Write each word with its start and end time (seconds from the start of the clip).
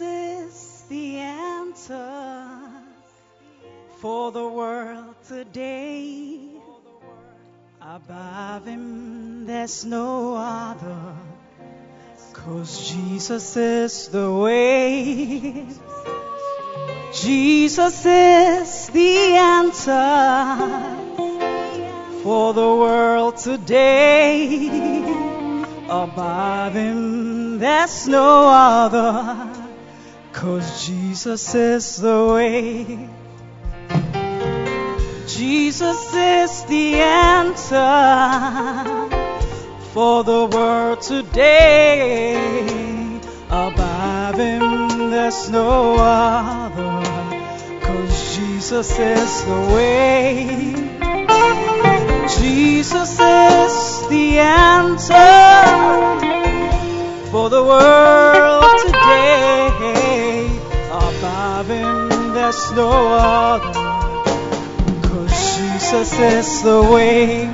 is 0.00 0.84
the 0.88 1.16
answer 1.18 2.48
for 3.98 4.32
the 4.32 4.46
world 4.46 5.14
today. 5.28 6.38
Above 7.80 8.66
him, 8.66 9.46
there's 9.46 9.84
no 9.84 10.36
other. 10.36 11.14
Cause 12.32 12.90
Jesus 12.90 13.56
is 13.56 14.08
the 14.08 14.32
way. 14.32 15.66
Jesus 17.12 18.04
is 18.04 18.88
the 18.88 19.36
answer 19.36 19.96
for 22.22 22.52
the 22.52 22.60
world 22.60 23.36
today. 23.38 24.68
Above 25.88 26.74
him, 26.74 27.58
there's 27.58 28.08
no 28.08 28.48
other. 28.48 29.45
Cause 30.36 30.86
Jesus 30.86 31.54
is 31.54 31.96
the 31.96 32.26
way. 32.30 33.08
Jesus 35.26 36.14
is 36.14 36.62
the 36.64 37.00
answer 37.00 37.78
for 39.94 40.24
the 40.24 40.44
world 40.44 41.00
today. 41.00 42.36
Above 43.48 44.36
him, 44.36 45.10
there's 45.10 45.48
no 45.48 45.96
other. 45.96 47.00
Cause 47.80 48.36
Jesus 48.36 48.90
is 48.98 49.44
the 49.44 49.60
way. 49.74 50.46
Jesus 52.38 53.12
is 53.18 54.08
the 54.10 54.38
answer 54.38 55.14
for 57.30 57.48
the 57.48 57.64
world 57.64 58.64
today. 58.84 59.65
No 62.76 63.08
other. 63.08 63.72
Cause 65.08 65.56
Jesus 65.56 66.12
is 66.20 66.62
the 66.62 66.82
way. 66.82 67.50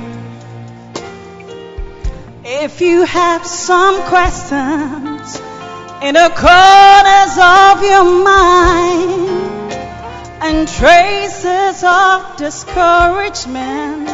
If 2.43 2.81
you 2.81 3.05
have 3.05 3.45
some 3.45 4.01
questions 4.09 5.39
in 6.03 6.15
the 6.15 6.29
corners 6.35 7.35
of 7.39 7.81
your 7.91 8.03
mind 8.25 9.73
and 10.43 10.67
traces 10.67 11.83
of 11.85 12.35
discouragement 12.37 14.09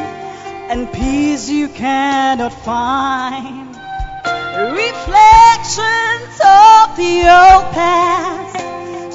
and 0.69 0.93
peace 0.93 1.49
you 1.49 1.69
cannot 1.69 2.53
find. 2.53 3.67
Reflections 4.85 6.35
of 6.45 6.95
the 6.97 7.25
old 7.25 7.73
past 7.73 8.68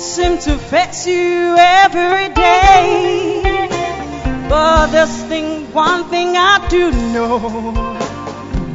seem 0.04 0.38
to 0.38 0.58
face 0.58 1.06
you 1.06 1.56
every 1.56 2.28
day. 2.34 3.68
But 4.50 4.88
there's 4.88 5.22
thing, 5.24 5.72
one 5.72 6.04
thing 6.10 6.36
I 6.36 6.68
do 6.68 6.90
know 6.90 7.40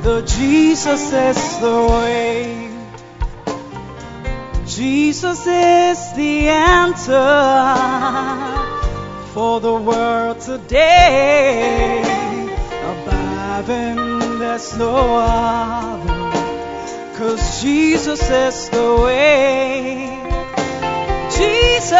the 0.01 0.21
Jesus 0.23 1.13
is 1.13 1.59
the 1.59 1.87
way. 1.91 2.69
Jesus 4.65 5.45
is 5.45 6.13
the 6.13 6.49
answer 6.49 7.35
for 9.33 9.59
the 9.59 9.75
world 9.75 10.39
today. 10.39 12.01
Above 12.91 13.67
him, 13.67 14.39
there's 14.39 14.75
no 14.77 15.17
other. 15.19 17.17
Cause 17.17 17.61
Jesus 17.61 18.21
is 18.29 18.69
the 18.69 19.01
way. 19.03 20.18
Jesus, 21.39 21.95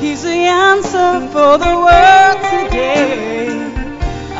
He's 0.00 0.22
the 0.22 0.40
answer 0.68 1.28
for 1.34 1.58
the 1.58 1.74
world 1.86 2.38
today. 2.54 3.48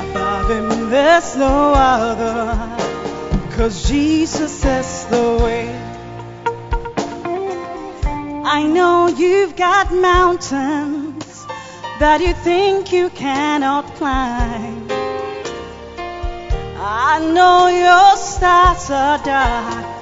Above 0.03 0.51
him, 0.51 0.89
there's 0.89 1.37
no 1.37 1.75
other. 1.75 2.57
Cause 3.55 3.87
Jesus 3.87 4.65
is 4.65 5.05
the 5.11 5.39
way. 5.45 5.69
I 8.47 8.63
know 8.67 9.09
you've 9.09 9.57
got 9.57 9.93
mountains 9.93 11.45
that 12.01 12.23
you 12.23 12.33
think 12.33 12.93
you 12.93 13.11
cannot 13.11 13.85
climb. 13.97 14.89
I 16.81 17.21
know 17.35 17.69
your 17.69 18.17
stars 18.17 18.91
are 18.91 19.19
dark 19.23 19.98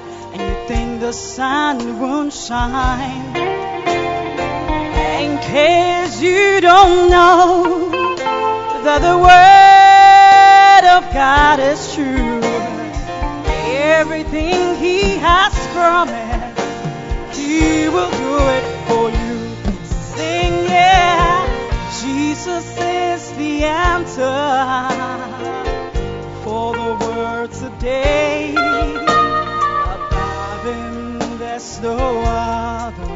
the 1.07 1.13
sun 1.13 2.01
won't 2.01 2.33
shine. 2.33 3.33
In 5.21 5.37
case 5.37 6.21
you 6.21 6.59
don't 6.59 7.09
know 7.09 7.89
that 8.83 8.99
the 9.07 9.17
word 9.17 10.85
of 10.97 11.03
God 11.13 11.61
is 11.61 11.95
true, 11.95 12.41
everything 13.95 14.75
He 14.75 15.15
has 15.27 15.53
promised, 15.71 16.59
He 17.39 17.87
will 17.87 18.11
do 18.25 18.33
it 18.57 18.65
for 18.87 19.09
you. 19.09 19.37
Sing, 19.85 20.53
yeah, 20.65 21.47
Jesus 22.01 22.65
is 22.77 23.31
the 23.37 23.63
answer 23.63 24.37
for 26.43 26.73
the 26.73 26.91
world 27.05 27.53
today. 27.53 29.16
Above 31.79 31.85
him, 31.85 31.93
there's 31.93 31.99
no 31.99 32.21
other. 32.25 33.06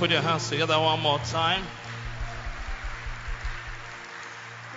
Put 0.00 0.10
your 0.10 0.22
hands 0.22 0.48
together 0.48 0.80
one 0.80 0.98
more 1.00 1.18
time. 1.18 1.62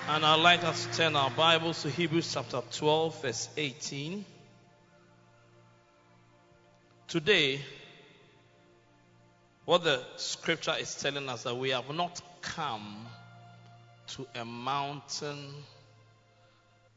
And 0.10 0.26
I'd 0.26 0.42
like 0.42 0.66
us 0.66 0.86
to 0.86 0.98
turn 0.98 1.16
our 1.16 1.30
Bibles 1.30 1.84
to 1.84 1.90
Hebrews 1.90 2.34
chapter 2.34 2.62
12, 2.74 3.22
verse 3.22 3.48
18. 3.56 4.26
Today, 7.08 7.62
what 9.64 9.86
the 9.86 10.04
scripture 10.18 10.76
is 10.78 10.94
telling 10.94 11.30
us 11.30 11.44
that 11.44 11.56
we 11.56 11.70
have 11.70 11.90
not 11.96 12.22
come 12.42 13.06
to 14.08 14.28
a 14.36 14.44
mountain 14.44 15.54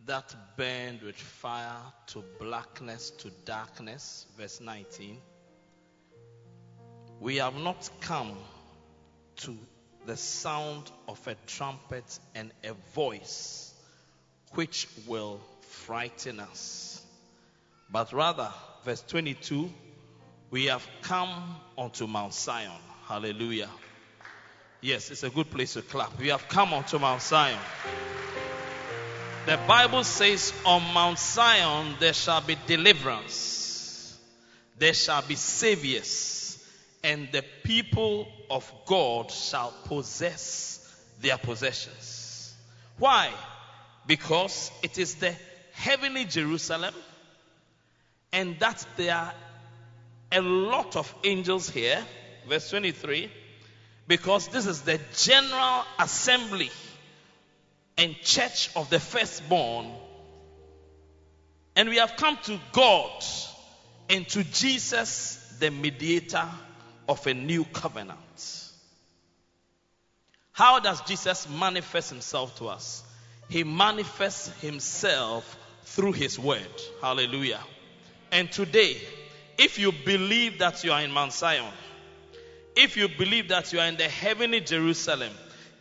that 0.06 0.34
burned 0.56 1.02
with 1.02 1.14
fire 1.14 1.78
to 2.08 2.24
blackness 2.40 3.10
to 3.10 3.30
darkness, 3.44 4.26
verse 4.36 4.60
19. 4.60 5.16
We 7.20 7.36
have 7.36 7.54
not 7.56 7.88
come 8.00 8.36
to 9.36 9.56
the 10.06 10.16
sound 10.16 10.90
of 11.08 11.26
a 11.26 11.34
trumpet 11.46 12.18
and 12.34 12.52
a 12.62 12.74
voice 12.94 13.74
which 14.52 14.88
will 15.06 15.40
frighten 15.60 16.40
us. 16.40 17.02
But 17.90 18.12
rather, 18.12 18.52
verse 18.84 19.02
22, 19.08 19.70
we 20.50 20.66
have 20.66 20.86
come 21.02 21.56
unto 21.76 22.06
Mount 22.06 22.34
Zion. 22.34 22.70
Hallelujah. 23.06 23.70
Yes, 24.80 25.10
it's 25.10 25.22
a 25.22 25.30
good 25.30 25.50
place 25.50 25.72
to 25.74 25.82
clap. 25.82 26.18
We 26.18 26.28
have 26.28 26.48
come 26.48 26.72
unto 26.72 26.98
Mount 26.98 27.22
Zion. 27.22 27.58
The 29.46 29.58
Bible 29.68 30.04
says, 30.04 30.52
On 30.64 30.82
Mount 30.92 31.18
Zion 31.18 31.94
there 32.00 32.12
shall 32.12 32.40
be 32.40 32.56
deliverance, 32.66 34.18
there 34.78 34.94
shall 34.94 35.22
be 35.22 35.36
saviors, 35.36 36.45
and 37.06 37.28
the 37.30 37.44
people 37.62 38.26
of 38.50 38.70
God 38.84 39.30
shall 39.30 39.72
possess 39.84 40.80
their 41.20 41.38
possessions. 41.38 42.52
Why? 42.98 43.30
Because 44.08 44.72
it 44.82 44.98
is 44.98 45.14
the 45.14 45.32
heavenly 45.72 46.24
Jerusalem, 46.24 46.94
and 48.32 48.58
that 48.58 48.84
there 48.96 49.14
are 49.14 49.32
a 50.32 50.40
lot 50.40 50.96
of 50.96 51.14
angels 51.22 51.70
here. 51.70 52.02
Verse 52.48 52.70
23 52.70 53.30
because 54.08 54.48
this 54.48 54.66
is 54.66 54.82
the 54.82 55.00
general 55.16 55.82
assembly 55.98 56.70
and 57.98 58.14
church 58.22 58.70
of 58.76 58.88
the 58.88 59.00
firstborn. 59.00 59.90
And 61.74 61.88
we 61.88 61.96
have 61.96 62.14
come 62.16 62.38
to 62.44 62.60
God 62.72 63.24
and 64.08 64.28
to 64.28 64.44
Jesus, 64.44 65.56
the 65.58 65.70
mediator 65.70 66.48
of 67.08 67.26
a 67.26 67.34
new 67.34 67.64
covenant. 67.64 68.70
How 70.52 70.80
does 70.80 71.00
Jesus 71.02 71.48
manifest 71.48 72.10
himself 72.10 72.56
to 72.58 72.68
us? 72.68 73.04
He 73.48 73.62
manifests 73.62 74.48
himself 74.60 75.58
through 75.84 76.12
his 76.12 76.38
word. 76.38 76.66
Hallelujah. 77.00 77.60
And 78.32 78.50
today, 78.50 78.96
if 79.58 79.78
you 79.78 79.92
believe 79.92 80.58
that 80.58 80.82
you 80.82 80.92
are 80.92 81.02
in 81.02 81.10
Mount 81.10 81.32
Zion, 81.32 81.72
if 82.74 82.96
you 82.96 83.08
believe 83.08 83.48
that 83.48 83.72
you 83.72 83.80
are 83.80 83.86
in 83.86 83.96
the 83.96 84.08
heavenly 84.08 84.60
Jerusalem, 84.60 85.32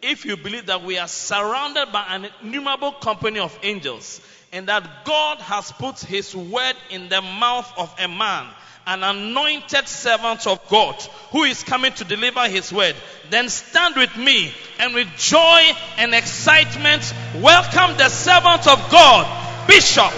if 0.01 0.25
you 0.25 0.37
believe 0.37 0.67
that 0.67 0.83
we 0.83 0.97
are 0.97 1.07
surrounded 1.07 1.91
by 1.91 2.05
an 2.09 2.27
innumerable 2.41 2.91
company 2.91 3.39
of 3.39 3.57
angels, 3.63 4.21
and 4.51 4.67
that 4.67 5.03
God 5.03 5.39
has 5.39 5.71
put 5.71 5.99
his 5.99 6.35
word 6.35 6.75
in 6.89 7.09
the 7.09 7.21
mouth 7.21 7.71
of 7.77 7.93
a 7.99 8.07
man, 8.07 8.47
an 8.87 9.03
anointed 9.03 9.87
servant 9.87 10.45
of 10.47 10.67
God 10.69 10.95
who 11.31 11.43
is 11.43 11.63
coming 11.63 11.91
to 11.93 12.03
deliver 12.03 12.47
his 12.47 12.71
word, 12.71 12.95
then 13.29 13.49
stand 13.49 13.95
with 13.95 14.15
me 14.15 14.53
and 14.79 14.93
with 14.93 15.07
joy 15.17 15.61
and 15.97 16.13
excitement 16.13 17.13
welcome 17.35 17.97
the 17.97 18.09
servant 18.09 18.67
of 18.67 18.91
God, 18.91 19.67
Bishop 19.67 20.11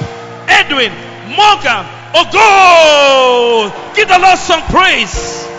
Edwin 0.48 0.92
Morgan 1.36 1.86
Ogo. 2.14 3.96
Give 3.96 4.08
the 4.08 4.19
Lord 4.19 4.38
some 4.38 4.62
praise. 4.64 5.56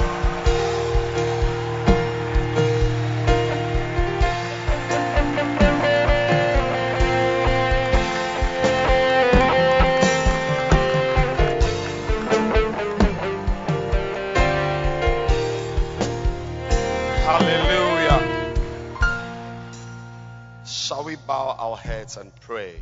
Bow 21.27 21.57
our 21.59 21.77
heads 21.77 22.17
and 22.17 22.33
pray? 22.41 22.75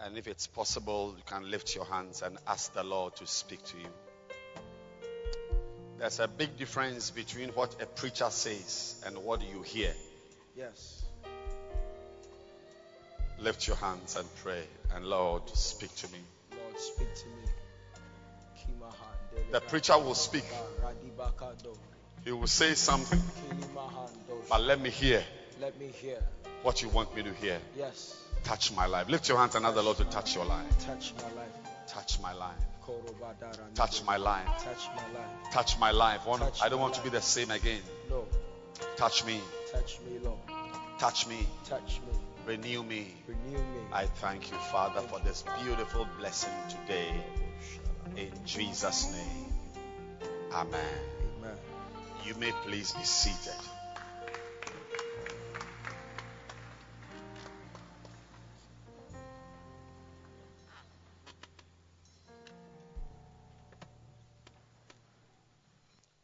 And 0.00 0.18
if 0.18 0.26
it's 0.26 0.46
possible, 0.46 1.14
you 1.16 1.22
can 1.26 1.50
lift 1.50 1.74
your 1.74 1.84
hands 1.84 2.22
and 2.22 2.36
ask 2.46 2.72
the 2.74 2.82
Lord 2.82 3.14
to 3.16 3.26
speak 3.26 3.64
to 3.64 3.78
you. 3.78 3.88
There's 5.98 6.18
a 6.18 6.26
big 6.26 6.56
difference 6.56 7.10
between 7.10 7.50
what 7.50 7.80
a 7.80 7.86
preacher 7.86 8.28
says 8.30 9.00
and 9.06 9.18
what 9.18 9.42
you 9.42 9.62
hear. 9.62 9.92
Yes. 10.56 11.04
Lift 13.38 13.66
your 13.68 13.76
hands 13.76 14.16
and 14.16 14.26
pray, 14.42 14.64
and 14.94 15.04
Lord, 15.04 15.48
speak 15.50 15.94
to 15.96 16.12
me. 16.12 16.18
Lord, 16.50 16.78
speak 16.78 17.14
to 17.14 17.26
me. 17.26 17.52
The 19.50 19.60
preacher 19.60 19.98
will 19.98 20.14
speak, 20.14 20.44
he 22.24 22.32
will 22.32 22.46
say 22.46 22.74
something, 22.74 23.20
but 24.48 24.62
let 24.62 24.80
me 24.80 24.90
hear 24.90 25.22
Let 25.62 25.78
me 25.78 25.86
hear. 25.86 26.18
what 26.64 26.82
you 26.82 26.88
want 26.88 27.14
me 27.14 27.22
to 27.22 27.32
hear. 27.34 27.60
Yes. 27.78 28.20
Touch 28.42 28.72
my 28.74 28.86
life. 28.86 29.08
Lift 29.08 29.28
your 29.28 29.38
hands 29.38 29.54
and 29.54 29.64
ask 29.64 29.76
the 29.76 29.82
Lord 29.82 29.96
to 29.98 30.04
touch 30.06 30.34
your 30.34 30.44
life. 30.44 30.66
Touch 30.84 31.12
my 31.16 31.22
life. 31.40 31.86
Touch 31.86 32.20
my 32.20 32.32
life. 32.32 32.56
Touch 33.76 34.04
my 34.04 34.16
life. 34.16 34.44
Touch 34.64 34.88
my 34.96 35.06
life. 35.06 35.52
Touch 35.52 35.78
my 35.78 35.90
life. 35.92 36.26
One- 36.26 36.40
Touch 36.40 36.60
I 36.64 36.68
don't 36.68 36.80
want 36.80 36.94
to 36.94 37.02
be 37.02 37.10
the 37.10 37.20
same 37.22 37.52
again. 37.52 37.80
No. 38.10 38.26
Touch 38.96 39.24
me. 39.24 39.40
Touch 39.70 40.00
me, 40.00 40.18
Lord. 40.18 40.38
Touch 40.98 41.28
me. 41.28 41.46
Touch 41.68 42.00
me. 42.00 42.18
Renew 42.44 42.82
me. 42.82 43.14
Renew 43.28 43.58
me. 43.58 43.80
I 43.92 44.06
thank 44.06 44.50
you, 44.50 44.56
Father, 44.56 45.00
for 45.02 45.20
this 45.20 45.44
beautiful 45.62 46.08
blessing 46.18 46.50
today. 46.68 47.14
In 48.16 48.32
Jesus' 48.44 49.12
name. 49.12 49.46
Amen. 50.52 50.80
Amen. 51.38 51.56
You 52.24 52.34
may 52.34 52.50
please 52.66 52.92
be 52.92 53.04
seated. 53.04 53.60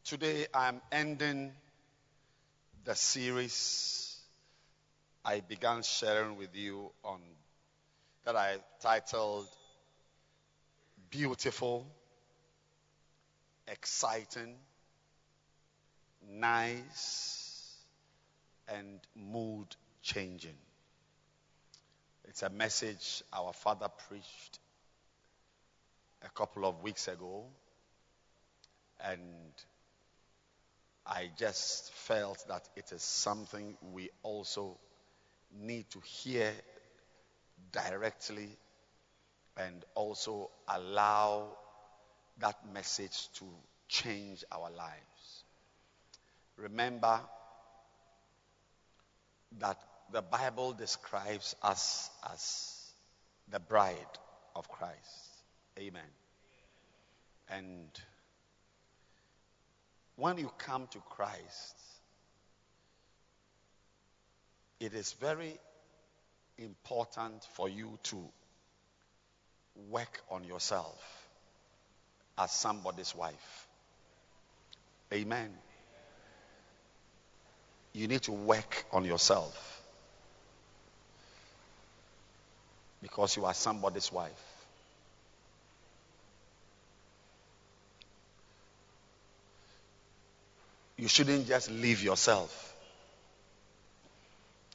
Today 0.08 0.46
I'm 0.54 0.80
ending 0.90 1.52
the 2.86 2.94
series 2.94 4.18
I 5.22 5.40
began 5.40 5.82
sharing 5.82 6.38
with 6.38 6.56
you 6.56 6.90
on 7.04 7.20
that 8.24 8.34
I 8.34 8.56
titled 8.80 9.48
Beautiful, 11.10 11.86
Exciting, 13.70 14.54
Nice, 16.26 17.74
and 18.66 19.00
Mood 19.14 19.76
Changing. 20.02 20.56
It's 22.26 22.42
a 22.42 22.48
message 22.48 23.22
our 23.30 23.52
father 23.52 23.88
preached 24.08 24.58
a 26.24 26.30
couple 26.30 26.64
of 26.64 26.82
weeks 26.82 27.08
ago, 27.08 27.44
and 29.04 29.20
I 31.08 31.30
just 31.38 31.92
felt 31.94 32.44
that 32.48 32.68
it 32.76 32.92
is 32.92 33.02
something 33.02 33.76
we 33.92 34.10
also 34.22 34.76
need 35.58 35.88
to 35.90 36.00
hear 36.00 36.52
directly 37.72 38.48
and 39.56 39.84
also 39.94 40.50
allow 40.68 41.48
that 42.40 42.56
message 42.72 43.28
to 43.34 43.44
change 43.88 44.44
our 44.52 44.70
lives. 44.70 45.44
Remember 46.56 47.20
that 49.58 49.78
the 50.12 50.22
Bible 50.22 50.72
describes 50.72 51.56
us 51.62 52.10
as 52.30 52.92
the 53.50 53.60
bride 53.60 53.96
of 54.54 54.68
Christ. 54.68 54.98
Amen. 55.78 56.02
And 57.48 57.88
when 60.18 60.36
you 60.36 60.50
come 60.58 60.88
to 60.90 60.98
Christ, 61.10 61.76
it 64.80 64.92
is 64.92 65.12
very 65.12 65.56
important 66.58 67.44
for 67.54 67.68
you 67.68 67.98
to 68.02 68.16
work 69.90 70.20
on 70.28 70.42
yourself 70.42 71.00
as 72.36 72.50
somebody's 72.50 73.14
wife. 73.14 73.66
Amen. 75.12 75.50
You 77.92 78.08
need 78.08 78.22
to 78.22 78.32
work 78.32 78.86
on 78.92 79.04
yourself 79.04 79.82
because 83.00 83.36
you 83.36 83.44
are 83.44 83.54
somebody's 83.54 84.10
wife. 84.10 84.47
You 90.98 91.06
shouldn't 91.06 91.46
just 91.46 91.70
leave 91.70 92.02
yourself. 92.02 92.74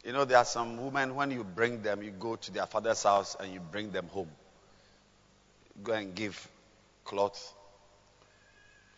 You 0.06 0.14
know, 0.14 0.26
there 0.26 0.38
are 0.38 0.46
some 0.46 0.84
women, 0.84 1.16
when 1.16 1.32
you 1.32 1.44
bring 1.44 1.82
them, 1.82 2.02
you 2.02 2.12
go 2.12 2.38
to 2.38 2.52
their 2.52 2.66
father's 2.66 3.04
house 3.04 3.36
and 3.40 3.54
you 3.54 3.60
bring 3.60 3.92
them 3.92 4.08
home. 4.08 4.30
Go 5.84 5.94
and 5.94 6.16
give 6.16 6.48
clothes. 7.04 7.54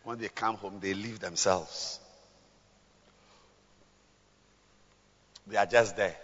When 0.04 0.18
they 0.18 0.28
come 0.28 0.56
home, 0.56 0.78
they 0.80 0.94
leave 0.94 1.18
themselves. 1.18 1.98
They 5.48 5.56
are 5.56 5.66
just 5.66 5.96
there. 5.96 6.16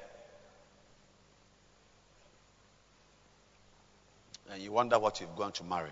And 4.53 4.63
you 4.63 4.71
wonder 4.71 4.99
what 4.99 5.21
you've 5.21 5.35
gone 5.37 5.53
to 5.53 5.65
marry. 5.65 5.91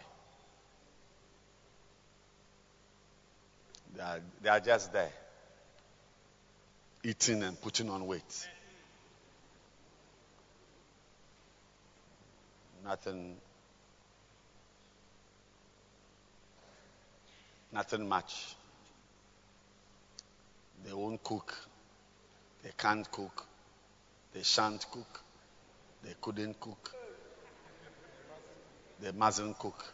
They 4.00 4.07
are, 4.07 4.21
they 4.42 4.49
are 4.49 4.61
just 4.61 4.95
there, 4.95 5.11
eating 7.04 7.42
and 7.42 7.61
putting 7.61 7.90
on 7.90 8.07
weight. 8.07 8.49
Nothing, 12.83 13.37
nothing 17.71 18.09
much. 18.09 18.54
They 20.83 20.95
won't 20.95 21.23
cook. 21.23 21.54
They 22.62 22.71
can't 22.78 23.11
cook. 23.12 23.47
They 24.33 24.42
shan't 24.42 24.87
cook. 24.90 25.21
They 26.02 26.14
couldn't 26.23 26.59
cook. 26.59 26.95
They 29.02 29.12
mustn't 29.12 29.59
cook. 29.59 29.85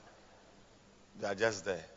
They 1.20 1.26
are 1.26 1.34
just 1.34 1.64
there. 1.64 1.95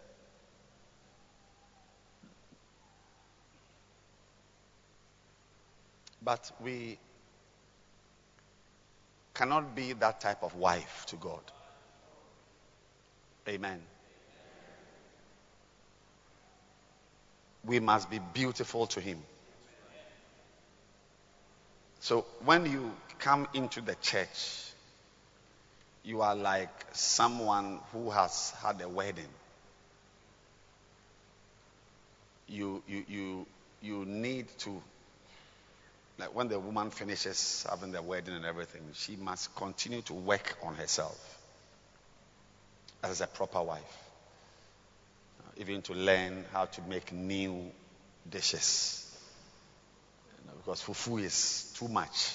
But 6.30 6.52
we 6.62 7.00
cannot 9.34 9.74
be 9.74 9.94
that 9.94 10.22
type 10.22 10.44
of 10.44 10.54
wife 10.54 11.08
to 11.08 11.16
God. 11.16 11.42
Amen. 13.48 13.82
We 17.66 17.80
must 17.80 18.12
be 18.12 18.20
beautiful 18.36 18.86
to 18.86 19.02
Him. 19.02 19.18
So 22.00 22.28
when 22.46 22.68
you 22.72 22.92
come 23.18 23.48
into 23.56 23.82
the 23.82 23.96
church, 23.96 24.66
you 26.04 26.22
are 26.22 26.36
like 26.36 26.86
someone 26.94 27.80
who 27.92 28.12
has 28.12 28.54
had 28.62 28.80
a 28.82 28.88
wedding. 28.88 29.34
You, 32.48 32.84
you, 32.88 33.04
you, 33.08 33.48
you 33.82 34.06
need 34.06 34.46
to, 34.60 34.80
like 36.20 36.36
when 36.36 36.50
the 36.50 36.60
woman 36.60 36.90
finishes 36.92 37.66
having 37.70 37.92
the 37.92 38.02
wedding 38.02 38.36
and 38.36 38.46
everything, 38.46 38.82
she 38.94 39.16
must 39.16 39.56
continue 39.56 40.02
to 40.04 40.14
work 40.14 40.58
on 40.64 40.76
herself 40.76 41.18
as 43.04 43.22
a 43.22 43.28
proper 43.28 43.62
wife. 43.62 43.98
Even 45.58 45.82
to 45.84 45.94
learn 45.94 46.46
how 46.54 46.66
to 46.66 46.82
make 46.84 47.12
new 47.12 47.72
dishes 48.30 49.00
because 50.70 50.84
fufu 50.84 51.24
is 51.24 51.74
too 51.78 51.88
much. 51.88 52.34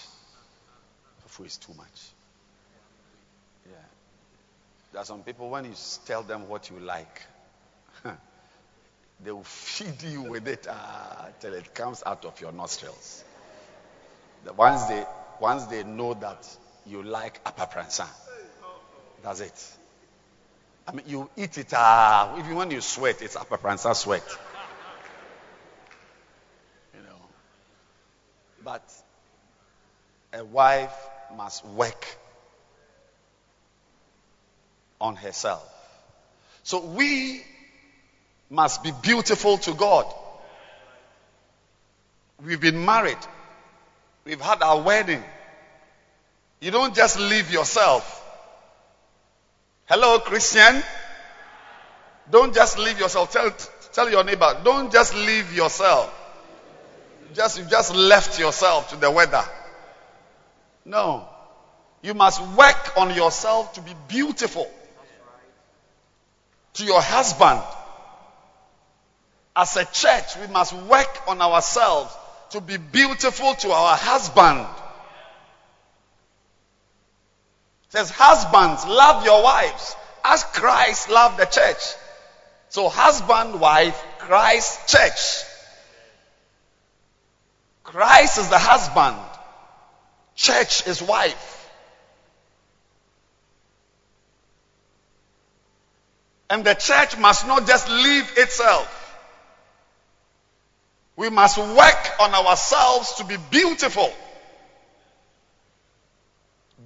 Fufu 1.29 1.47
is 1.47 1.57
too 1.57 1.75
much. 1.75 2.03
Yeah. 3.67 3.77
There 4.93 5.03
are 5.03 5.05
some 5.05 5.23
people, 5.23 5.51
when 5.51 5.67
you 5.67 5.73
tell 6.05 6.23
them 6.23 6.49
what 6.49 6.71
you 6.71 6.81
like, 6.81 7.23
they 9.25 9.31
will 9.31 9.45
feed 9.45 10.03
you 10.03 10.23
with 10.23 10.49
it 10.49 10.67
uh, 10.69 11.27
till 11.41 11.55
it 11.55 11.75
comes 11.75 12.03
out 12.05 12.25
of 12.25 12.41
your 12.41 12.53
nostrils. 12.53 13.25
Once, 14.57 14.85
they, 14.85 15.05
once 15.41 15.65
they 15.67 15.85
know 15.85 16.15
that 16.15 16.47
you 16.87 17.03
like 17.03 17.43
apapransa, 17.45 18.07
that's 19.23 19.41
it. 19.41 19.77
I 20.87 20.93
mean, 20.93 21.05
you 21.07 21.31
eat 21.37 21.57
it, 21.57 21.73
uh, 21.73 22.35
even 22.39 22.57
when 22.57 22.71
you 22.71 22.81
sweat, 22.81 23.23
it's 23.23 23.37
apapransa 23.37 23.95
sweat. 23.97 24.25
You 26.95 27.01
know. 27.01 27.17
But 28.63 28.83
a 30.35 30.45
wife 30.45 30.95
must 31.37 31.65
work 31.65 32.07
on 35.01 35.17
herself. 35.17 35.71
So 36.65 36.85
we 36.85 37.43
must 38.51 38.83
be 38.83 38.93
beautiful 39.03 39.59
to 39.59 39.75
God. 39.75 40.07
We've 42.45 42.61
been 42.61 42.85
married. 42.85 43.19
We've 44.25 44.41
had 44.41 44.63
our 44.63 44.81
wedding. 44.81 45.23
You 46.61 46.71
don't 46.71 46.95
just 46.95 47.19
leave 47.19 47.51
yourself. 47.51 48.23
Hello, 49.85 50.19
Christian. 50.19 50.83
Don't 52.31 52.55
just 52.55 52.79
leave 52.79 52.99
yourself. 52.99 53.31
Tell, 53.31 53.51
tell 53.93 54.11
your 54.11 54.25
neighbor, 54.25 54.59
don't 54.65 54.91
just 54.91 55.15
leave 55.15 55.55
yourself. 55.55 56.11
Just 57.35 57.59
you 57.59 57.65
just 57.65 57.95
left 57.95 58.39
yourself 58.39 58.91
to 58.91 58.97
the 58.97 59.11
weather. 59.11 59.45
No. 60.87 61.29
You 62.03 62.15
must 62.15 62.41
work 62.57 62.97
on 62.97 63.15
yourself 63.15 63.75
to 63.75 63.83
be 63.83 63.93
beautiful. 64.09 64.71
To 66.75 66.85
your 66.85 67.03
husband. 67.03 67.61
As 69.57 69.77
a 69.77 69.85
church, 69.85 70.37
we 70.41 70.47
must 70.47 70.73
work 70.73 71.29
on 71.29 71.41
ourselves 71.43 72.15
to 72.55 72.61
be 72.61 72.77
beautiful 72.77 73.53
to 73.53 73.73
our 73.73 73.97
husband. 73.97 74.61
It 77.87 77.93
says, 77.93 78.11
husbands, 78.11 78.87
love 78.87 79.25
your 79.25 79.43
wives 79.43 79.97
as 80.25 80.45
Christ 80.45 81.11
loved 81.11 81.37
the 81.41 81.47
church. 81.47 81.83
So 82.69 82.89
husband, 82.89 83.61
wife, 83.61 84.01
Christ, 84.19 84.89
church. 84.89 85.43
Christ 87.83 88.39
is 88.39 88.49
the 88.49 88.59
husband. 88.59 89.17
Church 90.37 90.87
is 90.87 91.03
wife. 91.03 91.69
And 96.49 96.65
the 96.65 96.75
church 96.75 97.19
must 97.19 97.49
not 97.49 97.67
just 97.67 97.89
leave 97.89 98.31
itself. 98.37 98.94
We 101.17 101.31
must 101.31 101.59
work 101.59 102.21
on 102.21 102.35
ourselves 102.35 103.15
to 103.15 103.25
be 103.25 103.37
beautiful. 103.51 104.13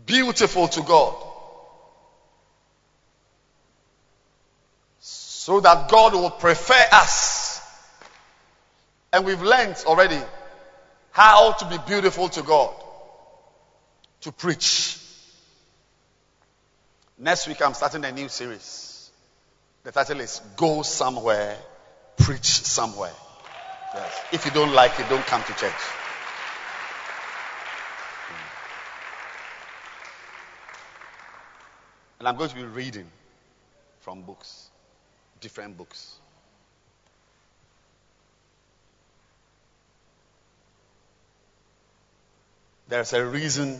Beautiful 0.04 0.68
to 0.68 0.82
God. 0.82 1.14
So 5.00 5.60
that 5.60 5.88
God 5.88 6.12
will 6.12 6.30
prefer 6.30 6.84
us. 6.92 7.62
And 9.12 9.24
we've 9.24 9.40
learned 9.40 9.76
already 9.86 10.20
how 11.10 11.52
to 11.52 11.64
be 11.66 11.78
beautiful 11.86 12.28
to 12.28 12.42
God. 12.42 12.74
To 14.22 14.32
preach. 14.32 14.98
Next 17.16 17.48
week 17.48 17.62
I'm 17.62 17.72
starting 17.72 18.04
a 18.04 18.12
new 18.12 18.28
series. 18.28 19.10
The 19.84 19.92
title 19.92 20.20
is 20.20 20.40
Go 20.56 20.82
Somewhere, 20.82 21.56
Preach 22.18 22.44
Somewhere. 22.44 23.14
Yes. 23.94 24.24
If 24.32 24.44
you 24.44 24.50
don't 24.50 24.72
like 24.72 24.98
it, 25.00 25.08
don't 25.08 25.24
come 25.26 25.42
to 25.44 25.54
church. 25.54 25.72
And 32.18 32.26
I'm 32.26 32.36
going 32.36 32.50
to 32.50 32.56
be 32.56 32.64
reading 32.64 33.06
from 34.00 34.22
books, 34.22 34.68
different 35.40 35.76
books. 35.76 36.16
There's 42.88 43.12
a 43.12 43.24
reason 43.24 43.78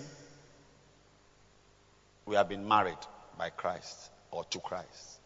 we 2.27 2.37
have 2.37 2.49
been 2.49 2.69
married 2.69 2.99
by 3.37 3.51
Christ 3.51 4.11
or 4.31 4.45
to 4.45 4.59
Christ. 4.61 5.19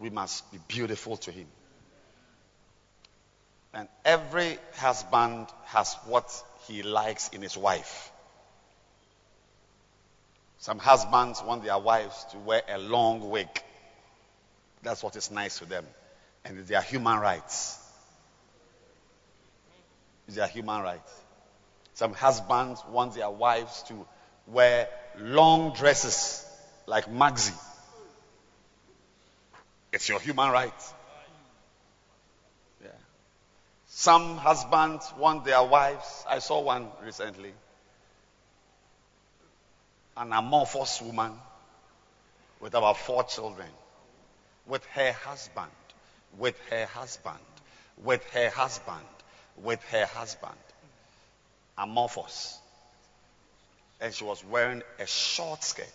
we 0.00 0.08
must 0.08 0.50
be 0.50 0.58
beautiful 0.66 1.18
to 1.18 1.30
him. 1.30 1.46
And 3.72 3.88
every 4.04 4.58
husband 4.76 5.46
has 5.66 5.94
what 6.06 6.30
he 6.66 6.82
likes 6.82 7.28
in 7.28 7.42
his 7.42 7.56
wife. 7.56 8.10
Some 10.58 10.78
husbands 10.78 11.42
want 11.42 11.64
their 11.64 11.78
wives 11.78 12.24
to 12.32 12.38
wear 12.38 12.62
a 12.68 12.78
long 12.78 13.30
wig. 13.30 13.48
That's 14.82 15.02
what 15.02 15.16
is 15.16 15.30
nice 15.30 15.58
to 15.58 15.64
them. 15.64 15.86
And 16.44 16.58
it's 16.58 16.68
their 16.68 16.82
human 16.82 17.18
rights. 17.18 17.78
It's 20.26 20.36
their 20.36 20.48
human 20.48 20.82
rights. 20.82 21.12
Some 21.94 22.12
husbands 22.12 22.82
want 22.90 23.14
their 23.14 23.30
wives 23.30 23.82
to 23.84 24.06
wear 24.46 24.88
long 25.18 25.72
dresses 25.74 26.44
like 26.86 27.06
Maxi. 27.06 27.54
It's 29.92 30.08
your 30.08 30.20
human 30.20 30.50
right. 30.50 30.72
Some 33.92 34.36
husbands 34.36 35.12
want 35.18 35.44
their 35.44 35.64
wives. 35.64 36.24
I 36.28 36.38
saw 36.38 36.60
one 36.60 36.88
recently. 37.04 37.52
An 40.16 40.32
amorphous 40.32 41.02
woman 41.02 41.32
with 42.60 42.74
about 42.74 42.98
four 42.98 43.24
children. 43.24 43.68
With 44.66 44.84
her 44.86 45.12
husband. 45.12 45.72
With 46.38 46.56
her 46.70 46.86
husband. 46.86 47.40
With 48.02 48.22
her 48.30 48.48
husband. 48.48 49.06
With 49.56 49.82
her 49.90 50.06
husband. 50.06 50.54
Amorphous. 51.76 52.58
And 54.00 54.14
she 54.14 54.22
was 54.22 54.44
wearing 54.44 54.82
a 55.00 55.06
short 55.06 55.64
skirt. 55.64 55.86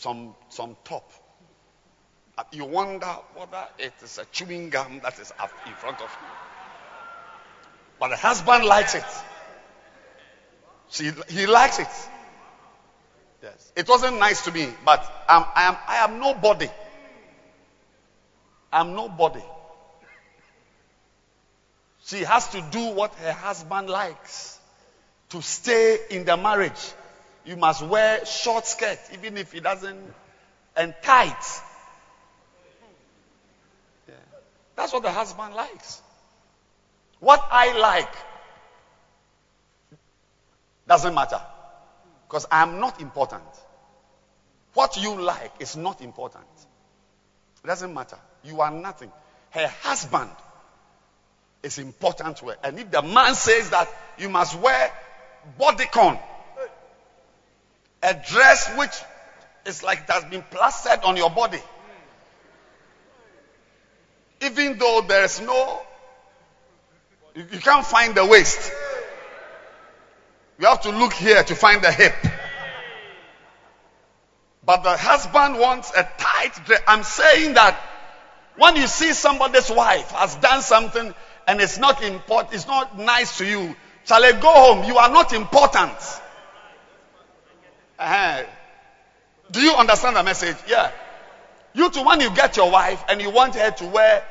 some, 0.00 0.34
some 0.48 0.76
top. 0.82 1.12
Uh, 2.40 2.44
You 2.52 2.64
wonder 2.64 3.06
whether 3.34 3.66
it 3.78 3.92
is 4.02 4.18
a 4.18 4.24
chewing 4.32 4.70
gum 4.70 5.00
that 5.02 5.18
is 5.18 5.30
up 5.38 5.52
in 5.66 5.74
front 5.74 6.00
of 6.00 6.08
you. 6.08 6.28
But 7.98 8.08
the 8.08 8.16
husband 8.16 8.64
likes 8.64 8.94
it. 8.94 9.04
She, 10.88 11.10
he 11.28 11.46
likes 11.46 11.78
it. 11.78 11.88
Yes. 13.42 13.72
It 13.76 13.88
wasn't 13.88 14.18
nice 14.18 14.44
to 14.46 14.52
me, 14.52 14.68
but 14.86 15.00
I'm, 15.28 15.44
I 15.54 15.62
am, 15.64 15.76
I 15.86 15.96
am 15.96 16.18
nobody. 16.18 16.68
I'm 18.72 18.94
nobody. 18.94 19.42
She 22.06 22.18
has 22.20 22.48
to 22.48 22.62
do 22.70 22.92
what 22.94 23.14
her 23.16 23.32
husband 23.32 23.90
likes 23.90 24.58
to 25.30 25.42
stay 25.42 25.98
in 26.10 26.24
the 26.24 26.36
marriage. 26.38 26.92
You 27.44 27.56
must 27.56 27.82
wear 27.82 28.24
short 28.24 28.66
skirt, 28.66 28.98
even 29.12 29.36
if 29.36 29.52
he 29.52 29.60
doesn't, 29.60 30.14
and 30.76 30.94
tight. 31.02 31.62
Yeah. 34.08 34.14
That's 34.80 34.94
what 34.94 35.02
the 35.02 35.12
husband 35.12 35.54
likes. 35.54 36.00
What 37.18 37.46
I 37.50 37.78
like 37.78 38.14
doesn't 40.88 41.14
matter. 41.14 41.38
Because 42.26 42.46
I'm 42.50 42.80
not 42.80 42.98
important. 42.98 43.44
What 44.72 44.96
you 44.96 45.20
like 45.20 45.52
is 45.60 45.76
not 45.76 46.00
important. 46.00 46.46
It 47.62 47.66
doesn't 47.66 47.92
matter. 47.92 48.16
You 48.42 48.62
are 48.62 48.70
nothing. 48.70 49.12
Her 49.50 49.66
husband 49.82 50.30
is 51.62 51.76
important 51.76 52.38
to 52.38 52.46
her. 52.46 52.56
And 52.64 52.78
if 52.78 52.90
the 52.90 53.02
man 53.02 53.34
says 53.34 53.68
that 53.68 53.86
you 54.16 54.30
must 54.30 54.58
wear 54.58 54.90
bodycon, 55.60 56.18
a 58.02 58.14
dress 58.14 58.78
which 58.78 58.94
is 59.66 59.82
like 59.82 59.98
it 59.98 60.10
has 60.10 60.24
been 60.24 60.42
plastered 60.50 61.00
on 61.04 61.18
your 61.18 61.28
body, 61.28 61.60
even 64.40 64.78
though 64.78 65.04
there 65.06 65.24
is 65.24 65.40
no, 65.40 65.82
you, 67.34 67.44
you 67.52 67.58
can't 67.58 67.84
find 67.84 68.14
the 68.14 68.24
waist. 68.24 68.72
You 70.58 70.66
have 70.66 70.82
to 70.82 70.90
look 70.90 71.12
here 71.12 71.42
to 71.42 71.54
find 71.54 71.82
the 71.82 71.90
hip. 71.90 72.14
But 74.64 74.82
the 74.82 74.96
husband 74.96 75.58
wants 75.58 75.90
a 75.96 76.08
tight 76.18 76.64
dress. 76.66 76.82
I'm 76.86 77.02
saying 77.02 77.54
that 77.54 77.78
when 78.56 78.76
you 78.76 78.86
see 78.86 79.12
somebody's 79.12 79.70
wife 79.70 80.10
has 80.10 80.36
done 80.36 80.60
something 80.62 81.14
and 81.48 81.60
it's 81.60 81.78
not 81.78 82.02
important, 82.02 82.54
it's 82.54 82.66
not 82.66 82.98
nice 82.98 83.38
to 83.38 83.46
you, 83.46 83.74
shall 84.04 84.22
I 84.22 84.32
go 84.32 84.52
home? 84.52 84.84
You 84.84 84.98
are 84.98 85.10
not 85.10 85.32
important. 85.32 85.96
Uh-huh. 87.98 88.44
Do 89.50 89.60
you 89.60 89.72
understand 89.72 90.16
the 90.16 90.22
message? 90.22 90.56
Yeah. 90.68 90.92
You 91.72 91.90
too, 91.90 92.04
when 92.04 92.20
you 92.20 92.30
get 92.30 92.56
your 92.56 92.70
wife 92.70 93.04
and 93.08 93.20
you 93.20 93.30
want 93.30 93.54
her 93.54 93.70
to 93.70 93.86
wear 93.86 94.24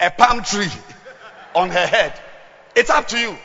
a 0.00 0.10
palm 0.10 0.42
tree 0.42 0.70
on 1.54 1.70
her 1.70 1.86
head, 1.86 2.20
it's 2.74 2.90
up 2.90 3.08
to 3.08 3.18
you. 3.18 3.36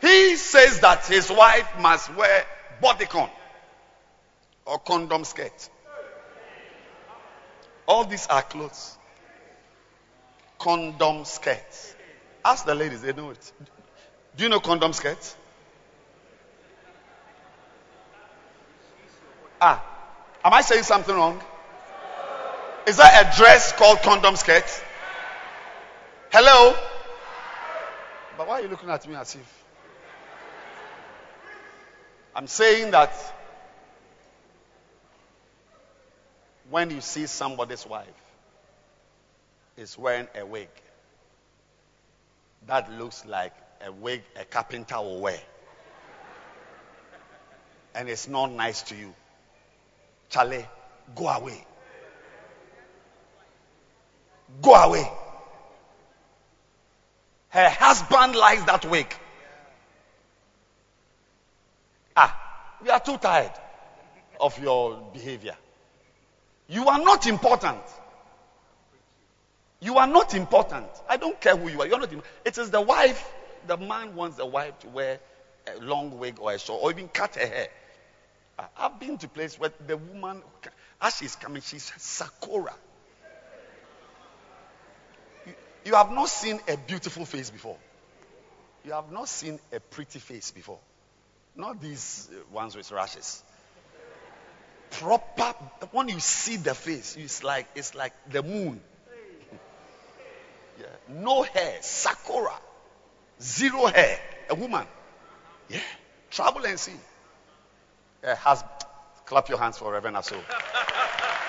He 0.00 0.36
says 0.36 0.80
that 0.80 1.06
his 1.06 1.30
wife 1.30 1.68
must 1.78 2.14
wear 2.14 2.44
bodycon 2.82 3.30
or 4.66 4.78
condom 4.78 5.24
skirt. 5.24 5.68
All 7.86 8.04
these 8.04 8.26
are 8.28 8.42
clothes. 8.42 8.98
Condom 10.58 11.24
skirts. 11.24 11.94
Ask 12.44 12.64
the 12.64 12.74
ladies, 12.74 13.02
they 13.02 13.12
know 13.12 13.30
it. 13.30 13.52
Do 14.36 14.44
you 14.44 14.50
know 14.50 14.60
condom 14.60 14.92
skirts? 14.92 15.36
Ah, 19.60 19.84
am 20.44 20.52
I 20.52 20.62
saying 20.62 20.82
something 20.84 21.14
wrong? 21.14 21.40
Is 22.86 22.96
that 22.96 23.26
a 23.26 23.36
dress 23.36 23.72
called 23.72 24.02
condom 24.02 24.36
skirt? 24.36 24.64
Hello? 26.32 26.74
But 28.36 28.48
why 28.48 28.58
are 28.58 28.62
you 28.62 28.68
looking 28.68 28.90
at 28.90 29.06
me 29.06 29.14
as 29.14 29.34
if? 29.34 29.64
I'm 32.34 32.46
saying 32.46 32.90
that 32.92 33.12
when 36.70 36.90
you 36.90 37.00
see 37.00 37.26
somebody's 37.26 37.86
wife 37.86 38.06
is 39.76 39.98
wearing 39.98 40.26
a 40.34 40.44
wig 40.46 40.68
that 42.66 42.90
looks 42.92 43.24
like 43.26 43.52
a 43.84 43.92
wig 43.92 44.22
a 44.40 44.44
carpenter 44.44 44.96
will 44.96 45.20
wear, 45.20 45.40
and 47.94 48.08
it's 48.08 48.28
not 48.28 48.52
nice 48.52 48.82
to 48.82 48.96
you, 48.96 49.14
Charlie, 50.30 50.66
go 51.14 51.28
away. 51.28 51.66
Go 54.60 54.74
away. 54.74 55.10
Her 57.48 57.68
husband 57.68 58.34
likes 58.34 58.64
that 58.64 58.84
wig. 58.86 59.14
Ah, 62.16 62.36
we 62.82 62.90
are 62.90 63.00
too 63.00 63.18
tired 63.18 63.52
of 64.40 64.58
your 64.62 64.96
behavior. 65.12 65.56
You 66.68 66.88
are 66.88 66.98
not 66.98 67.26
important. 67.26 67.82
You 69.80 69.98
are 69.98 70.06
not 70.06 70.34
important. 70.34 70.86
I 71.08 71.16
don't 71.16 71.40
care 71.40 71.56
who 71.56 71.68
you 71.68 71.80
are. 71.80 71.86
You're 71.86 71.98
not. 71.98 72.12
Im- 72.12 72.22
It 72.44 72.56
is 72.56 72.70
the 72.70 72.80
wife. 72.80 73.30
The 73.66 73.76
man 73.76 74.14
wants 74.14 74.36
the 74.36 74.46
wife 74.46 74.78
to 74.80 74.88
wear 74.88 75.20
a 75.66 75.80
long 75.80 76.18
wig 76.18 76.38
or 76.40 76.52
a 76.52 76.58
short, 76.58 76.82
or 76.82 76.90
even 76.90 77.08
cut 77.08 77.34
her 77.36 77.46
hair. 77.46 77.68
I've 78.76 78.98
been 79.00 79.18
to 79.18 79.28
places 79.28 79.58
where 79.58 79.72
the 79.86 79.96
woman, 79.96 80.42
as 81.00 81.16
she's 81.16 81.36
coming, 81.36 81.62
she's 81.62 81.92
Sakura. 81.96 82.74
You, 85.84 85.94
have 85.94 86.10
not 86.12 86.28
seen 86.28 86.60
a 86.68 86.76
beautiful 86.76 87.24
face 87.24 87.50
before. 87.50 87.76
You 88.84 88.92
have 88.92 89.10
not 89.12 89.28
seen 89.28 89.58
a 89.72 89.80
pretty 89.80 90.18
face 90.18 90.50
before. 90.50 90.78
Not 91.56 91.80
these 91.80 92.28
uh, 92.32 92.54
ones 92.54 92.74
with 92.74 92.90
rashes. 92.90 93.42
Proper. 94.90 95.54
When 95.90 96.08
you 96.08 96.20
see 96.20 96.56
the 96.56 96.74
face, 96.74 97.16
it's 97.16 97.42
like 97.42 97.66
it's 97.74 97.94
like 97.94 98.12
the 98.30 98.42
moon. 98.42 98.80
Yeah. 100.80 100.86
No 101.08 101.42
hair, 101.42 101.78
sakura, 101.80 102.54
zero 103.40 103.86
hair. 103.86 104.18
A 104.50 104.54
woman. 104.54 104.86
Yeah. 105.68 105.80
Travel 106.30 106.64
and 106.66 106.78
see. 106.78 106.92
Uh, 108.24 108.34
has 108.36 108.64
clap 109.24 109.48
your 109.48 109.58
hands 109.58 109.78
for 109.78 109.92
Reverend 109.92 110.16
Aso. 110.16 110.36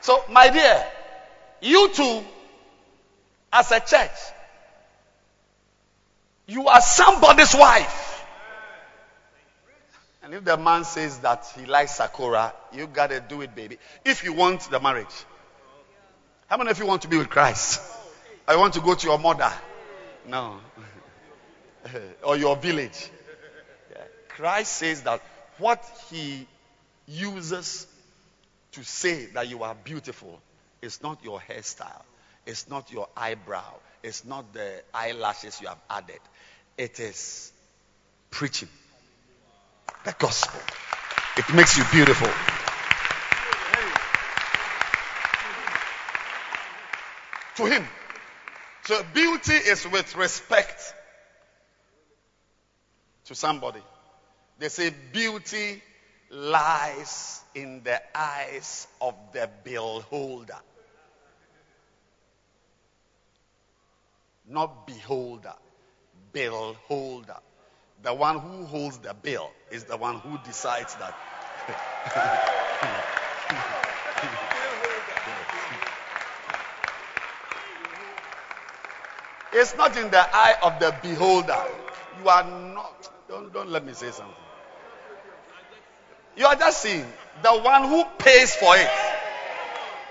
so, 0.00 0.24
my 0.30 0.48
dear, 0.48 0.86
you 1.60 1.90
too, 1.90 2.22
as 3.52 3.70
a 3.72 3.80
church, 3.80 4.10
you 6.46 6.66
are 6.68 6.80
somebody's 6.80 7.54
wife. 7.54 8.24
And 10.22 10.34
if 10.34 10.44
the 10.44 10.56
man 10.56 10.84
says 10.84 11.18
that 11.20 11.46
he 11.56 11.66
likes 11.66 11.96
Sakura, 11.96 12.52
you 12.72 12.86
gotta 12.86 13.20
do 13.20 13.40
it, 13.40 13.54
baby. 13.54 13.78
If 14.04 14.24
you 14.24 14.32
want 14.32 14.62
the 14.70 14.80
marriage. 14.80 15.24
How 16.46 16.56
many 16.56 16.70
of 16.70 16.78
you 16.78 16.86
want 16.86 17.02
to 17.02 17.08
be 17.08 17.16
with 17.16 17.28
Christ? 17.28 17.80
I 18.46 18.56
want 18.56 18.74
to 18.74 18.80
go 18.80 18.94
to 18.94 19.06
your 19.06 19.18
mother. 19.18 19.52
No. 20.26 20.58
or 22.22 22.36
your 22.36 22.56
village. 22.56 23.10
Christ 24.28 24.72
says 24.72 25.02
that 25.02 25.22
what 25.58 25.84
he 26.10 26.46
uses 27.06 27.86
to 28.72 28.84
say 28.84 29.26
that 29.26 29.48
you 29.48 29.62
are 29.62 29.74
beautiful 29.74 30.40
is 30.82 31.02
not 31.02 31.22
your 31.24 31.40
hairstyle, 31.40 32.02
it's 32.46 32.68
not 32.68 32.90
your 32.92 33.08
eyebrow, 33.16 33.74
it's 34.02 34.24
not 34.24 34.52
the 34.52 34.82
eyelashes 34.94 35.60
you 35.60 35.68
have 35.68 35.80
added. 35.88 36.20
It 36.78 37.00
is 37.00 37.52
preaching 38.30 38.68
the 40.04 40.14
gospel. 40.18 40.60
It 41.36 41.54
makes 41.54 41.76
you 41.76 41.84
beautiful. 41.92 42.28
To 47.56 47.66
him. 47.66 47.86
So 48.84 49.02
beauty 49.12 49.52
is 49.52 49.86
with 49.86 50.16
respect 50.16 50.94
to 53.26 53.34
somebody. 53.34 53.82
They 54.58 54.68
say 54.68 54.92
beauty 55.12 55.82
lies 56.30 57.42
in 57.54 57.82
the 57.82 58.00
eyes 58.16 58.86
of 59.00 59.14
the 59.32 59.50
beholder. 59.64 60.60
Not 64.48 64.86
beholder, 64.86 65.54
beholder. 66.32 67.36
The 68.02 68.14
one 68.14 68.38
who 68.38 68.64
holds 68.64 68.98
the 68.98 69.14
bill 69.14 69.50
is 69.70 69.84
the 69.84 69.96
one 69.96 70.18
who 70.20 70.38
decides 70.44 70.94
that. 70.96 71.14
it's 79.52 79.76
not 79.76 79.96
in 79.96 80.10
the 80.10 80.18
eye 80.18 80.56
of 80.62 80.80
the 80.80 80.94
beholder. 81.02 81.62
You 82.20 82.28
are 82.28 82.44
not. 82.44 83.08
Don't, 83.28 83.52
don't 83.52 83.70
let 83.70 83.84
me 83.84 83.92
say 83.92 84.10
something. 84.10 84.34
You 86.40 86.46
are 86.46 86.56
just 86.56 86.80
seeing 86.80 87.04
the 87.42 87.52
one 87.52 87.86
who 87.86 88.02
pays 88.16 88.56
for 88.56 88.74
it. 88.74 88.88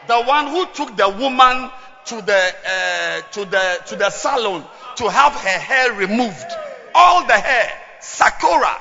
The 0.05 0.21
one 0.21 0.45
who 0.45 0.67
took 0.67 0.95
the 0.95 1.09
woman 1.09 1.71
to 2.05 2.21
the 2.21 2.53
uh, 2.67 3.21
to 3.31 3.45
the 3.45 3.79
to 3.87 3.95
the 3.95 4.11
salon 4.11 4.63
to 4.97 5.09
have 5.09 5.33
her 5.33 5.59
hair 5.59 5.91
removed, 5.93 6.45
all 6.93 7.25
the 7.25 7.33
hair, 7.33 7.71
sakura, 7.99 8.77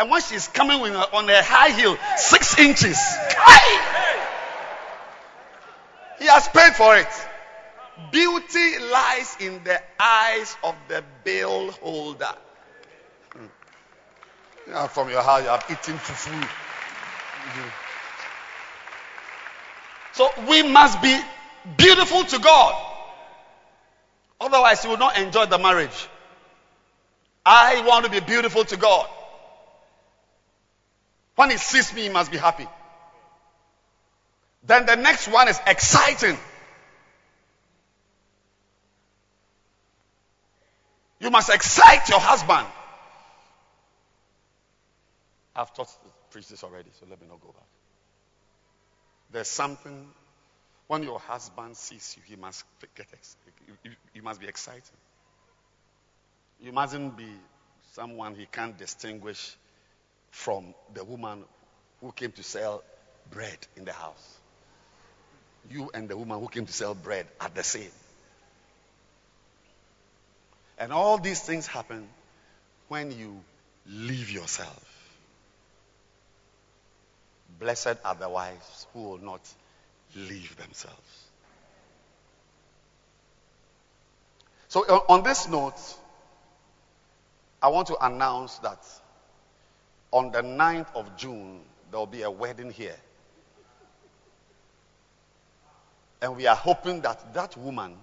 and 0.00 0.10
when 0.10 0.20
she's 0.22 0.48
coming 0.48 0.80
with, 0.80 0.92
on 1.12 1.30
a 1.30 1.40
high 1.40 1.70
heel, 1.70 1.96
six 2.16 2.58
inches. 2.58 2.98
He 6.18 6.26
has 6.26 6.48
paid 6.48 6.72
for 6.74 6.96
it. 6.96 7.06
Beauty 8.10 8.78
lies 8.90 9.36
in 9.38 9.62
the 9.62 9.80
eyes 10.00 10.56
of 10.64 10.74
the 10.88 11.04
bill 11.22 11.70
holder. 11.70 12.34
Hmm. 13.32 14.86
from 14.88 15.10
your 15.10 15.22
house, 15.22 15.42
you 15.42 15.48
have 15.48 15.64
eaten 15.70 15.96
fufu. 15.96 16.48
So 20.12 20.28
we 20.48 20.62
must 20.62 21.00
be 21.00 21.20
beautiful 21.76 22.24
to 22.24 22.38
God. 22.38 22.74
Otherwise, 24.40 24.84
you 24.84 24.90
will 24.90 24.98
not 24.98 25.18
enjoy 25.18 25.46
the 25.46 25.58
marriage. 25.58 26.08
I 27.44 27.82
want 27.86 28.04
to 28.04 28.10
be 28.10 28.20
beautiful 28.20 28.64
to 28.64 28.76
God. 28.76 29.08
When 31.36 31.50
he 31.50 31.56
sees 31.56 31.94
me, 31.94 32.02
he 32.02 32.08
must 32.08 32.30
be 32.32 32.36
happy. 32.36 32.66
Then 34.64 34.86
the 34.86 34.96
next 34.96 35.28
one 35.28 35.48
is 35.48 35.60
exciting. 35.66 36.36
You 41.20 41.30
must 41.30 41.48
excite 41.48 42.08
your 42.08 42.20
husband. 42.20 42.66
I've 45.54 45.72
taught 45.74 45.88
preach 46.30 46.48
this 46.48 46.64
already, 46.64 46.90
so 46.98 47.06
let 47.08 47.20
me 47.20 47.26
not 47.28 47.40
go 47.40 47.48
back. 47.48 47.66
There's 49.30 49.48
something 49.48 50.08
when 50.88 51.02
your 51.02 51.18
husband 51.18 51.76
sees 51.76 52.16
you, 52.16 52.22
he 52.26 52.36
must 52.36 52.64
get 52.96 53.06
you 54.14 54.22
must 54.22 54.40
be 54.40 54.48
excited. 54.48 54.82
You 56.60 56.72
mustn't 56.72 57.16
be 57.16 57.28
someone 57.92 58.34
he 58.34 58.46
can't 58.46 58.76
distinguish 58.76 59.54
from 60.30 60.74
the 60.94 61.04
woman 61.04 61.44
who 62.00 62.10
came 62.12 62.32
to 62.32 62.42
sell 62.42 62.82
bread 63.30 63.58
in 63.76 63.84
the 63.84 63.92
house. 63.92 64.38
You 65.70 65.90
and 65.92 66.08
the 66.08 66.16
woman 66.16 66.40
who 66.40 66.48
came 66.48 66.64
to 66.64 66.72
sell 66.72 66.94
bread 66.94 67.26
are 67.38 67.50
the 67.54 67.62
same. 67.62 67.90
And 70.78 70.92
all 70.92 71.18
these 71.18 71.40
things 71.40 71.66
happen 71.66 72.08
when 72.88 73.10
you 73.10 73.40
leave 73.86 74.30
yourself. 74.30 74.87
Blessed 77.58 77.96
are 78.04 78.14
the 78.14 78.28
wives 78.28 78.86
who 78.92 79.02
will 79.02 79.18
not 79.18 79.40
leave 80.14 80.56
themselves. 80.56 81.24
So, 84.68 84.84
uh, 84.86 85.00
on 85.08 85.22
this 85.22 85.48
note, 85.48 85.80
I 87.62 87.68
want 87.68 87.88
to 87.88 87.96
announce 88.04 88.58
that 88.58 88.84
on 90.12 90.30
the 90.30 90.42
9th 90.42 90.94
of 90.94 91.16
June, 91.16 91.60
there 91.90 91.98
will 91.98 92.06
be 92.06 92.22
a 92.22 92.30
wedding 92.30 92.70
here. 92.70 92.96
And 96.20 96.36
we 96.36 96.46
are 96.46 96.56
hoping 96.56 97.00
that 97.02 97.34
that 97.34 97.56
woman 97.56 97.96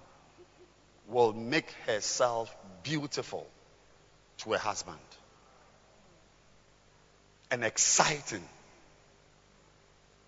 will 1.08 1.34
make 1.34 1.70
herself 1.86 2.56
beautiful 2.84 3.48
to 4.40 4.54
her 4.54 4.58
husband 4.58 4.98
and 7.52 7.64
exciting 7.64 8.44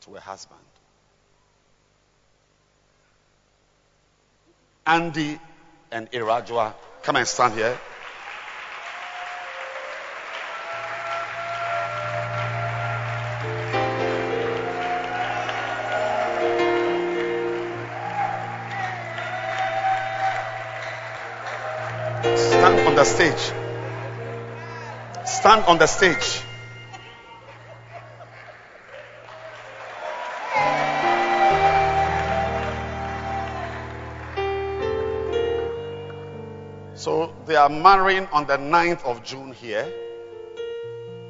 to 0.07 0.15
a 0.15 0.19
husband. 0.19 0.59
Andy 4.85 5.39
and 5.91 6.09
Irajwa, 6.11 6.73
come 7.03 7.17
and 7.17 7.27
stand 7.27 7.53
here. 7.55 7.77
Stand 22.37 22.87
on 22.87 22.95
the 22.95 23.03
stage. 23.03 23.53
Stand 25.25 25.65
on 25.65 25.77
the 25.77 25.87
stage. 25.87 26.41
They 37.47 37.55
are 37.55 37.69
marrying 37.69 38.27
on 38.33 38.45
the 38.45 38.57
9th 38.57 39.03
of 39.05 39.23
June 39.23 39.53
here. 39.53 39.91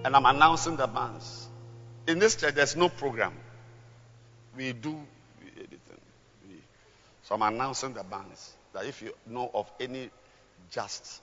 And 0.03 0.15
I'm 0.15 0.25
announcing 0.25 0.75
the 0.75 0.87
banns. 0.87 1.47
In 2.07 2.19
this 2.19 2.35
church, 2.35 2.55
there's 2.55 2.75
no 2.75 2.89
program. 2.89 3.33
We 4.55 4.73
do 4.73 4.95
anything. 5.55 5.79
So 7.23 7.35
I'm 7.35 7.41
announcing 7.43 7.93
the 7.93 8.03
banns. 8.03 8.53
That 8.73 8.85
if 8.85 9.01
you 9.01 9.13
know 9.27 9.51
of 9.53 9.69
any 9.79 10.09
just 10.71 11.21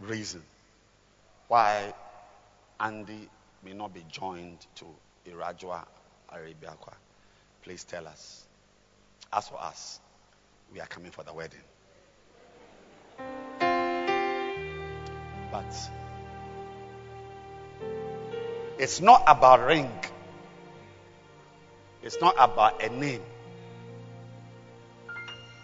reason 0.00 0.42
why 1.48 1.92
Andy 2.78 3.28
may 3.64 3.72
not 3.72 3.92
be 3.92 4.04
joined 4.10 4.58
to 4.76 4.84
Irajwa 5.28 5.84
Arabiakwa, 6.32 6.94
please 7.62 7.84
tell 7.84 8.06
us. 8.06 8.44
As 9.32 9.48
for 9.48 9.60
us, 9.60 10.00
we 10.72 10.80
are 10.80 10.86
coming 10.86 11.10
for 11.10 11.24
the 11.24 11.32
wedding. 11.32 11.60
But 15.50 15.90
it's 18.78 19.00
not 19.00 19.24
about 19.26 19.66
ring. 19.66 19.90
It's 22.02 22.20
not 22.20 22.36
about 22.38 22.82
a 22.82 22.88
name. 22.88 23.22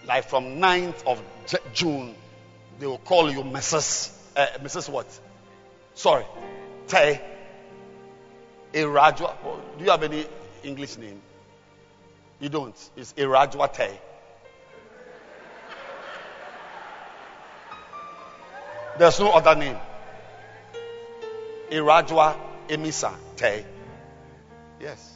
Like 0.06 0.28
from 0.28 0.56
9th 0.60 1.06
of 1.06 1.22
June, 1.72 2.14
they 2.78 2.86
will 2.86 2.98
call 2.98 3.30
you 3.30 3.42
Mrs. 3.42 4.12
Uh, 4.36 4.46
Mrs. 4.62 4.88
What? 4.88 5.06
Sorry, 5.94 6.24
Tay. 6.88 7.20
Irajwa. 8.72 9.34
Do 9.78 9.84
you 9.84 9.90
have 9.90 10.02
any 10.02 10.26
English 10.64 10.96
name? 10.96 11.20
You 12.40 12.48
don't. 12.48 12.90
It's 12.96 13.12
Irajwa 13.12 13.72
Tay. 13.72 13.98
There's 18.98 19.18
no 19.18 19.32
other 19.32 19.54
name. 19.54 19.76
Irajwa 21.70 22.36
Emisa 22.68 23.14
Te. 23.36 23.64
Yes. 24.80 25.14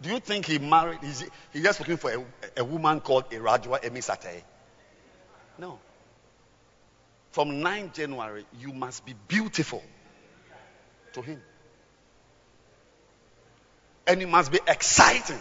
Do 0.00 0.08
you 0.08 0.20
think 0.20 0.46
he 0.46 0.58
married? 0.58 1.00
He's, 1.02 1.24
just 1.54 1.80
looking 1.80 1.98
for 1.98 2.10
a, 2.10 2.24
a 2.60 2.64
woman 2.64 3.00
called 3.00 3.30
Irajua 3.30 3.84
Emisate? 3.84 4.42
No. 5.58 5.78
From 7.32 7.60
9 7.60 7.90
January, 7.92 8.46
you 8.58 8.72
must 8.72 9.04
be 9.04 9.14
beautiful 9.28 9.82
to 11.12 11.20
him. 11.20 11.42
And 14.10 14.20
it 14.20 14.28
must 14.28 14.50
be 14.50 14.58
exciting. 14.66 15.38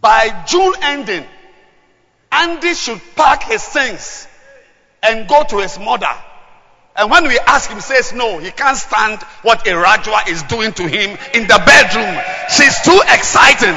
By 0.00 0.44
June 0.46 0.74
ending, 0.80 1.26
Andy 2.30 2.74
should 2.74 3.00
pack 3.16 3.42
his 3.42 3.64
things 3.64 4.28
and 5.02 5.28
go 5.28 5.42
to 5.42 5.58
his 5.58 5.76
mother. 5.76 6.14
And 7.00 7.10
when 7.10 7.26
we 7.26 7.38
ask 7.38 7.70
him, 7.70 7.80
says 7.80 8.12
no, 8.12 8.36
he 8.36 8.50
can't 8.50 8.76
stand 8.76 9.22
what 9.40 9.64
Irajua 9.64 10.28
is 10.28 10.42
doing 10.42 10.74
to 10.74 10.86
him 10.86 11.16
in 11.32 11.46
the 11.46 11.62
bedroom. 11.64 12.14
She's 12.50 12.78
too 12.82 13.00
exciting. 13.08 13.74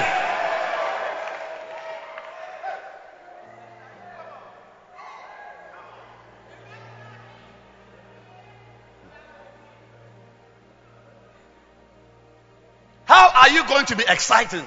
How 13.06 13.32
are 13.34 13.50
you 13.52 13.66
going 13.66 13.86
to 13.86 13.96
be 13.96 14.04
exciting? 14.06 14.66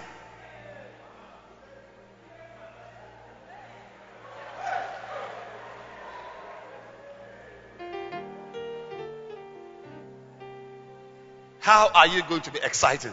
How 11.77 11.91
are 11.95 12.07
you 12.07 12.23
going 12.23 12.41
to 12.41 12.51
be 12.51 12.59
exciting? 12.63 13.13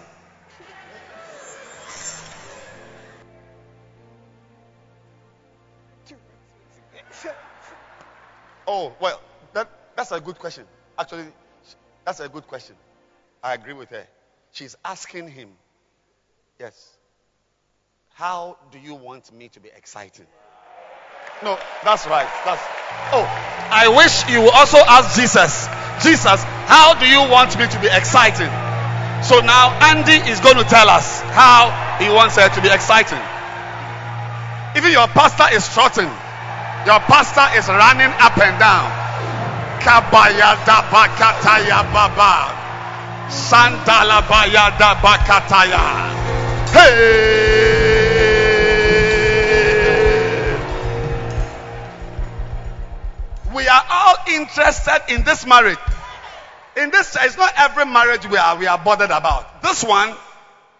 Oh, 8.65 8.95
well, 9.01 9.21
that, 9.51 9.69
that's 9.97 10.13
a 10.13 10.21
good 10.21 10.39
question. 10.39 10.63
Actually, 10.97 11.25
that's 12.05 12.21
a 12.21 12.29
good 12.29 12.47
question. 12.47 12.77
I 13.43 13.53
agree 13.55 13.73
with 13.73 13.89
her. 13.89 14.07
She's 14.53 14.77
asking 14.85 15.27
him, 15.27 15.49
Yes, 16.57 16.95
how 18.13 18.57
do 18.71 18.79
you 18.79 18.95
want 18.95 19.33
me 19.33 19.49
to 19.49 19.59
be 19.59 19.71
exciting? 19.75 20.27
No, 21.43 21.59
that's 21.83 22.07
right. 22.07 22.29
That's 22.45 22.82
oh, 23.11 23.25
I 23.71 23.87
wish 23.89 24.29
you 24.29 24.49
also 24.49 24.77
ask 24.77 25.15
Jesus. 25.15 25.67
Jesus, 26.03 26.43
how 26.67 26.93
do 26.99 27.07
you 27.07 27.21
want 27.29 27.57
me 27.57 27.67
to 27.67 27.79
be 27.79 27.87
exciting? 27.87 28.51
So 29.23 29.39
now 29.39 29.71
Andy 29.81 30.19
is 30.29 30.39
going 30.41 30.57
to 30.57 30.63
tell 30.65 30.89
us 30.89 31.21
how 31.31 31.95
he 31.97 32.09
wants 32.09 32.35
her 32.35 32.49
to 32.49 32.61
be 32.61 32.69
exciting. 32.69 33.21
Even 34.75 34.91
your 34.91 35.07
pastor 35.07 35.45
is 35.55 35.67
trotting. 35.73 36.09
Your 36.85 36.99
pastor 36.99 37.47
is 37.57 37.67
running 37.69 38.11
up 38.19 38.37
and 38.37 38.59
down. 38.59 38.91
Kabaya 39.79 40.59
da 40.65 40.81
bakataya 40.91 41.83
baba. 41.93 42.57
Sandala 43.29 44.27
baya 44.27 44.75
da 44.77 44.95
bakataya. 44.95 46.69
Hey! 46.73 47.62
We 53.53 53.67
are 53.67 53.85
all 53.89 54.15
interested 54.29 55.01
in 55.09 55.23
this 55.23 55.45
marriage. 55.45 55.77
In 56.75 56.89
this, 56.89 57.15
it's 57.19 57.37
not 57.37 57.53
every 57.55 57.85
marriage 57.85 58.27
we 58.27 58.37
are 58.37 58.57
we 58.57 58.65
are 58.65 58.79
bothered 58.79 59.11
about. 59.11 59.61
This 59.61 59.83
one 59.83 60.15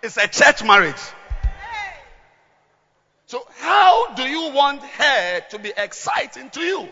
is 0.02 0.18
a 0.18 0.28
church 0.28 0.64
marriage. 0.64 1.02
So, 3.28 3.46
how 3.60 4.14
do 4.16 4.24
you 4.24 4.52
want 4.54 4.82
her 4.82 5.42
to 5.52 5.60
be 5.60 5.72
exciting 5.76 6.50
to 6.52 6.62
you? 6.62 6.88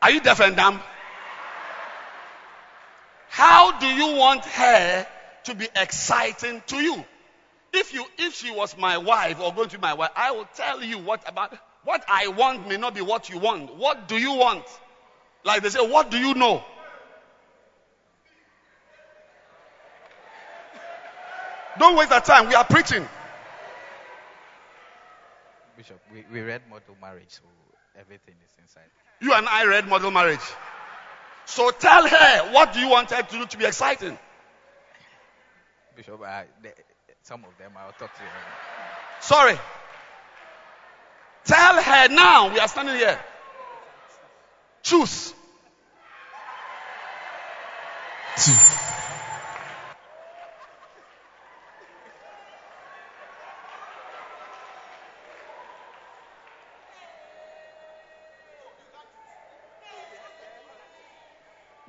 Are 0.00 0.10
you 0.10 0.20
deaf 0.20 0.40
and 0.40 0.54
dumb? 0.54 0.80
How 3.28 3.78
do 3.78 3.86
you 3.86 4.16
want 4.16 4.44
her 4.44 5.06
to 5.44 5.54
be 5.54 5.68
exciting 5.76 6.62
to 6.66 6.76
you? 6.76 7.04
If 7.72 7.92
you 7.92 8.04
if 8.18 8.34
she 8.34 8.50
was 8.50 8.76
my 8.76 8.98
wife 8.98 9.40
or 9.40 9.52
going 9.52 9.68
to 9.70 9.78
be 9.78 9.82
my 9.82 9.94
wife, 9.94 10.10
I 10.14 10.30
will 10.32 10.48
tell 10.54 10.82
you 10.82 10.98
what 10.98 11.28
about 11.28 11.56
what 11.84 12.04
I 12.08 12.28
want 12.28 12.68
may 12.68 12.76
not 12.76 12.94
be 12.94 13.00
what 13.00 13.28
you 13.28 13.38
want. 13.38 13.74
What 13.76 14.08
do 14.08 14.16
you 14.16 14.34
want? 14.34 14.64
Like 15.44 15.62
they 15.62 15.68
say, 15.68 15.86
what 15.86 16.10
do 16.10 16.18
you 16.18 16.34
know? 16.34 16.62
Don't 21.78 21.96
waste 21.96 22.10
the 22.10 22.20
time. 22.20 22.48
We 22.48 22.54
are 22.54 22.64
preaching. 22.64 23.06
Bishop, 25.76 26.00
we, 26.12 26.24
we 26.32 26.40
read 26.40 26.62
model 26.70 26.96
marriage, 27.00 27.28
so 27.28 27.42
everything 27.98 28.34
is 28.44 28.52
inside. 28.62 28.84
You 29.20 29.34
and 29.34 29.48
I 29.48 29.66
read 29.66 29.88
model 29.88 30.10
marriage. 30.10 30.40
So 31.46 31.70
tell 31.70 32.06
her 32.06 32.52
what 32.52 32.72
do 32.72 32.80
you 32.80 32.88
want 32.88 33.10
her 33.10 33.22
to 33.22 33.38
do 33.38 33.46
to 33.46 33.58
be 33.58 33.66
exciting? 33.66 34.16
Bishop, 35.96 36.20
I, 36.22 36.46
the, 36.62 36.70
some 37.22 37.44
of 37.44 37.56
them 37.58 37.72
I'll 37.76 37.92
talk 37.92 38.14
to 38.16 38.22
you. 38.22 38.28
Sorry. 39.20 39.58
Tell 41.44 41.82
her 41.82 42.08
now. 42.08 42.52
We 42.52 42.58
are 42.58 42.68
standing 42.68 42.96
here. 42.96 43.18
Choose. 44.82 45.34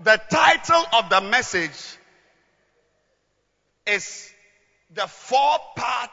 The 0.04 0.22
title 0.30 0.86
of 0.94 1.10
the 1.10 1.22
message 1.22 1.98
is 3.86 4.32
the 4.94 5.08
four 5.08 5.58
part 5.76 6.12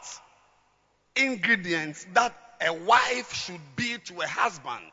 ingredients 1.16 2.06
that 2.14 2.34
a 2.60 2.72
wife 2.72 3.32
should 3.34 3.60
be 3.76 3.98
to 3.98 4.20
a 4.20 4.26
husband, 4.26 4.84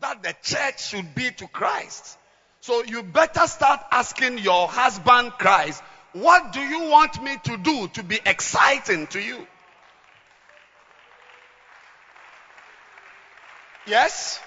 that 0.00 0.22
the 0.22 0.34
church 0.42 0.88
should 0.88 1.14
be 1.14 1.30
to 1.30 1.46
Christ. 1.48 2.18
So 2.60 2.84
you 2.84 3.02
better 3.02 3.46
start 3.46 3.80
asking 3.90 4.38
your 4.38 4.68
husband 4.68 5.32
Christ, 5.32 5.82
what 6.12 6.52
do 6.52 6.60
you 6.60 6.90
want 6.90 7.22
me 7.22 7.36
to 7.44 7.56
do 7.56 7.88
to 7.88 8.02
be 8.02 8.18
exciting 8.24 9.06
to 9.08 9.20
you? 9.20 9.46
Yes? 13.86 14.40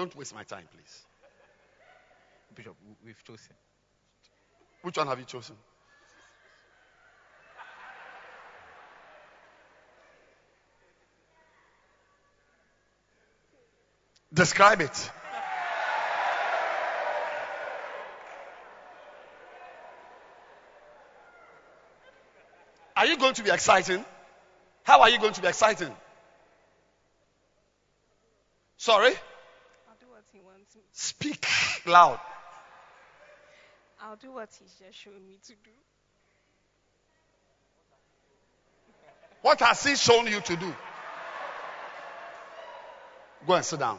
Don't 0.00 0.16
waste 0.16 0.34
my 0.34 0.44
time, 0.44 0.66
please. 0.72 1.04
Bishop, 2.54 2.74
we've 3.04 3.22
chosen. 3.22 3.52
Which 4.80 4.96
one 4.96 5.06
have 5.06 5.18
you 5.18 5.26
chosen? 5.26 5.56
Describe 14.32 14.80
it. 14.80 15.10
Are 22.96 23.04
you 23.04 23.18
going 23.18 23.34
to 23.34 23.42
be 23.42 23.50
exciting? 23.50 24.02
How 24.84 25.02
are 25.02 25.10
you 25.10 25.18
going 25.18 25.34
to 25.34 25.42
be 25.42 25.48
exciting? 25.48 25.94
Sorry? 28.78 29.12
Speak 30.92 31.46
loud. 31.86 32.20
I'll 34.02 34.16
do 34.16 34.32
what 34.32 34.48
he's 34.58 34.74
just 34.74 34.98
shown 34.98 35.26
me 35.26 35.38
to 35.46 35.52
do. 35.52 35.70
What 39.42 39.60
has 39.60 39.84
he 39.84 39.96
shown 39.96 40.26
you 40.26 40.40
to 40.40 40.56
do? 40.56 40.74
Go 43.46 43.54
and 43.54 43.64
sit 43.64 43.78
down. 43.78 43.98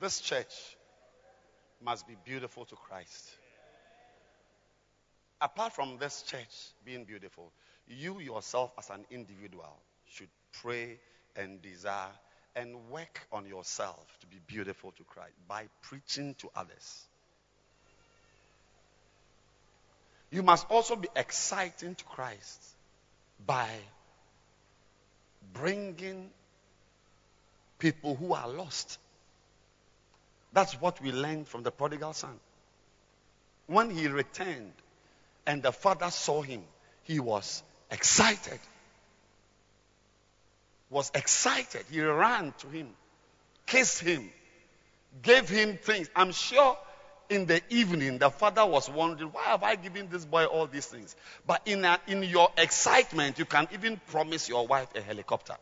This 0.00 0.20
church 0.20 0.76
must 1.80 2.08
be 2.08 2.16
beautiful 2.24 2.64
to 2.64 2.74
Christ. 2.74 3.36
Apart 5.42 5.72
from 5.72 5.98
this 5.98 6.22
church 6.22 6.70
being 6.84 7.04
beautiful, 7.04 7.50
you 7.88 8.20
yourself 8.20 8.70
as 8.78 8.90
an 8.90 9.04
individual 9.10 9.76
should 10.06 10.28
pray 10.62 11.00
and 11.34 11.60
desire 11.60 12.12
and 12.54 12.76
work 12.90 13.26
on 13.32 13.44
yourself 13.46 14.06
to 14.20 14.26
be 14.28 14.36
beautiful 14.46 14.92
to 14.92 15.02
Christ 15.02 15.34
by 15.48 15.64
preaching 15.82 16.36
to 16.38 16.50
others. 16.54 17.04
You 20.30 20.44
must 20.44 20.70
also 20.70 20.94
be 20.94 21.08
exciting 21.16 21.96
to 21.96 22.04
Christ 22.04 22.62
by 23.44 23.68
bringing 25.52 26.30
people 27.80 28.14
who 28.14 28.32
are 28.32 28.48
lost. 28.48 28.96
That's 30.52 30.80
what 30.80 31.00
we 31.00 31.10
learned 31.10 31.48
from 31.48 31.64
the 31.64 31.72
prodigal 31.72 32.12
son. 32.12 32.38
When 33.66 33.90
he 33.90 34.06
returned 34.06 34.72
and 35.46 35.62
the 35.62 35.72
father 35.72 36.10
saw 36.10 36.42
him, 36.42 36.62
he 37.04 37.20
was 37.20 37.62
excited. 37.90 38.58
Was 40.90 41.10
excited. 41.14 41.84
He 41.90 42.00
ran 42.00 42.52
to 42.58 42.68
him, 42.68 42.88
kissed 43.66 44.00
him, 44.00 44.30
gave 45.22 45.48
him 45.48 45.78
things. 45.78 46.10
I'm 46.14 46.32
sure 46.32 46.76
in 47.30 47.46
the 47.46 47.62
evening 47.70 48.18
the 48.18 48.30
father 48.30 48.64
was 48.66 48.90
wondering, 48.90 49.30
why 49.30 49.44
have 49.44 49.62
I 49.62 49.76
given 49.76 50.08
this 50.10 50.24
boy 50.24 50.44
all 50.44 50.66
these 50.66 50.86
things? 50.86 51.16
But 51.46 51.62
in, 51.66 51.84
a, 51.84 51.98
in 52.06 52.22
your 52.22 52.50
excitement, 52.58 53.38
you 53.38 53.46
can 53.46 53.68
even 53.72 54.00
promise 54.08 54.48
your 54.48 54.66
wife 54.66 54.88
a 54.94 55.00
helicopter. 55.00 55.56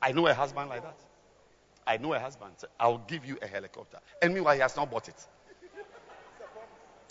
I 0.00 0.12
know 0.12 0.26
a 0.26 0.34
husband 0.34 0.68
like 0.68 0.82
that. 0.82 0.98
I 1.86 1.96
know 1.96 2.12
a 2.12 2.20
husband. 2.20 2.52
I'll 2.78 2.98
give 2.98 3.24
you 3.24 3.38
a 3.40 3.46
helicopter. 3.46 3.98
And 4.20 4.34
meanwhile, 4.34 4.54
he 4.54 4.60
has 4.60 4.76
not 4.76 4.90
bought 4.90 5.08
it. 5.08 5.26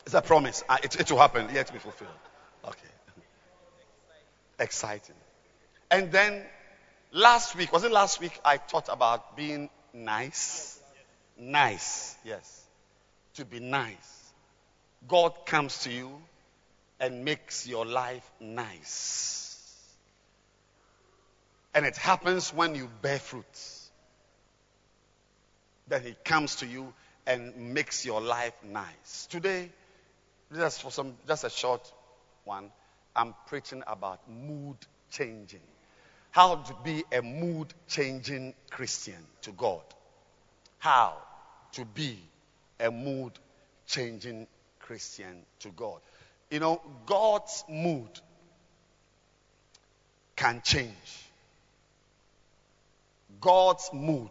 It's 0.05 0.13
a 0.13 0.21
promise. 0.21 0.63
It, 0.83 0.99
it 0.99 1.11
will 1.11 1.19
happen. 1.19 1.49
Yet 1.53 1.71
be 1.73 1.79
fulfilled. 1.79 2.11
Okay. 2.63 2.87
Exciting. 4.59 5.15
And 5.89 6.11
then 6.11 6.43
last 7.11 7.55
week, 7.55 7.73
was 7.73 7.83
it 7.83 7.91
last 7.91 8.19
week 8.21 8.39
I 8.43 8.57
taught 8.57 8.87
about 8.89 9.35
being 9.35 9.69
nice? 9.93 10.79
Nice, 11.37 12.15
yes. 12.23 12.63
To 13.35 13.45
be 13.45 13.59
nice. 13.59 14.33
God 15.07 15.45
comes 15.45 15.79
to 15.83 15.91
you 15.91 16.21
and 16.99 17.25
makes 17.25 17.67
your 17.67 17.85
life 17.85 18.29
nice. 18.39 19.41
And 21.73 21.85
it 21.85 21.97
happens 21.97 22.53
when 22.53 22.75
you 22.75 22.89
bear 23.01 23.19
fruits. 23.19 23.89
That 25.87 26.03
He 26.03 26.15
comes 26.23 26.57
to 26.57 26.65
you 26.65 26.93
and 27.27 27.73
makes 27.73 28.05
your 28.05 28.21
life 28.21 28.53
nice. 28.63 29.27
Today, 29.29 29.69
just 30.53 30.81
for 30.81 30.91
some, 30.91 31.15
just 31.27 31.43
a 31.43 31.49
short 31.49 31.91
one, 32.43 32.71
I'm 33.15 33.33
preaching 33.47 33.83
about 33.87 34.19
mood 34.29 34.77
changing. 35.09 35.61
How 36.31 36.55
to 36.55 36.75
be 36.83 37.03
a 37.11 37.21
mood 37.21 37.73
changing 37.87 38.53
Christian 38.69 39.25
to 39.43 39.51
God. 39.51 39.83
How 40.79 41.15
to 41.73 41.85
be 41.85 42.19
a 42.79 42.91
mood 42.91 43.31
changing 43.87 44.47
Christian 44.79 45.45
to 45.59 45.69
God. 45.69 45.99
You 46.51 46.59
know, 46.59 46.81
God's 47.05 47.63
mood 47.69 48.09
can 50.35 50.61
change. 50.63 50.91
God's 53.39 53.89
mood 53.93 54.29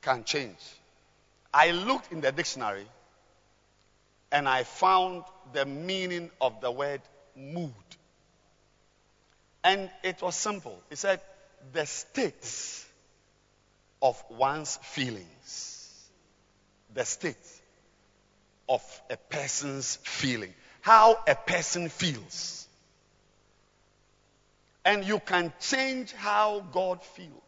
can 0.00 0.24
change. 0.24 0.56
I 1.52 1.70
looked 1.70 2.12
in 2.12 2.20
the 2.20 2.32
dictionary 2.32 2.86
and 4.30 4.48
I 4.48 4.64
found 4.64 5.24
the 5.52 5.64
meaning 5.64 6.30
of 6.40 6.60
the 6.60 6.70
word 6.70 7.00
mood. 7.34 7.72
And 9.64 9.90
it 10.02 10.20
was 10.22 10.36
simple. 10.36 10.80
It 10.90 10.98
said, 10.98 11.20
the 11.72 11.86
states 11.86 12.86
of 14.00 14.22
one's 14.30 14.76
feelings. 14.82 16.08
The 16.94 17.04
state 17.04 17.36
of 18.68 18.82
a 19.10 19.16
person's 19.16 19.96
feeling. 20.04 20.54
How 20.80 21.18
a 21.26 21.34
person 21.34 21.88
feels. 21.88 22.68
And 24.84 25.04
you 25.04 25.20
can 25.20 25.52
change 25.60 26.12
how 26.12 26.60
God 26.72 27.02
feels. 27.02 27.47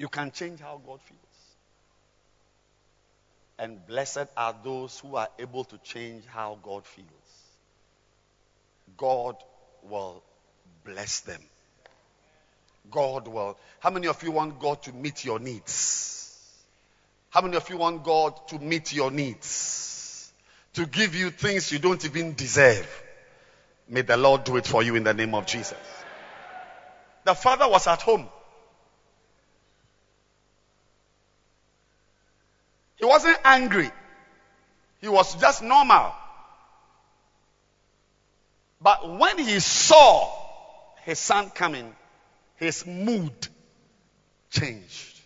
You 0.00 0.08
can 0.08 0.30
change 0.30 0.60
how 0.60 0.80
God 0.86 0.98
feels. 1.02 1.20
And 3.58 3.86
blessed 3.86 4.28
are 4.34 4.56
those 4.64 4.98
who 4.98 5.16
are 5.16 5.28
able 5.38 5.64
to 5.64 5.76
change 5.76 6.24
how 6.24 6.58
God 6.62 6.86
feels. 6.86 7.06
God 8.96 9.36
will 9.82 10.22
bless 10.86 11.20
them. 11.20 11.42
God 12.90 13.28
will. 13.28 13.58
How 13.80 13.90
many 13.90 14.06
of 14.06 14.22
you 14.22 14.30
want 14.30 14.58
God 14.58 14.82
to 14.84 14.92
meet 14.94 15.26
your 15.26 15.38
needs? 15.38 16.50
How 17.28 17.42
many 17.42 17.58
of 17.58 17.68
you 17.68 17.76
want 17.76 18.02
God 18.02 18.48
to 18.48 18.58
meet 18.58 18.94
your 18.94 19.10
needs? 19.10 20.32
To 20.74 20.86
give 20.86 21.14
you 21.14 21.28
things 21.28 21.70
you 21.72 21.78
don't 21.78 22.02
even 22.06 22.32
deserve? 22.32 22.88
May 23.86 24.00
the 24.00 24.16
Lord 24.16 24.44
do 24.44 24.56
it 24.56 24.66
for 24.66 24.82
you 24.82 24.94
in 24.94 25.04
the 25.04 25.12
name 25.12 25.34
of 25.34 25.44
Jesus. 25.44 25.76
The 27.26 27.34
father 27.34 27.68
was 27.68 27.86
at 27.86 28.00
home. 28.00 28.30
He 33.00 33.06
wasn't 33.06 33.38
angry. 33.44 33.90
He 35.00 35.08
was 35.08 35.34
just 35.36 35.62
normal. 35.62 36.12
But 38.78 39.18
when 39.18 39.38
he 39.38 39.58
saw 39.58 40.30
his 41.04 41.18
son 41.18 41.48
coming, 41.48 41.96
his 42.56 42.84
mood 42.84 43.32
changed. 44.50 45.18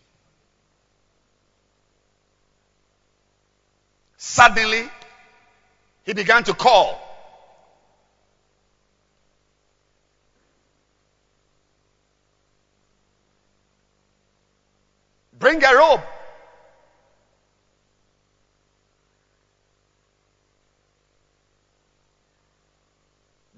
Suddenly, 4.16 4.88
he 6.04 6.12
began 6.12 6.44
to 6.44 6.54
call. 6.54 7.00
Bring 15.36 15.62
a 15.64 15.74
robe. 15.74 16.00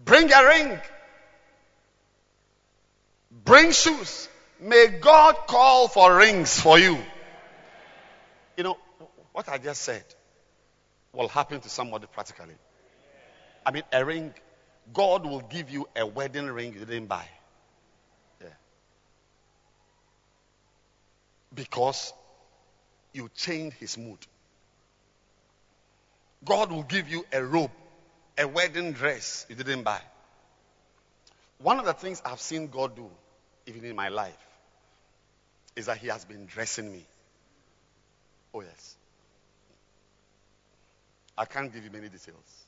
Bring 0.07 0.33
a 0.33 0.47
ring. 0.47 0.81
Bring 3.45 3.73
shoes. 3.73 4.28
May 4.61 4.87
God 5.01 5.37
call 5.47 5.89
for 5.89 6.16
rings 6.16 6.59
for 6.59 6.78
you. 6.78 6.97
You 8.57 8.64
know, 8.64 8.78
what 9.33 9.49
I 9.49 9.59
just 9.59 9.83
said 9.83 10.05
will 11.12 11.28
happen 11.28 11.61
to 11.61 11.68
somebody 11.68 12.07
practically. 12.07 12.55
I 13.66 13.72
mean, 13.72 13.83
a 13.93 14.05
ring, 14.05 14.33
God 14.95 15.26
will 15.26 15.41
give 15.41 15.70
you 15.70 15.89
a 15.97 16.07
wedding 16.07 16.47
ring 16.47 16.72
you 16.72 16.85
didn't 16.85 17.07
buy. 17.07 17.26
Yeah. 18.41 18.49
Because 21.53 22.12
you 23.12 23.28
changed 23.35 23.76
his 23.78 23.99
mood. 23.99 24.18
God 26.45 26.70
will 26.70 26.85
give 26.85 27.09
you 27.09 27.26
a 27.33 27.43
robe, 27.43 27.72
a 28.39 28.47
wedding 28.47 28.93
dress 28.93 29.47
you 29.49 29.57
didn't 29.57 29.82
buy. 29.82 30.01
One 31.59 31.78
of 31.78 31.87
the 31.87 31.95
things 31.95 32.20
I've 32.24 32.41
seen 32.41 32.68
God 32.68 32.97
do, 32.97 33.09
even 33.66 33.84
in 33.84 33.97
my 33.97 34.09
life, 34.09 34.37
is 35.74 35.87
that 35.87 35.99
He 35.99 36.09
has 36.09 36.24
been 36.24 36.47
dressing 36.47 36.91
me. 36.91 37.07
Oh, 38.53 38.61
yes. 38.61 38.97
I 41.39 41.45
can't 41.45 41.72
give 41.72 41.84
you 41.84 41.91
many 41.91 42.09
details. 42.09 42.64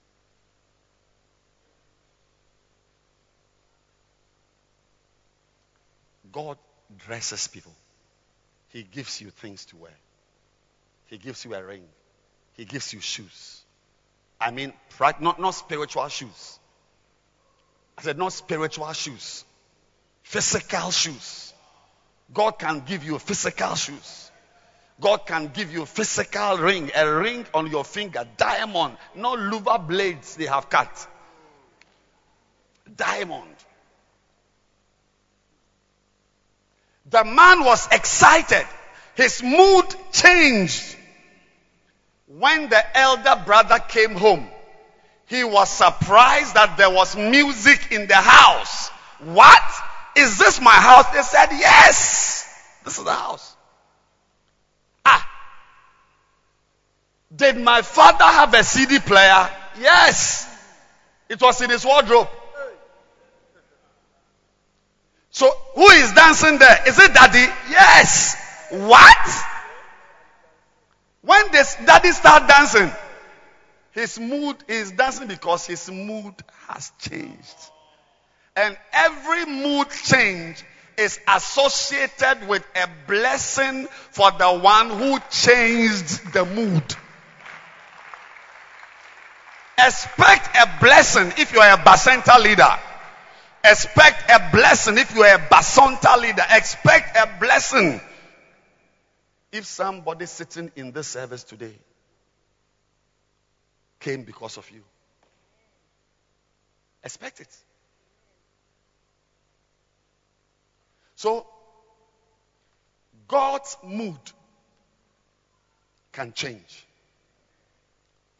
God 6.30 6.58
dresses 7.06 7.48
people. 7.48 7.72
He 8.68 8.82
gives 8.82 9.20
you 9.20 9.30
things 9.30 9.64
to 9.66 9.76
wear. 9.76 9.96
He 11.06 11.16
gives 11.16 11.44
you 11.44 11.54
a 11.54 11.64
ring. 11.64 11.84
He 12.54 12.66
gives 12.66 12.92
you 12.92 13.00
shoes. 13.00 13.62
I 14.40 14.50
mean, 14.50 14.72
not, 15.20 15.40
not 15.40 15.50
spiritual 15.50 16.08
shoes. 16.08 16.58
I 17.96 18.02
said, 18.02 18.18
not 18.18 18.32
spiritual 18.32 18.92
shoes. 18.92 19.44
Physical 20.22 20.90
shoes. 20.90 21.52
God 22.32 22.52
can 22.58 22.80
give 22.86 23.04
you 23.04 23.18
physical 23.18 23.74
shoes. 23.74 24.30
God 25.00 25.26
can 25.26 25.48
give 25.48 25.72
you 25.72 25.86
physical 25.86 26.58
ring, 26.58 26.90
a 26.94 27.10
ring 27.10 27.46
on 27.54 27.68
your 27.68 27.84
finger, 27.84 28.26
diamond, 28.36 28.96
not 29.14 29.38
lover 29.38 29.78
blades 29.78 30.36
they 30.36 30.46
have 30.46 30.68
cut. 30.68 31.08
Diamond. 32.96 33.54
The 37.10 37.24
man 37.24 37.64
was 37.64 37.88
excited. 37.90 38.66
His 39.14 39.42
mood 39.42 39.86
changed. 40.12 40.96
When 42.28 42.68
the 42.68 42.96
elder 42.96 43.42
brother 43.44 43.78
came 43.78 44.14
home, 44.14 44.46
he 45.26 45.44
was 45.44 45.70
surprised 45.70 46.54
that 46.54 46.76
there 46.76 46.90
was 46.90 47.16
music 47.16 47.90
in 47.90 48.06
the 48.06 48.16
house. 48.16 48.90
What? 49.20 49.62
Is 50.16 50.38
this 50.38 50.60
my 50.60 50.74
house? 50.74 51.06
They 51.10 51.22
said, 51.22 51.48
yes. 51.52 52.44
This 52.84 52.98
is 52.98 53.04
the 53.04 53.12
house. 53.12 53.56
Ah. 55.04 55.26
Did 57.34 57.56
my 57.58 57.82
father 57.82 58.24
have 58.24 58.52
a 58.54 58.62
CD 58.62 58.98
player? 58.98 59.50
Yes. 59.80 60.46
It 61.28 61.40
was 61.40 61.60
in 61.62 61.70
his 61.70 61.84
wardrobe. 61.84 62.28
So 65.30 65.50
who 65.74 65.86
is 65.90 66.12
dancing 66.12 66.58
there? 66.58 66.82
Is 66.88 66.98
it 66.98 67.14
daddy? 67.14 67.46
Yes. 67.70 68.36
What? 68.70 69.47
When 71.28 71.52
this 71.52 71.76
daddy 71.84 72.10
start 72.12 72.48
dancing, 72.48 72.90
his 73.90 74.18
mood 74.18 74.56
is 74.66 74.92
dancing 74.92 75.28
because 75.28 75.66
his 75.66 75.90
mood 75.90 76.34
has 76.68 76.90
changed. 76.98 77.70
And 78.56 78.74
every 78.94 79.44
mood 79.44 79.90
change 79.90 80.64
is 80.96 81.20
associated 81.28 82.48
with 82.48 82.66
a 82.74 82.88
blessing 83.06 83.88
for 84.10 84.30
the 84.30 84.48
one 84.58 84.88
who 84.88 85.18
changed 85.30 86.32
the 86.32 86.46
mood. 86.46 86.96
Expect 89.76 90.56
a 90.56 90.78
blessing 90.80 91.30
if 91.36 91.52
you 91.52 91.60
are 91.60 91.74
a 91.74 91.76
Bacenta 91.76 92.42
leader. 92.42 92.74
Expect 93.62 94.30
a 94.30 94.48
blessing 94.50 94.96
if 94.96 95.14
you 95.14 95.24
are 95.24 95.34
a 95.34 95.38
Bacenta 95.38 96.18
leader. 96.18 96.44
Expect 96.52 97.18
a 97.18 97.38
blessing 97.38 98.00
if 99.50 99.64
somebody 99.64 100.26
sitting 100.26 100.70
in 100.76 100.92
this 100.92 101.08
service 101.08 101.44
today 101.44 101.74
came 104.00 104.22
because 104.24 104.56
of 104.56 104.70
you. 104.70 104.82
Expect 107.02 107.40
it. 107.40 107.56
So, 111.16 111.46
God's 113.26 113.76
mood 113.82 114.18
can 116.12 116.32
change. 116.32 116.86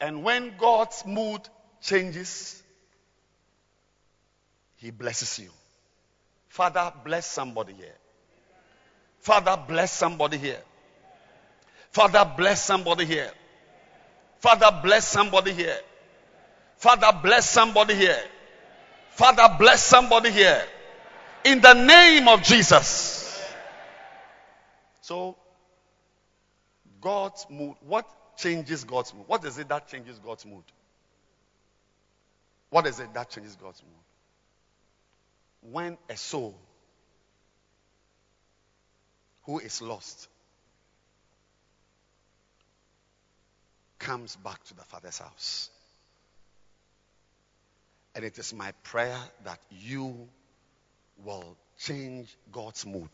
And 0.00 0.22
when 0.22 0.52
God's 0.58 1.04
mood 1.04 1.40
changes, 1.80 2.62
He 4.76 4.90
blesses 4.90 5.38
you. 5.38 5.50
Father, 6.48 6.92
bless 7.04 7.26
somebody 7.26 7.74
here. 7.74 7.96
Father, 9.20 9.58
bless 9.66 9.92
somebody 9.92 10.38
here. 10.38 10.62
Father, 11.98 12.32
bless 12.36 12.62
somebody 12.62 13.04
here. 13.04 13.32
Father, 14.38 14.70
bless 14.84 15.08
somebody 15.08 15.52
here. 15.52 15.80
Father, 16.76 17.10
bless 17.24 17.50
somebody 17.50 17.96
here. 17.96 18.22
Father, 19.10 19.56
bless 19.58 19.82
somebody 19.82 20.30
here. 20.30 20.62
In 21.44 21.60
the 21.60 21.74
name 21.74 22.28
of 22.28 22.44
Jesus. 22.44 23.44
So, 25.00 25.34
God's 27.00 27.44
mood. 27.50 27.74
What 27.80 28.08
changes 28.36 28.84
God's 28.84 29.12
mood? 29.12 29.24
What 29.26 29.44
is 29.44 29.58
it 29.58 29.68
that 29.68 29.88
changes 29.88 30.20
God's 30.20 30.46
mood? 30.46 30.62
What 32.70 32.86
is 32.86 33.00
it 33.00 33.12
that 33.14 33.28
changes 33.28 33.56
God's 33.56 33.82
mood? 33.82 35.72
When 35.72 35.98
a 36.08 36.16
soul 36.16 36.54
who 39.46 39.58
is 39.58 39.82
lost 39.82 40.28
comes 43.98 44.36
back 44.36 44.62
to 44.64 44.74
the 44.74 44.82
Father's 44.82 45.18
house. 45.18 45.70
And 48.14 48.24
it 48.24 48.38
is 48.38 48.52
my 48.52 48.72
prayer 48.82 49.18
that 49.44 49.60
you 49.70 50.28
will 51.24 51.56
change 51.78 52.36
God's 52.50 52.84
mood 52.86 53.10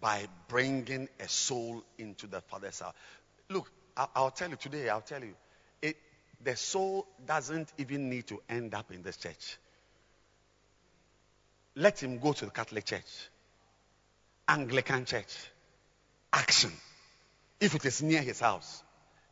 by 0.00 0.26
bringing 0.48 1.08
a 1.20 1.28
soul 1.28 1.82
into 1.98 2.26
the 2.26 2.40
Father's 2.42 2.80
house. 2.80 2.94
Look, 3.48 3.70
I'll 3.96 4.30
tell 4.30 4.50
you 4.50 4.56
today, 4.56 4.88
I'll 4.88 5.00
tell 5.00 5.22
you, 5.22 5.34
it, 5.80 5.96
the 6.42 6.56
soul 6.56 7.06
doesn't 7.24 7.72
even 7.78 8.10
need 8.10 8.26
to 8.28 8.42
end 8.48 8.74
up 8.74 8.90
in 8.90 9.02
this 9.02 9.16
church. 9.16 9.58
Let 11.76 12.02
him 12.02 12.18
go 12.18 12.32
to 12.32 12.44
the 12.44 12.50
Catholic 12.50 12.84
Church, 12.84 13.30
Anglican 14.48 15.04
Church, 15.04 15.34
Action, 16.32 16.72
if 17.60 17.74
it 17.74 17.84
is 17.84 18.02
near 18.02 18.20
his 18.20 18.40
house. 18.40 18.82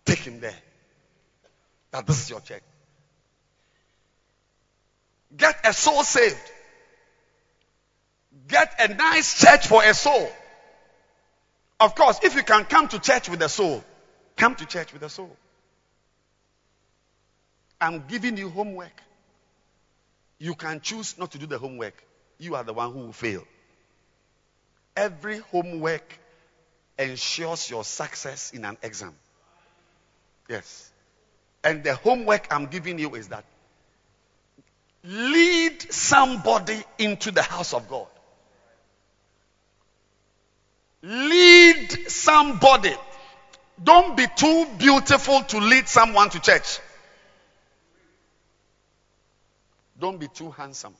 Take 0.04 0.20
him 0.20 0.40
there. 0.40 0.56
That 1.90 2.06
this 2.06 2.22
is 2.22 2.30
your 2.30 2.40
church. 2.40 2.62
Get 5.36 5.60
a 5.64 5.72
soul 5.72 6.02
saved. 6.04 6.50
Get 8.48 8.74
a 8.78 8.94
nice 8.94 9.40
church 9.40 9.66
for 9.66 9.82
a 9.84 9.94
soul. 9.94 10.30
Of 11.80 11.94
course, 11.94 12.20
if 12.22 12.34
you 12.34 12.42
can 12.42 12.64
come 12.64 12.88
to 12.88 12.98
church 12.98 13.28
with 13.28 13.42
a 13.42 13.48
soul, 13.48 13.82
come 14.36 14.54
to 14.56 14.66
church 14.66 14.92
with 14.92 15.02
a 15.02 15.08
soul. 15.08 15.36
I'm 17.80 18.04
giving 18.06 18.36
you 18.36 18.48
homework. 18.48 19.02
You 20.38 20.54
can 20.54 20.80
choose 20.80 21.18
not 21.18 21.32
to 21.32 21.38
do 21.38 21.46
the 21.46 21.58
homework. 21.58 22.02
You 22.38 22.54
are 22.54 22.64
the 22.64 22.72
one 22.72 22.92
who 22.92 23.00
will 23.00 23.12
fail. 23.12 23.44
Every 24.96 25.38
homework 25.38 26.18
ensures 26.98 27.68
your 27.70 27.84
success 27.84 28.52
in 28.52 28.64
an 28.64 28.76
exam. 28.82 29.14
Yes. 30.48 30.90
And 31.64 31.84
the 31.84 31.94
homework 31.94 32.48
I'm 32.50 32.66
giving 32.66 32.98
you 32.98 33.14
is 33.14 33.28
that 33.28 33.44
lead 35.04 35.92
somebody 35.92 36.82
into 36.98 37.30
the 37.30 37.42
house 37.42 37.74
of 37.74 37.88
God. 37.88 38.06
Lead 41.02 42.10
somebody. 42.10 42.94
Don't 43.82 44.16
be 44.16 44.26
too 44.36 44.66
beautiful 44.78 45.42
to 45.42 45.58
lead 45.58 45.88
someone 45.88 46.30
to 46.30 46.40
church. 46.40 46.78
Don't 49.98 50.18
be 50.18 50.28
too 50.28 50.50
handsome. 50.50 50.94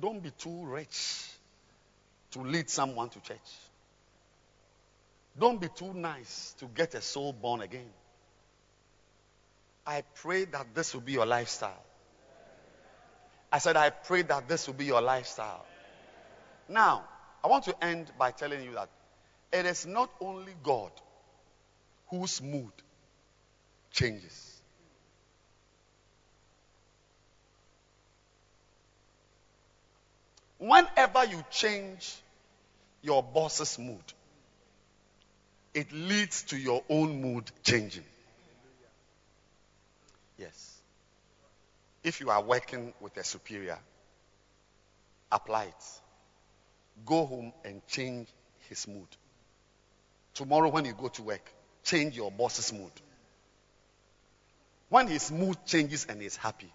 Don't 0.00 0.22
be 0.22 0.30
too 0.30 0.66
rich 0.66 1.26
to 2.32 2.40
lead 2.40 2.68
someone 2.68 3.08
to 3.08 3.20
church. 3.20 3.38
Don't 5.38 5.60
be 5.60 5.68
too 5.68 5.94
nice 5.94 6.54
to 6.58 6.66
get 6.66 6.94
a 6.94 7.00
soul 7.00 7.32
born 7.32 7.60
again. 7.60 7.90
I 9.86 10.02
pray 10.16 10.44
that 10.46 10.74
this 10.74 10.92
will 10.92 11.00
be 11.00 11.12
your 11.12 11.26
lifestyle. 11.26 11.82
I 13.50 13.58
said, 13.58 13.76
I 13.76 13.90
pray 13.90 14.22
that 14.22 14.48
this 14.48 14.66
will 14.66 14.74
be 14.74 14.84
your 14.84 15.00
lifestyle. 15.00 15.64
Now, 16.68 17.04
I 17.42 17.48
want 17.48 17.64
to 17.64 17.84
end 17.84 18.10
by 18.18 18.32
telling 18.32 18.62
you 18.62 18.74
that 18.74 18.90
it 19.52 19.64
is 19.64 19.86
not 19.86 20.10
only 20.20 20.52
God 20.62 20.90
whose 22.08 22.42
mood 22.42 22.72
changes. 23.90 24.60
Whenever 30.58 31.24
you 31.24 31.42
change 31.50 32.16
your 33.00 33.22
boss's 33.22 33.78
mood, 33.78 34.02
it 35.78 35.92
leads 35.92 36.42
to 36.42 36.58
your 36.58 36.82
own 36.90 37.22
mood 37.22 37.48
changing. 37.62 38.02
Yes. 40.36 40.80
If 42.02 42.18
you 42.18 42.30
are 42.30 42.42
working 42.42 42.92
with 43.00 43.16
a 43.16 43.22
superior, 43.22 43.78
apply 45.30 45.66
it. 45.66 45.84
Go 47.06 47.26
home 47.26 47.52
and 47.64 47.80
change 47.86 48.26
his 48.68 48.88
mood. 48.88 49.06
Tomorrow, 50.34 50.68
when 50.70 50.84
you 50.84 50.94
go 50.94 51.06
to 51.06 51.22
work, 51.22 51.48
change 51.84 52.16
your 52.16 52.32
boss's 52.32 52.72
mood. 52.72 52.90
When 54.88 55.06
his 55.06 55.30
mood 55.30 55.58
changes 55.64 56.06
and 56.08 56.20
he's 56.20 56.34
happy, 56.34 56.72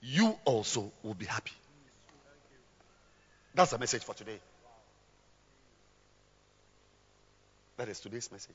you 0.00 0.34
also 0.46 0.90
will 1.02 1.12
be 1.12 1.26
happy. 1.26 1.52
That's 3.54 3.72
the 3.72 3.78
message 3.78 4.02
for 4.02 4.14
today. 4.14 4.40
That 7.76 7.88
is 7.88 8.00
today's 8.00 8.30
message. 8.30 8.54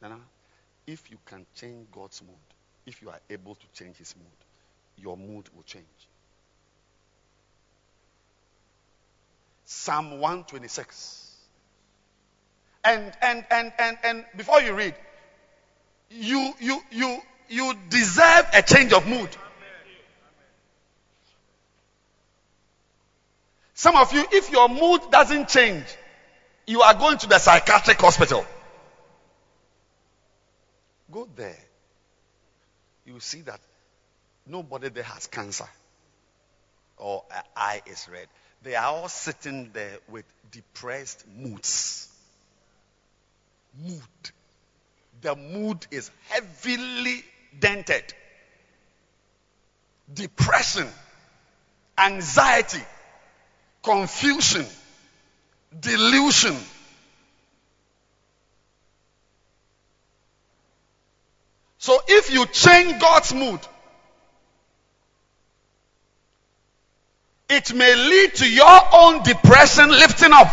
Nana, 0.00 0.18
if 0.86 1.10
you 1.10 1.18
can 1.26 1.44
change 1.56 1.86
God's 1.92 2.22
mood, 2.22 2.36
if 2.86 3.02
you 3.02 3.10
are 3.10 3.20
able 3.28 3.56
to 3.56 3.66
change 3.74 3.96
his 3.96 4.14
mood, 4.16 4.26
your 4.96 5.16
mood 5.16 5.48
will 5.54 5.64
change. 5.64 5.84
Psalm 9.64 10.20
126. 10.20 11.26
And 12.84 13.12
and 13.20 13.44
and 13.50 13.72
and 13.78 13.98
and 14.04 14.24
before 14.36 14.62
you 14.62 14.72
read, 14.72 14.94
you 16.10 16.54
you 16.60 16.80
you 16.90 17.20
you 17.48 17.74
deserve 17.90 18.46
a 18.54 18.62
change 18.62 18.92
of 18.92 19.06
mood. 19.06 19.28
Some 23.74 23.96
of 23.96 24.12
you, 24.12 24.24
if 24.32 24.50
your 24.50 24.68
mood 24.68 25.02
doesn't 25.10 25.48
change, 25.48 25.84
you 26.68 26.82
are 26.82 26.92
going 26.92 27.16
to 27.16 27.26
the 27.26 27.38
psychiatric 27.38 27.98
hospital. 27.98 28.44
Go 31.10 31.26
there. 31.34 31.56
You 33.06 33.14
will 33.14 33.20
see 33.20 33.40
that 33.40 33.58
nobody 34.46 34.90
there 34.90 35.02
has 35.02 35.26
cancer 35.28 35.68
or 36.98 37.24
an 37.34 37.42
eye 37.56 37.80
is 37.86 38.06
red. 38.12 38.26
They 38.62 38.74
are 38.74 38.84
all 38.84 39.08
sitting 39.08 39.70
there 39.72 39.96
with 40.10 40.26
depressed 40.52 41.24
moods. 41.26 42.06
Mood. 43.82 44.02
The 45.22 45.36
mood 45.36 45.86
is 45.90 46.10
heavily 46.28 47.24
dented. 47.58 48.12
Depression, 50.12 50.86
anxiety, 51.96 52.84
confusion, 53.82 54.66
delusion. 55.78 56.56
So 61.78 61.98
if 62.06 62.32
you 62.32 62.44
change 62.46 63.00
God's 63.00 63.32
mood, 63.32 63.60
it 67.48 67.72
may 67.72 67.94
lead 67.94 68.34
to 68.36 68.50
your 68.50 68.80
own 68.92 69.22
depression 69.22 69.90
lifting 69.90 70.32
up. 70.32 70.50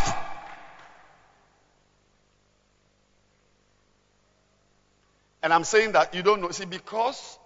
And 5.43 5.53
I'm 5.53 5.63
saying 5.63 5.91
that 5.91 6.16
you 6.16 6.24
don't 6.24 6.41
know. 6.41 6.49
See, 6.51 6.66
because 6.66 7.38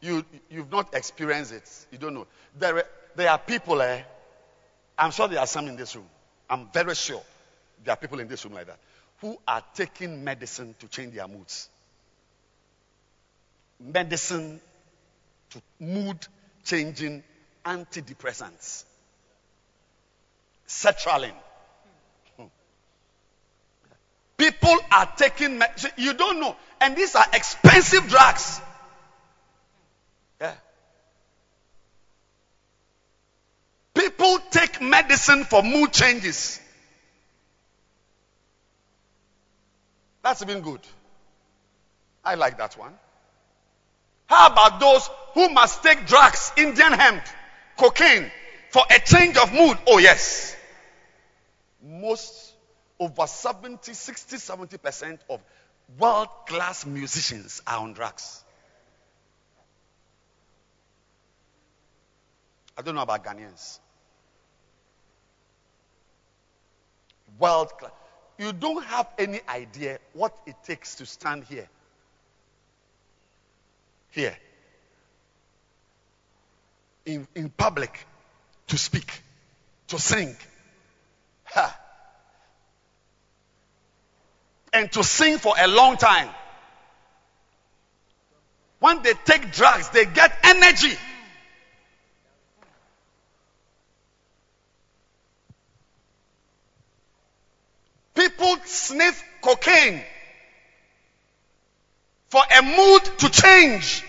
you, 0.00 0.24
you've 0.50 0.70
not 0.70 0.94
experienced 0.94 1.52
it, 1.52 1.86
you 1.90 1.98
don't 1.98 2.14
know. 2.14 2.26
There, 2.58 2.84
there 3.16 3.30
are 3.30 3.38
people, 3.38 3.80
eh, 3.80 4.02
I'm 4.98 5.12
sure 5.12 5.28
there 5.28 5.38
are 5.38 5.46
some 5.46 5.66
in 5.68 5.76
this 5.76 5.96
room. 5.96 6.08
I'm 6.50 6.68
very 6.72 6.94
sure 6.94 7.22
there 7.84 7.92
are 7.92 7.96
people 7.96 8.20
in 8.20 8.28
this 8.28 8.44
room 8.44 8.54
like 8.54 8.66
that 8.66 8.78
who 9.20 9.36
are 9.46 9.62
taking 9.74 10.24
medicine 10.24 10.74
to 10.78 10.88
change 10.88 11.14
their 11.14 11.28
moods. 11.28 11.68
Medicine 13.80 14.60
to 15.50 15.62
mood 15.80 16.26
changing 16.64 17.22
antidepressants. 17.64 18.84
Sertraline. 20.66 21.32
Hmm. 22.36 22.44
People 24.36 24.76
are 24.92 25.10
taking 25.16 25.58
medicine. 25.58 25.90
You 25.96 26.14
don't 26.14 26.40
know. 26.40 26.56
And 26.80 26.96
these 26.96 27.14
are 27.14 27.26
expensive 27.32 28.08
drugs. 28.08 28.60
People 34.18 34.38
take 34.50 34.82
medicine 34.82 35.44
for 35.44 35.62
mood 35.62 35.92
changes. 35.92 36.60
That's 40.24 40.44
been 40.44 40.60
good. 40.60 40.80
I 42.24 42.34
like 42.34 42.58
that 42.58 42.76
one. 42.76 42.92
How 44.26 44.48
about 44.48 44.80
those 44.80 45.08
who 45.34 45.48
must 45.50 45.84
take 45.84 46.06
drugs, 46.06 46.52
Indian 46.56 46.92
hemp, 46.92 47.22
cocaine, 47.78 48.30
for 48.70 48.82
a 48.90 48.98
change 48.98 49.36
of 49.36 49.52
mood? 49.54 49.78
Oh, 49.86 49.98
yes. 49.98 50.56
Most, 51.80 52.54
over 52.98 53.26
70, 53.26 53.94
60, 53.94 54.36
70% 54.36 55.18
of 55.30 55.40
world 55.96 56.28
class 56.46 56.84
musicians 56.84 57.62
are 57.66 57.78
on 57.78 57.92
drugs. 57.92 58.44
I 62.76 62.82
don't 62.82 62.96
know 62.96 63.02
about 63.02 63.24
Ghanaians. 63.24 63.78
World 67.38 67.70
class. 67.78 67.92
You 68.38 68.52
don't 68.52 68.84
have 68.84 69.08
any 69.18 69.40
idea 69.48 69.98
what 70.12 70.36
it 70.46 70.56
takes 70.64 70.96
to 70.96 71.06
stand 71.06 71.44
here. 71.44 71.68
Here. 74.10 74.36
In, 77.04 77.26
in 77.34 77.48
public. 77.50 78.06
To 78.68 78.78
speak. 78.78 79.10
To 79.88 79.98
sing. 79.98 80.36
Ha. 81.44 81.80
And 84.72 84.92
to 84.92 85.02
sing 85.02 85.38
for 85.38 85.54
a 85.58 85.66
long 85.66 85.96
time. 85.96 86.28
When 88.78 89.02
they 89.02 89.14
take 89.24 89.52
drugs, 89.52 89.88
they 89.88 90.04
get 90.04 90.32
energy. 90.44 90.96
People 98.18 98.56
sniff 98.64 99.22
cocaine 99.40 100.02
for 102.26 102.42
a 102.58 102.62
mood 102.62 103.04
to 103.18 103.28
change. 103.28 104.02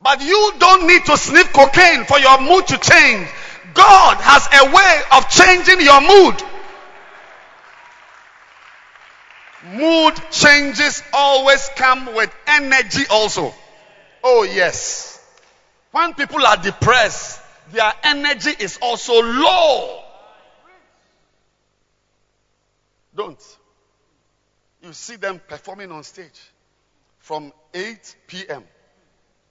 But 0.00 0.20
you 0.22 0.54
don't 0.58 0.88
need 0.88 1.04
to 1.04 1.16
sniff 1.16 1.52
cocaine 1.52 2.04
for 2.04 2.18
your 2.18 2.40
mood 2.40 2.66
to 2.66 2.78
change. 2.78 3.28
God 3.74 4.16
has 4.18 4.48
a 4.60 4.74
way 4.74 5.02
of 5.12 5.28
changing 5.30 5.80
your 5.80 6.00
mood. 6.00 6.42
Mood 9.78 10.14
changes 10.32 11.00
always 11.12 11.70
come 11.76 12.12
with 12.12 12.34
energy 12.48 13.04
also. 13.08 13.54
Oh 14.24 14.42
yes. 14.42 15.24
When 15.92 16.12
people 16.14 16.44
are 16.44 16.56
depressed, 16.56 17.40
their 17.70 17.92
energy 18.02 18.50
is 18.58 18.80
also 18.82 19.22
low. 19.22 20.01
Don't. 23.14 23.58
You 24.82 24.92
see 24.92 25.16
them 25.16 25.40
performing 25.46 25.92
on 25.92 26.02
stage 26.02 26.40
from 27.18 27.52
8 27.72 28.16
p.m. 28.26 28.64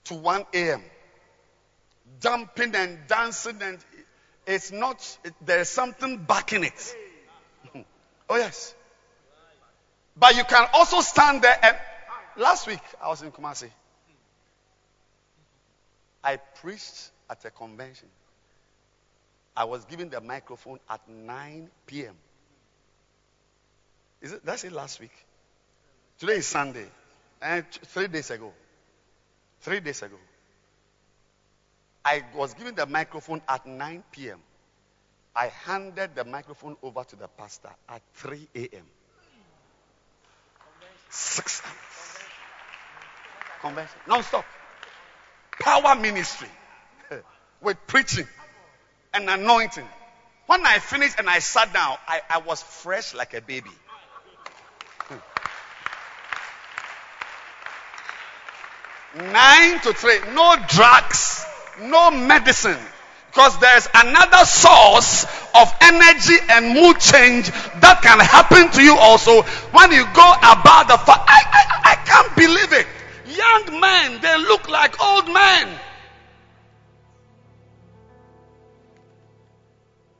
to 0.04 0.14
1 0.14 0.44
a.m. 0.54 0.82
Jumping 2.20 2.74
and 2.74 2.98
dancing, 3.06 3.62
and 3.62 3.78
it's 4.46 4.72
not, 4.72 5.18
there's 5.44 5.68
something 5.68 6.18
backing 6.18 6.64
it. 6.64 6.96
oh, 8.28 8.36
yes. 8.36 8.74
But 10.16 10.36
you 10.36 10.44
can 10.44 10.68
also 10.74 11.00
stand 11.00 11.42
there 11.42 11.58
and 11.62 11.76
last 12.36 12.66
week 12.66 12.80
I 13.02 13.08
was 13.08 13.22
in 13.22 13.32
Kumasi. 13.32 13.70
I 16.22 16.36
preached 16.36 17.10
at 17.30 17.44
a 17.44 17.50
convention. 17.50 18.08
I 19.56 19.64
was 19.64 19.84
given 19.84 20.08
the 20.08 20.20
microphone 20.20 20.78
at 20.88 21.00
9 21.08 21.70
p.m. 21.86 22.14
Is 24.22 24.32
it, 24.32 24.46
that's 24.46 24.62
it 24.64 24.72
last 24.72 25.00
week. 25.00 25.12
Today 26.18 26.34
is 26.34 26.46
Sunday. 26.46 26.86
And 27.42 27.64
three 27.68 28.06
days 28.06 28.30
ago. 28.30 28.52
Three 29.60 29.80
days 29.80 30.00
ago. 30.02 30.16
I 32.04 32.22
was 32.34 32.54
given 32.54 32.74
the 32.76 32.86
microphone 32.86 33.42
at 33.48 33.66
9 33.66 34.04
p.m. 34.12 34.38
I 35.34 35.46
handed 35.64 36.14
the 36.14 36.24
microphone 36.24 36.76
over 36.82 37.02
to 37.04 37.16
the 37.16 37.26
pastor 37.26 37.70
at 37.88 38.02
3 38.14 38.48
a.m. 38.54 38.86
Six 41.10 41.62
hours. 41.64 42.18
Convention. 43.60 43.98
Non-stop. 44.08 44.44
Power 45.60 45.96
ministry. 45.96 46.48
With 47.60 47.76
preaching 47.86 48.26
and 49.14 49.28
anointing. 49.28 49.86
When 50.46 50.64
I 50.66 50.78
finished 50.78 51.18
and 51.18 51.28
I 51.28 51.38
sat 51.38 51.72
down, 51.72 51.96
I, 52.06 52.20
I 52.28 52.38
was 52.38 52.62
fresh 52.62 53.14
like 53.14 53.34
a 53.34 53.40
baby. 53.40 53.70
Nine 59.14 59.80
to 59.80 59.92
three. 59.92 60.20
No 60.32 60.56
drugs. 60.68 61.44
No 61.80 62.10
medicine. 62.10 62.78
Because 63.30 63.58
there's 63.60 63.88
another 63.94 64.44
source 64.44 65.24
of 65.54 65.72
energy 65.80 66.36
and 66.50 66.74
mood 66.74 67.00
change 67.00 67.50
that 67.80 68.00
can 68.02 68.20
happen 68.20 68.70
to 68.72 68.82
you 68.82 68.94
also 68.96 69.42
when 69.72 69.90
you 69.90 70.04
go 70.04 70.32
about 70.36 70.88
the 70.88 70.98
I, 70.98 71.24
I, 71.28 71.92
I 71.92 71.94
can't 72.04 72.36
believe 72.36 72.72
it. 72.72 72.86
Young 73.34 73.80
men, 73.80 74.20
they 74.20 74.36
look 74.38 74.68
like 74.68 75.02
old 75.02 75.32
men. 75.32 75.68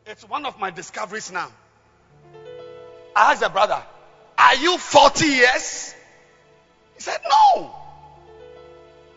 It's 0.07 0.26
one 0.26 0.47
of 0.47 0.59
my 0.59 0.70
discoveries 0.70 1.30
now. 1.30 1.51
I 3.14 3.32
asked 3.32 3.40
the 3.43 3.51
brother, 3.51 3.82
Are 4.38 4.55
you 4.55 4.78
40 4.78 5.26
years? 5.26 5.95
He 6.95 7.03
said, 7.03 7.18
No. 7.28 7.82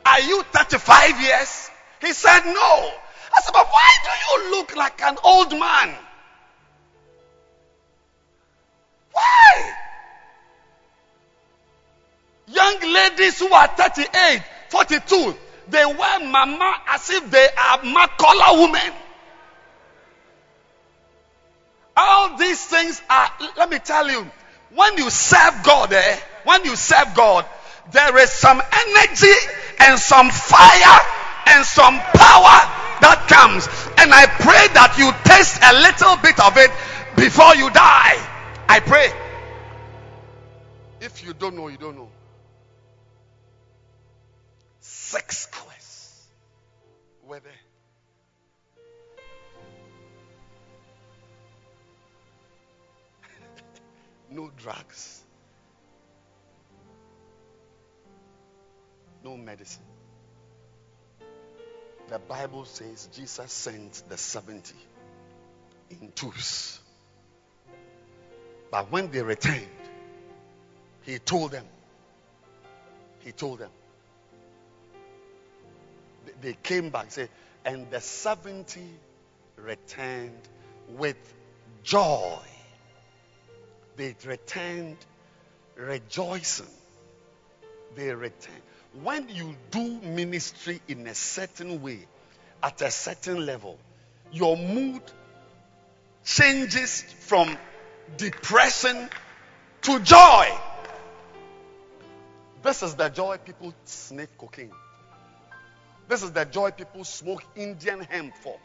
Are 0.06 0.22
you 0.22 0.44
35 0.44 1.22
years? 1.22 1.72
He 2.02 2.14
said, 2.14 2.42
No. 2.46 2.54
I 2.54 3.42
said, 3.42 3.52
But 3.52 3.68
why 3.68 3.90
do 4.04 4.44
you 4.46 4.52
look 4.58 4.76
like 4.76 5.02
an 5.02 5.18
old 5.24 5.52
man? 5.52 5.96
Why? 9.12 9.74
Young 12.48 12.80
ladies 12.82 13.40
who 13.40 13.52
are 13.52 13.68
38, 13.68 14.44
42, 14.70 15.36
they 15.70 15.86
wear 15.86 16.20
mama 16.20 16.76
as 16.90 17.10
if 17.10 17.32
they 17.32 17.48
are 17.58 17.80
Makola 17.80 18.62
women. 18.62 18.94
All 21.98 22.38
these 22.38 22.64
things 22.66 23.02
are, 23.10 23.32
let 23.58 23.70
me 23.70 23.80
tell 23.80 24.10
you, 24.10 24.30
when 24.74 24.98
you 24.98 25.10
serve 25.10 25.64
God, 25.64 25.94
eh, 25.94 26.20
when 26.44 26.66
you 26.66 26.76
serve 26.76 27.16
God, 27.16 27.46
there 27.92 28.18
is 28.18 28.32
some 28.32 28.62
energy 28.72 29.34
and 29.80 30.00
some 30.00 30.30
fire 30.30 31.00
and 31.48 31.66
some 31.66 32.00
power 32.14 32.58
that 33.02 33.26
comes. 33.28 33.68
And 33.98 34.14
I 34.14 34.26
pray 34.26 34.68
that 34.74 34.98
you 34.98 35.12
taste 35.24 35.60
a 35.62 35.74
little 35.74 36.18
bit 36.22 36.40
of 36.40 36.58
it 36.58 36.72
before 37.16 37.56
you 37.56 37.70
die. 37.70 38.18
I 38.68 38.80
pray. 38.80 39.12
If 41.02 41.24
you 41.24 41.34
don't 41.34 41.56
know, 41.56 41.68
you 41.68 41.78
don't 41.78 41.96
know. 41.96 42.10
Six 44.80 45.48
hours. 45.54 46.28
Were 47.28 47.40
there. 47.40 47.52
no 54.36 54.52
drugs. 54.58 55.25
No 59.26 59.36
medicine. 59.36 59.82
The 62.10 62.20
Bible 62.20 62.66
says 62.66 63.10
Jesus 63.12 63.52
sent 63.52 64.04
the 64.08 64.18
70 64.18 64.76
in 65.90 66.12
twos. 66.12 66.80
But 68.70 68.92
when 68.92 69.10
they 69.10 69.24
returned, 69.24 69.66
he 71.02 71.18
told 71.18 71.54
them, 71.54 71.66
he 73.22 73.32
told 73.32 73.58
them, 73.58 73.72
they 76.42 76.54
came 76.62 76.92
back, 76.92 77.12
say, 77.12 77.28
and 77.66 77.90
the 77.90 78.02
70 78.02 78.80
returned 79.58 80.38
with 80.90 81.18
joy. 81.82 82.38
They 83.96 84.16
returned 84.24 84.98
rejoicing. 85.76 86.68
They 87.96 88.14
returned. 88.14 88.62
When 89.04 89.28
you 89.30 89.56
do 89.72 90.00
ministry 90.02 90.82
in 90.88 91.06
a 91.08 91.16
certain 91.16 91.82
way, 91.82 92.08
at 92.64 92.82
a 92.82 92.90
certain 92.90 93.46
level, 93.46 93.78
your 94.32 94.56
mood 94.58 95.02
changes 96.24 97.02
from 97.20 97.58
depression 98.18 99.10
to 99.82 100.00
joy. 100.00 100.50
This 102.64 102.82
is 102.84 102.96
the 102.96 103.10
joy 103.10 103.38
people 103.38 103.74
sniff 103.84 104.30
cocaine. 104.38 104.72
This 106.08 106.24
is 106.24 106.32
the 106.32 106.46
joy 106.46 106.72
people 106.72 107.04
smoke 107.04 107.44
Indian 107.56 108.00
hemp 108.02 108.34
for. 108.38 108.58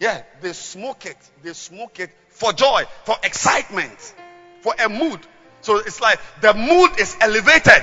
Yeah, 0.00 0.22
they 0.40 0.52
smoke 0.54 1.06
it. 1.06 1.16
They 1.42 1.52
smoke 1.52 2.00
it 2.00 2.10
for 2.30 2.52
joy, 2.52 2.84
for 3.04 3.16
excitement, 3.22 4.14
for 4.62 4.74
a 4.78 4.88
mood. 4.88 5.20
So 5.60 5.76
it's 5.76 6.00
like 6.00 6.18
the 6.40 6.54
mood 6.54 6.98
is 6.98 7.16
elevated. 7.20 7.82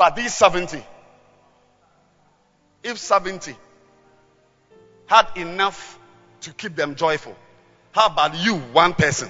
But 0.00 0.16
these 0.16 0.34
70, 0.34 0.82
if 2.82 2.96
70 2.96 3.54
had 5.04 5.26
enough 5.36 5.98
to 6.40 6.54
keep 6.54 6.74
them 6.74 6.94
joyful, 6.94 7.36
how 7.92 8.06
about 8.06 8.34
you, 8.34 8.54
one 8.72 8.94
person? 8.94 9.28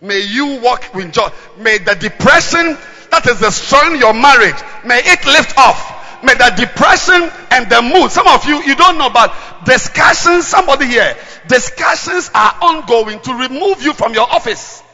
May 0.00 0.20
you 0.20 0.60
walk 0.60 0.94
with 0.94 1.12
joy. 1.12 1.28
May 1.58 1.78
the 1.78 1.96
depression 1.96 2.78
that 3.10 3.26
is 3.26 3.40
destroying 3.40 3.98
your 3.98 4.14
marriage, 4.14 4.54
may 4.84 5.00
it 5.00 5.26
lift 5.26 5.58
off. 5.58 6.22
May 6.22 6.34
the 6.34 6.54
depression 6.56 7.28
and 7.50 7.68
the 7.68 7.82
mood. 7.82 8.12
Some 8.12 8.28
of 8.28 8.46
you, 8.46 8.62
you 8.62 8.76
don't 8.76 8.98
know 8.98 9.08
about 9.08 9.64
discussions. 9.64 10.46
Somebody 10.46 10.86
here, 10.86 11.16
discussions 11.48 12.30
are 12.32 12.56
ongoing 12.62 13.18
to 13.22 13.34
remove 13.34 13.82
you 13.82 13.92
from 13.92 14.14
your 14.14 14.30
office. 14.30 14.84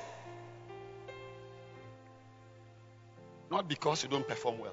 Not 3.51 3.69
because 3.69 4.03
you 4.05 4.09
don't 4.09 4.27
perform 4.27 4.59
well, 4.59 4.73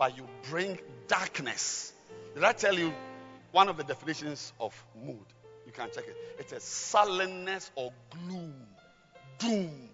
but 0.00 0.16
you 0.16 0.26
bring 0.48 0.78
darkness. 1.08 1.92
Did 2.34 2.42
I 2.42 2.54
tell 2.54 2.74
you 2.74 2.90
one 3.52 3.68
of 3.68 3.76
the 3.76 3.84
definitions 3.84 4.50
of 4.58 4.74
mood? 4.96 5.26
You 5.66 5.72
can 5.72 5.90
check 5.94 6.04
it. 6.08 6.16
It's 6.38 6.52
a 6.52 6.60
sullenness 6.60 7.70
or 7.74 7.92
gloom, 8.10 8.54
doom, 9.38 9.90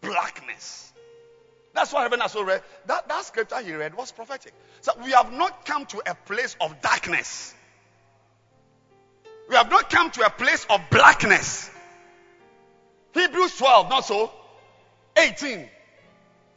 blackness. 0.00 0.92
That's 1.74 1.92
what 1.92 2.02
Reverend 2.02 2.22
also 2.22 2.44
read. 2.44 2.62
That, 2.86 3.08
that 3.08 3.24
scripture 3.24 3.60
he 3.60 3.72
read 3.72 3.96
was 3.96 4.12
prophetic. 4.12 4.52
So 4.82 4.92
we 5.04 5.10
have 5.10 5.32
not 5.32 5.66
come 5.66 5.84
to 5.86 6.02
a 6.08 6.14
place 6.14 6.56
of 6.60 6.80
darkness. 6.80 7.52
We 9.48 9.56
have 9.56 9.68
not 9.68 9.90
come 9.90 10.12
to 10.12 10.26
a 10.26 10.30
place 10.30 10.64
of 10.70 10.80
blackness. 10.92 11.68
Hebrews 13.14 13.56
12, 13.56 13.90
not 13.90 14.04
so. 14.04 14.30
18. 15.16 15.68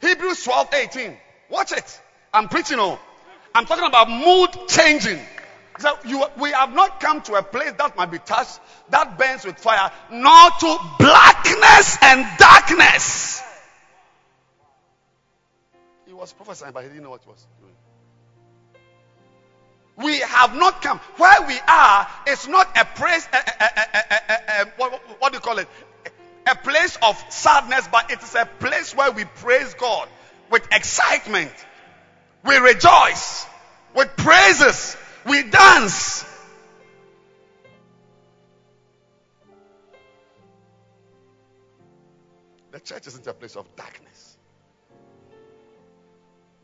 Hebrews 0.00 0.44
12, 0.44 0.68
18. 0.74 1.16
Watch 1.50 1.72
it. 1.72 2.00
I'm 2.34 2.48
preaching 2.48 2.80
on. 2.80 2.98
I'm 3.54 3.64
talking 3.64 3.86
about 3.86 4.10
mood 4.10 4.68
changing. 4.68 5.20
So 5.78 5.96
you, 6.04 6.24
we 6.38 6.50
have 6.50 6.74
not 6.74 7.00
come 7.00 7.22
to 7.22 7.34
a 7.34 7.42
place 7.42 7.72
that 7.78 7.96
might 7.96 8.10
be 8.10 8.18
touched, 8.18 8.60
that 8.90 9.16
burns 9.16 9.44
with 9.44 9.56
fire, 9.56 9.90
nor 10.10 10.50
to 10.60 10.78
blackness 10.98 11.98
and 12.02 12.26
darkness. 12.38 13.42
He 16.06 16.12
was 16.12 16.32
prophesying, 16.32 16.72
but 16.72 16.82
he 16.82 16.88
didn't 16.88 17.04
know 17.04 17.10
what 17.10 17.22
he 17.22 17.30
was 17.30 17.46
doing. 17.60 17.72
We 19.96 20.18
have 20.18 20.56
not 20.56 20.82
come. 20.82 20.98
Where 21.16 21.46
we 21.46 21.58
are 21.68 22.08
is 22.26 22.48
not 22.48 22.68
a 22.76 22.84
place, 22.84 23.28
a, 23.32 23.36
a, 23.36 24.62
a, 24.62 24.66
what, 24.76 24.92
what 25.20 25.32
do 25.32 25.36
you 25.36 25.40
call 25.40 25.58
it? 25.58 25.68
A 26.46 26.56
place 26.56 26.98
of 27.00 27.16
sadness, 27.30 27.88
but 27.90 28.10
it 28.10 28.20
is 28.22 28.34
a 28.34 28.44
place 28.58 28.94
where 28.94 29.12
we 29.12 29.24
praise 29.24 29.74
God 29.74 30.08
with 30.50 30.66
excitement. 30.72 31.52
We 32.44 32.56
rejoice 32.56 33.46
with 33.94 34.14
praises. 34.16 34.96
We 35.26 35.44
dance. 35.44 36.24
The 42.70 42.80
church 42.80 43.06
isn't 43.06 43.26
a 43.26 43.32
place 43.32 43.56
of 43.56 43.74
darkness. 43.76 44.36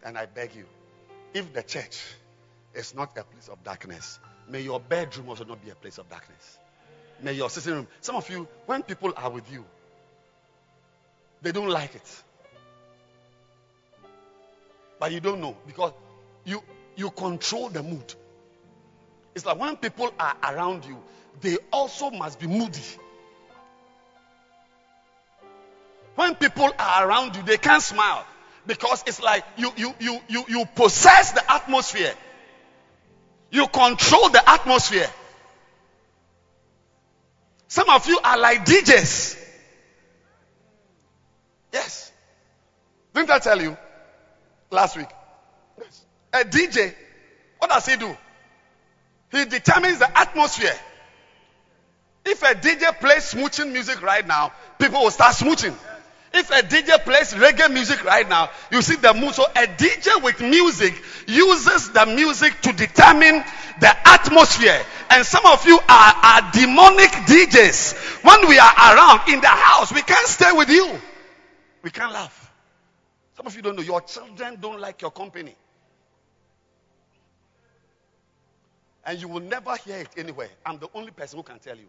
And 0.05 0.19
I 0.19 0.27
beg 0.27 0.55
you, 0.55 0.65
if 1.33 1.53
the 1.53 1.63
church 1.63 2.03
is 2.75 2.95
not 2.95 3.17
a 3.17 3.25
place 3.25 3.49
of 3.49 3.63
darkness, 3.65 4.19
may 4.49 4.61
your 4.61 4.81
bedroom 4.81 5.29
also 5.29 5.45
not 5.45 5.65
be 5.65 5.71
a 5.71 5.75
place 5.75 5.99
of 5.99 6.09
darkness. 6.09 6.59
May 7.23 7.35
your 7.35 7.49
sitting 7.51 7.75
room, 7.75 7.87
some 8.01 8.17
of 8.17 8.29
you, 8.29 8.49
when 8.67 8.83
people 8.83 9.13
are 9.17 9.31
with 9.31 9.51
you, 9.53 9.65
they 11.43 11.53
don't 11.53 11.69
like 11.69 11.95
it. 11.95 12.23
But 15.01 15.13
you 15.13 15.21
don't 15.21 15.41
know 15.41 15.57
because 15.67 15.93
you 16.45 16.63
you 16.95 17.11
control 17.11 17.71
the 17.71 17.83
mood. 17.83 18.15
It's 19.35 19.47
like 19.47 19.59
when 19.59 19.77
people 19.77 20.13
are 20.21 20.37
around 20.45 20.85
you, 20.85 20.99
they 21.41 21.57
also 21.73 22.11
must 22.11 22.39
be 22.39 22.47
moody. 22.47 22.83
When 26.17 26.35
people 26.35 26.71
are 26.79 27.09
around 27.09 27.35
you, 27.35 27.43
they 27.43 27.57
can't 27.57 27.83
smile 27.83 28.27
because 28.67 29.03
it's 29.07 29.23
like 29.23 29.43
you 29.57 29.73
you 29.75 29.95
you 29.99 30.21
you, 30.29 30.45
you 30.47 30.65
possess 30.75 31.33
the 31.33 31.51
atmosphere. 31.51 32.13
You 33.51 33.67
control 33.69 34.29
the 34.29 34.49
atmosphere. 34.49 35.09
Some 37.69 37.89
of 37.89 38.07
you 38.07 38.21
are 38.23 38.37
like 38.39 38.67
DJs. 38.67 39.43
Yes. 41.73 42.13
Didn't 43.15 43.31
I 43.31 43.39
tell 43.39 43.61
you 43.63 43.77
last 44.71 44.97
week? 44.97 45.09
A 46.33 46.39
DJ, 46.39 46.95
what 47.59 47.71
does 47.71 47.87
he 47.87 47.97
do? 47.97 48.17
He 49.33 49.45
determines 49.45 49.99
the 49.99 50.19
atmosphere. 50.19 50.75
If 52.25 52.43
a 52.43 52.55
DJ 52.55 52.99
plays 52.99 53.33
smooching 53.33 53.73
music 53.73 54.03
right 54.03 54.27
now, 54.27 54.53
people 54.79 55.01
will 55.01 55.11
start 55.11 55.35
smooching. 55.35 55.75
If 56.33 56.51
a 56.51 56.63
DJ 56.63 57.03
plays 57.03 57.33
reggae 57.33 57.73
music 57.73 58.05
right 58.05 58.29
now, 58.29 58.51
you 58.71 58.83
see 58.83 58.97
the 58.97 59.13
mood. 59.15 59.35
So 59.35 59.45
a 59.45 59.67
DJ 59.67 60.23
with 60.23 60.41
music 60.41 60.95
uses 61.27 61.91
the 61.91 62.07
music 62.07 62.61
to 62.63 62.73
determine 62.73 63.43
the 63.81 64.09
atmosphere. 64.09 64.81
And 65.11 65.27
some 65.27 65.45
of 65.47 65.67
you 65.67 65.77
are, 65.89 66.15
are 66.23 66.51
demonic 66.53 67.11
DJs. 67.11 68.25
When 68.25 68.49
we 68.49 68.59
are 68.59 68.73
around 68.73 69.29
in 69.29 69.41
the 69.41 69.49
house, 69.49 69.93
we 69.93 70.03
can't 70.03 70.29
stay 70.29 70.53
with 70.53 70.69
you. 70.69 70.89
We 71.83 71.91
can't 71.91 72.13
laugh. 72.13 72.40
Some 73.41 73.47
of 73.47 73.57
you 73.57 73.63
don't 73.63 73.75
know. 73.75 73.83
Your 73.83 74.03
children 74.03 74.59
don't 74.61 74.79
like 74.81 75.01
your 75.01 75.13
company. 75.13 75.57
And 79.07 79.19
you 79.19 79.29
will 79.29 79.41
never 79.41 79.75
hear 79.77 79.97
it 79.97 80.11
anywhere. 80.19 80.51
I'm 80.67 80.79
the 80.79 80.91
only 80.93 81.11
person 81.11 81.39
who 81.39 81.43
can 81.43 81.59
tell 81.59 81.75
you. 81.75 81.89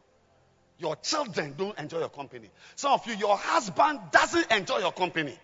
Your 0.77 0.95
children 0.95 1.53
don't 1.57 1.77
enjoy 1.77 1.99
your 1.99 2.07
company. 2.07 2.49
Some 2.77 2.93
of 2.93 3.05
you, 3.05 3.15
your 3.15 3.35
husband 3.35 3.99
doesn't 4.13 4.49
enjoy 4.49 4.77
your 4.77 4.93
company. 4.93 5.37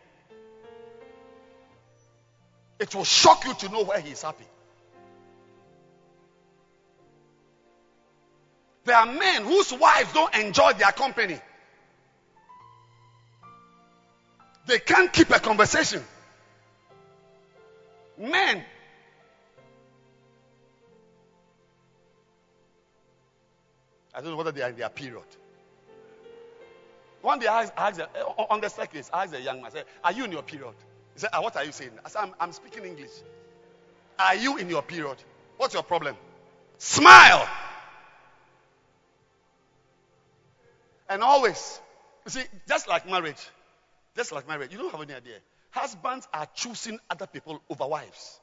It 2.79 2.95
will 2.95 3.03
shock 3.03 3.43
you 3.43 3.53
to 3.55 3.69
know 3.69 3.83
where 3.83 3.99
he 3.99 4.11
is 4.11 4.21
happy. 4.21 4.45
There 8.85 8.95
are 8.95 9.05
men 9.05 9.43
whose 9.43 9.73
wives 9.73 10.13
don't 10.13 10.33
enjoy 10.35 10.71
their 10.71 10.93
company. 10.93 11.37
They 14.67 14.79
can't 14.79 15.11
keep 15.11 15.29
a 15.29 15.39
conversation. 15.39 16.03
Men. 18.17 18.63
I 24.13 24.21
don't 24.21 24.31
know 24.31 24.35
whether 24.35 24.51
they 24.51 24.61
are 24.61 24.69
in 24.69 24.75
their 24.75 24.89
period. 24.89 25.23
One 27.21 27.39
day 27.39 27.47
I 27.47 27.63
asked, 27.63 27.73
I 27.77 27.87
asked 27.87 28.01
on 28.49 28.61
the 28.61 28.69
staircase, 28.69 29.09
I 29.13 29.23
asked 29.23 29.33
a 29.33 29.41
young 29.41 29.57
man, 29.57 29.67
I 29.67 29.69
said, 29.69 29.85
Are 30.03 30.11
you 30.11 30.25
in 30.25 30.31
your 30.31 30.43
period? 30.43 30.73
He 31.13 31.19
said, 31.19 31.29
ah, 31.33 31.41
What 31.41 31.55
are 31.55 31.63
you 31.63 31.71
saying? 31.71 31.91
I 32.03 32.09
said, 32.09 32.23
I'm, 32.23 32.33
I'm 32.39 32.51
speaking 32.51 32.83
English. 32.83 33.11
Are 34.19 34.35
you 34.35 34.57
in 34.57 34.69
your 34.69 34.81
period? 34.81 35.17
What's 35.57 35.73
your 35.73 35.83
problem? 35.83 36.15
Smile. 36.77 37.47
And 41.09 41.23
always, 41.23 41.79
you 42.25 42.31
see, 42.31 42.43
just 42.67 42.87
like 42.89 43.07
marriage, 43.09 43.47
just 44.17 44.31
like 44.31 44.47
marriage, 44.47 44.71
you 44.71 44.79
don't 44.79 44.91
have 44.91 45.01
any 45.01 45.13
idea. 45.13 45.37
Husbands 45.69 46.27
are 46.33 46.47
choosing 46.55 46.99
other 47.09 47.27
people 47.27 47.61
over 47.69 47.87
wives 47.87 48.39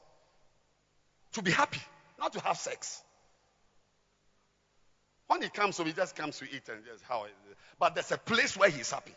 to 1.33 1.41
be 1.41 1.51
happy, 1.51 1.81
not 2.17 2.31
to 2.33 2.39
have 2.39 2.57
sex. 2.57 3.03
When 5.27 5.41
he 5.41 5.49
comes 5.49 5.77
home, 5.77 5.87
he 5.87 5.93
just 5.93 6.15
comes 6.15 6.37
to 6.39 6.45
eat 6.45 6.61
and 6.69 6.85
just 6.85 7.03
how. 7.03 7.25
But 7.77 7.93
there's 7.93 8.11
a 8.11 8.17
place 8.17 8.55
where 8.55 8.69
he's 8.69 8.89
happy. 8.89 9.13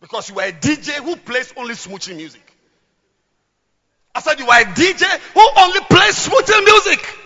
Because 0.00 0.30
you 0.30 0.38
are 0.38 0.46
a 0.46 0.52
DJ 0.52 1.02
who 1.02 1.16
plays 1.16 1.52
only 1.56 1.74
smooching 1.74 2.16
music. 2.16 2.52
I 4.14 4.20
said 4.20 4.38
you 4.38 4.48
are 4.48 4.60
a 4.60 4.64
DJ 4.64 5.04
who 5.34 5.48
only 5.56 5.80
plays 5.80 6.28
smooching 6.28 6.64
music. 6.64 7.18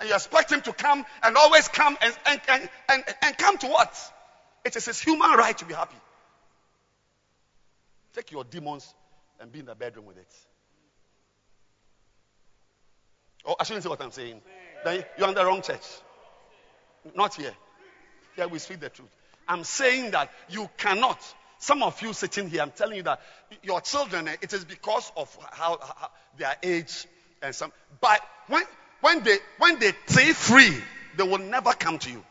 And 0.00 0.08
you 0.08 0.14
expect 0.14 0.52
him 0.52 0.60
to 0.62 0.72
come 0.72 1.06
and 1.22 1.36
always 1.36 1.68
come 1.68 1.96
and, 2.02 2.14
and, 2.26 2.40
and, 2.48 2.68
and, 2.90 3.04
and 3.22 3.38
come 3.38 3.56
to 3.58 3.68
what? 3.68 4.12
It 4.64 4.76
is 4.76 4.86
his 4.86 5.00
human 5.00 5.32
right 5.32 5.56
to 5.58 5.64
be 5.64 5.74
happy. 5.74 5.96
Take 8.14 8.32
your 8.32 8.44
demons 8.44 8.94
and 9.40 9.50
be 9.50 9.58
in 9.60 9.66
the 9.66 9.74
bedroom 9.74 10.06
with 10.06 10.16
it. 10.16 10.34
Oh, 13.44 13.56
I 13.58 13.64
shouldn't 13.64 13.82
say 13.82 13.88
what 13.88 14.00
I'm 14.00 14.12
saying. 14.12 14.40
You're 15.18 15.28
in 15.28 15.34
the 15.34 15.44
wrong 15.44 15.60
church. 15.60 15.84
Not 17.14 17.34
here. 17.34 17.52
Here 18.36 18.48
we 18.48 18.58
speak 18.58 18.80
the 18.80 18.88
truth. 18.88 19.10
I'm 19.46 19.64
saying 19.64 20.12
that 20.12 20.30
you 20.48 20.70
cannot. 20.78 21.20
Some 21.58 21.82
of 21.82 22.00
you 22.02 22.12
sitting 22.12 22.48
here, 22.48 22.62
I'm 22.62 22.70
telling 22.70 22.96
you 22.96 23.02
that 23.04 23.20
your 23.62 23.80
children, 23.80 24.28
eh, 24.28 24.36
it 24.42 24.52
is 24.52 24.64
because 24.64 25.10
of 25.16 25.36
how, 25.52 25.78
how 25.80 26.10
their 26.36 26.56
age 26.62 27.06
and 27.42 27.54
some. 27.54 27.72
But 28.00 28.20
when 28.48 28.64
when 29.00 29.22
they 29.22 29.38
when 29.58 29.78
they 29.78 29.92
stay 30.06 30.32
free, 30.32 30.74
they 31.16 31.24
will 31.24 31.38
never 31.38 31.72
come 31.72 31.98
to 31.98 32.10
you. 32.10 32.24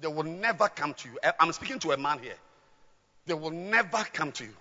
They 0.00 0.08
will 0.08 0.24
never 0.24 0.68
come 0.68 0.94
to 0.94 1.08
you. 1.08 1.18
Eh, 1.22 1.32
I'm 1.38 1.52
speaking 1.52 1.78
to 1.80 1.92
a 1.92 1.96
man 1.96 2.18
here. 2.20 2.36
They 3.26 3.34
will 3.34 3.50
never 3.50 3.98
come 4.12 4.32
to 4.32 4.44
you. 4.44 4.54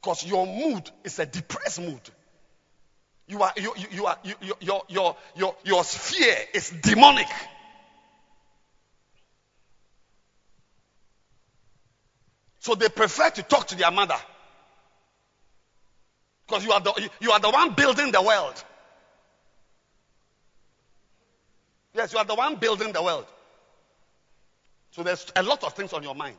Because 0.00 0.24
your 0.24 0.46
mood 0.46 0.88
is 1.04 1.18
a 1.18 1.26
depressed 1.26 1.80
mood. 1.80 2.00
You 3.26 3.42
are, 3.42 3.52
you, 3.56 3.74
you, 3.76 3.86
you 3.90 4.06
are, 4.06 4.18
you, 4.22 4.34
your, 4.60 4.82
your, 4.88 5.16
your, 5.34 5.56
your 5.64 5.84
sphere 5.84 6.36
is 6.54 6.70
demonic. 6.70 7.26
So 12.60 12.76
they 12.76 12.88
prefer 12.88 13.30
to 13.30 13.42
talk 13.42 13.66
to 13.68 13.76
their 13.76 13.90
mother. 13.90 14.16
Because 16.46 16.64
you 16.64 16.70
are 16.70 16.80
the, 16.80 17.10
you 17.20 17.32
are 17.32 17.40
the 17.40 17.50
one 17.50 17.74
building 17.74 18.12
the 18.12 18.22
world. 18.22 18.62
Yes, 21.96 22.12
you 22.12 22.18
are 22.18 22.24
the 22.26 22.34
one 22.34 22.56
building 22.56 22.92
the 22.92 23.02
world. 23.02 23.26
So 24.90 25.02
there's 25.02 25.26
a 25.34 25.42
lot 25.42 25.64
of 25.64 25.72
things 25.72 25.94
on 25.94 26.02
your 26.02 26.14
mind. 26.14 26.36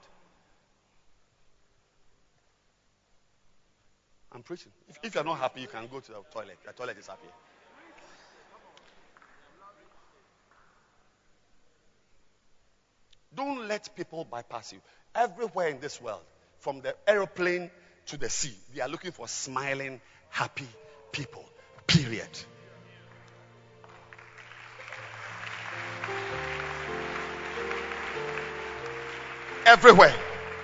I'm 4.31 4.43
preaching. 4.43 4.71
If, 4.87 4.99
if, 5.01 5.15
you're 5.15 5.23
not 5.23 5.39
happy, 5.39 5.61
you 5.61 5.67
can 5.67 5.87
go 5.87 5.99
to 5.99 6.11
the 6.11 6.21
toilet. 6.31 6.59
The 6.63 6.73
toilet 6.73 6.97
is 6.99 7.07
happy. 7.07 7.27
Don't 13.33 13.67
let 13.67 13.95
people 13.95 14.25
bypass 14.25 14.73
you. 14.73 14.79
Everywhere 15.15 15.69
in 15.69 15.79
this 15.79 15.99
world, 15.99 16.21
from 16.59 16.81
the 16.81 16.95
aeroplane 17.07 17.71
to 18.07 18.17
the 18.17 18.29
sea, 18.29 18.53
they 18.75 18.81
are 18.81 18.89
looking 18.89 19.11
for 19.11 19.27
smiling, 19.27 20.01
happy 20.29 20.67
people. 21.11 21.45
Period. 21.87 22.29
Everywhere, 29.67 30.15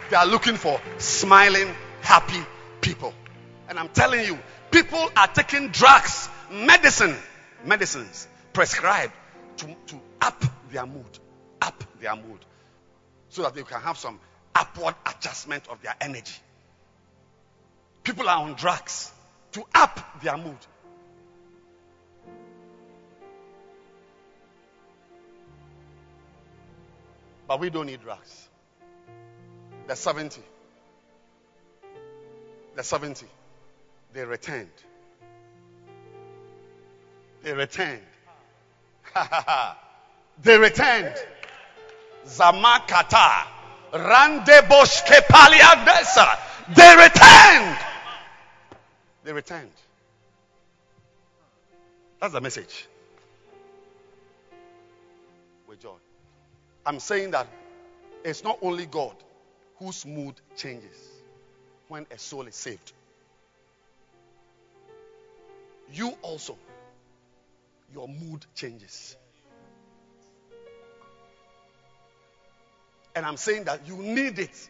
they 0.10 0.16
are 0.16 0.26
looking 0.26 0.56
for 0.56 0.80
smiling, 0.98 1.68
happy 2.00 2.40
people. 2.80 3.14
And 3.68 3.78
I'm 3.78 3.90
telling 3.90 4.26
you, 4.26 4.40
people 4.72 5.12
are 5.18 5.28
taking 5.28 5.72
drugs, 5.72 6.30
medicine, 6.50 7.14
medicines 7.66 8.30
prescribed 8.54 9.12
to, 9.58 9.76
to 9.88 10.00
up 10.22 10.42
their 10.72 10.86
mood, 10.86 11.20
up 11.62 11.84
their 12.00 12.16
mood, 12.16 12.46
so 13.28 13.42
that 13.42 13.54
they 13.54 13.64
can 13.64 13.82
have 13.82 13.98
some 13.98 14.22
upward 14.56 14.96
adjustment 15.06 15.68
of 15.68 15.82
their 15.82 15.96
energy. 16.00 16.40
People 18.06 18.30
are 18.30 18.42
on 18.42 18.54
drugs 18.54 19.12
to 19.52 19.66
up 19.76 20.22
their 20.24 20.38
mood. 20.38 20.56
But 27.50 27.60
we 27.60 27.70
don't 27.70 27.88
need 27.88 28.00
drugs. 28.02 28.48
The 29.88 29.96
70. 29.96 30.42
The 32.76 32.84
70 32.84 33.28
they 34.14 34.24
returned. 34.24 34.70
They 37.42 37.54
returned. 37.54 38.02
they 40.44 40.58
returned. 40.58 41.16
Zamakata. 42.26 43.48
Randebosh 43.92 45.04
Kepaliadesa. 45.06 46.40
They 46.76 46.96
returned. 46.96 47.78
They 49.24 49.34
returned. 49.34 49.70
That's 52.20 52.34
the 52.34 52.42
message. 52.42 52.88
With 55.68 55.82
joy. 55.82 55.96
I'm 56.86 57.00
saying 57.00 57.32
that 57.32 57.48
it's 58.24 58.44
not 58.44 58.60
only 58.62 58.86
God 58.86 59.16
whose 59.84 60.06
mood 60.06 60.36
changes 60.56 60.98
when 61.88 62.06
a 62.12 62.18
soul 62.18 62.48
is 62.48 62.56
saved. 62.56 62.94
you 65.94 66.14
also, 66.22 66.58
your 67.94 68.08
mood 68.08 68.46
changes. 68.56 69.16
And 73.16 73.26
I'm 73.26 73.38
saying 73.38 73.66
that 73.66 73.88
you 73.88 73.98
need 73.98 74.40
it 74.40 74.70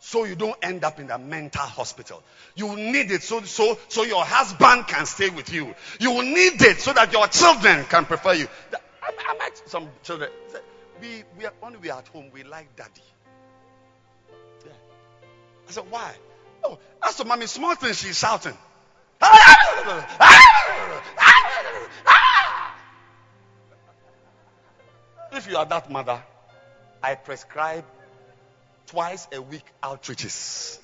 so 0.00 0.24
you 0.24 0.34
don't 0.34 0.56
end 0.62 0.82
up 0.82 0.98
in 0.98 1.10
a 1.10 1.18
mental 1.18 1.62
hospital. 1.62 2.22
You 2.56 2.74
need 2.74 3.12
it 3.12 3.22
so, 3.22 3.40
so, 3.42 3.78
so 3.88 4.02
your 4.02 4.24
husband 4.24 4.88
can 4.88 5.06
stay 5.06 5.30
with 5.30 5.52
you. 5.52 5.74
You 6.00 6.22
need 6.24 6.60
it 6.60 6.80
so 6.80 6.92
that 6.92 7.12
your 7.12 7.28
children 7.28 7.84
can 7.84 8.04
prefer 8.04 8.32
you. 8.32 8.48
I, 9.00 9.38
met 9.38 9.62
some 9.66 9.88
children. 10.02 10.30
We, 11.00 11.22
we 11.38 11.46
are, 11.46 11.52
when 11.60 11.80
we 11.80 11.90
are 11.90 12.00
at 12.00 12.08
home, 12.08 12.30
we 12.34 12.42
like 12.42 12.74
daddy. 12.74 13.02
I 15.72 15.74
said, 15.76 15.90
why? 15.90 16.14
Oh, 16.62 16.78
that's 17.02 17.16
the 17.16 17.24
mommy 17.24 17.46
small 17.46 17.74
thing 17.74 17.94
she's 17.94 18.18
shouting. 18.18 18.52
If 25.32 25.48
you 25.48 25.56
are 25.56 25.64
that 25.64 25.90
mother, 25.90 26.22
I 27.02 27.14
prescribe 27.14 27.86
twice 28.86 29.26
a 29.32 29.40
week 29.40 29.64
outreaches. 29.82 30.78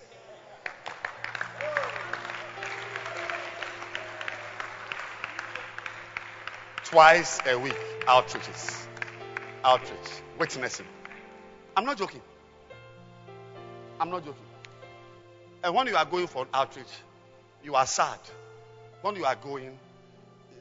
Twice 6.84 7.40
a 7.46 7.58
week 7.58 7.76
outreaches. 8.06 8.86
Outreach. 9.62 9.98
Witnessing. 10.38 10.86
I'm 11.76 11.84
not 11.84 11.98
joking. 11.98 12.22
I'm 14.00 14.08
not 14.08 14.24
joking. 14.24 14.47
And 15.62 15.74
when 15.74 15.86
you 15.86 15.96
are 15.96 16.04
going 16.04 16.26
for 16.26 16.46
outreach, 16.54 16.86
you 17.62 17.74
are 17.74 17.86
sad. 17.86 18.18
When 19.02 19.16
you 19.16 19.24
are 19.24 19.36
going, 19.36 19.78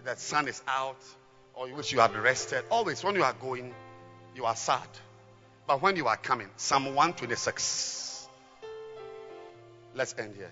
the 0.03 0.15
sun 0.15 0.47
is 0.47 0.61
out, 0.67 1.01
or 1.53 1.67
you 1.67 1.75
wish 1.75 1.91
you 1.91 1.99
had 1.99 2.15
rested. 2.15 2.63
Always, 2.69 3.03
when 3.03 3.15
you 3.15 3.23
are 3.23 3.33
going, 3.33 3.73
you 4.35 4.45
are 4.45 4.55
sad. 4.55 4.87
But 5.67 5.81
when 5.81 5.95
you 5.95 6.07
are 6.07 6.17
coming, 6.17 6.47
Psalm 6.55 6.85
126. 6.85 8.27
Let's 9.95 10.15
end 10.17 10.35
here. 10.35 10.51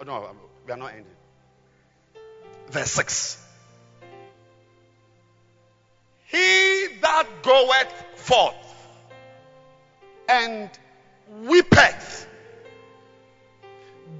Oh, 0.00 0.04
no, 0.04 0.26
um, 0.26 0.36
we 0.66 0.72
are 0.72 0.76
not 0.76 0.90
ending. 0.90 1.06
verse 2.70 2.90
6. 2.90 3.40
He 6.26 6.88
that 7.00 7.26
goeth 7.42 7.92
forth 8.16 8.54
and 10.28 10.68
weepeth, 11.42 12.26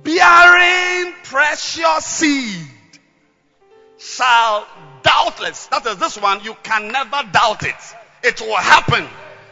bearing 0.02 1.14
precious 1.24 2.04
seed, 2.04 2.66
shall 3.98 4.66
doubtless, 5.02 5.66
that 5.68 5.86
is 5.86 5.96
this 5.96 6.18
one, 6.20 6.42
you 6.44 6.54
can 6.62 6.88
never 6.88 7.22
doubt 7.32 7.62
it. 7.62 7.74
It 8.22 8.40
will 8.40 8.56
happen. 8.56 9.06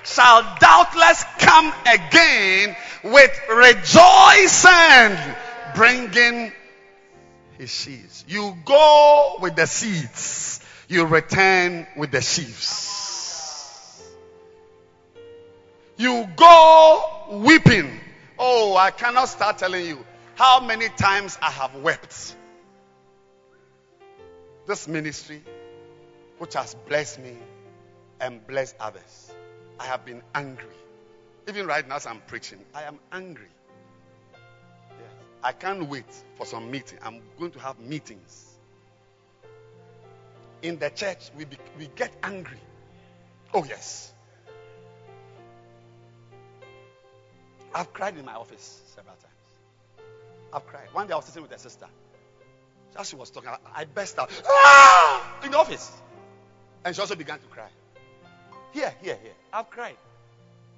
Shall 0.04 0.42
doubtless 0.58 1.24
come 1.38 1.72
again 1.86 2.76
with 3.04 3.40
rejoicing, 3.48 5.18
bringing 5.74 6.52
his 7.58 7.70
sheaves. 7.72 8.24
You 8.26 8.56
go 8.64 9.36
with 9.40 9.54
the 9.56 9.66
seeds, 9.66 10.60
you 10.88 11.04
return 11.06 11.86
with 11.96 12.10
the 12.10 12.20
sheaves. 12.20 14.02
You 15.96 16.26
go 16.34 17.28
weeping. 17.30 18.00
Oh, 18.38 18.76
I 18.76 18.90
cannot 18.90 19.26
start 19.26 19.58
telling 19.58 19.86
you 19.86 20.04
how 20.34 20.60
many 20.60 20.88
times 20.88 21.38
I 21.40 21.50
have 21.50 21.74
wept. 21.76 22.36
This 24.66 24.88
ministry, 24.88 25.42
which 26.38 26.54
has 26.54 26.74
blessed 26.88 27.20
me 27.20 27.36
and 28.20 28.46
blessed 28.46 28.76
others, 28.80 29.32
I 29.78 29.86
have 29.86 30.04
been 30.04 30.22
angry. 30.34 30.66
Even 31.48 31.66
right 31.66 31.86
now, 31.86 31.96
as 31.96 32.06
I'm 32.06 32.20
preaching, 32.26 32.60
I 32.74 32.82
am 32.84 32.98
angry. 33.10 33.48
Yes. 34.32 35.10
I 35.42 35.52
can't 35.52 35.88
wait 35.88 36.06
for 36.36 36.46
some 36.46 36.70
meeting. 36.70 36.98
I'm 37.02 37.20
going 37.38 37.50
to 37.52 37.58
have 37.58 37.80
meetings. 37.80 38.46
In 40.62 40.78
the 40.78 40.90
church, 40.90 41.30
we, 41.36 41.44
be, 41.44 41.56
we 41.76 41.88
get 41.96 42.12
angry. 42.22 42.60
Oh, 43.52 43.64
yes. 43.64 44.12
I've 47.74 47.92
cried 47.92 48.16
in 48.16 48.24
my 48.24 48.34
office 48.34 48.80
several 48.94 49.16
times. 49.16 49.31
I've 50.52 50.66
cried. 50.66 50.88
One 50.92 51.06
day 51.06 51.14
I 51.14 51.16
was 51.16 51.24
sitting 51.24 51.42
with 51.42 51.52
a 51.52 51.58
sister. 51.58 51.86
As 52.98 53.08
she 53.08 53.16
was 53.16 53.30
talking, 53.30 53.50
I, 53.74 53.84
burst 53.84 54.18
out 54.18 54.30
ah! 54.46 55.40
in 55.44 55.50
the 55.50 55.58
office. 55.58 55.90
And 56.84 56.94
she 56.94 57.00
also 57.00 57.14
began 57.14 57.38
to 57.38 57.46
cry. 57.46 57.68
Here, 58.72 58.92
here, 59.00 59.18
here. 59.22 59.32
I've 59.52 59.70
cried. 59.70 59.96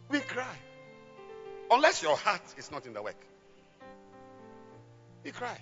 We 0.09 0.21
cry. 0.21 0.57
Unless 1.71 2.03
your 2.03 2.17
heart 2.17 2.43
is 2.57 2.71
not 2.71 2.87
in 2.87 2.93
the 2.93 3.03
work. 3.03 3.17
We 5.25 5.33
cry. 5.33 5.59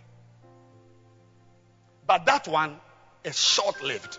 But 2.06 2.26
that 2.26 2.48
one 2.48 2.76
is 3.24 3.40
short 3.40 3.82
lived. 3.82 4.18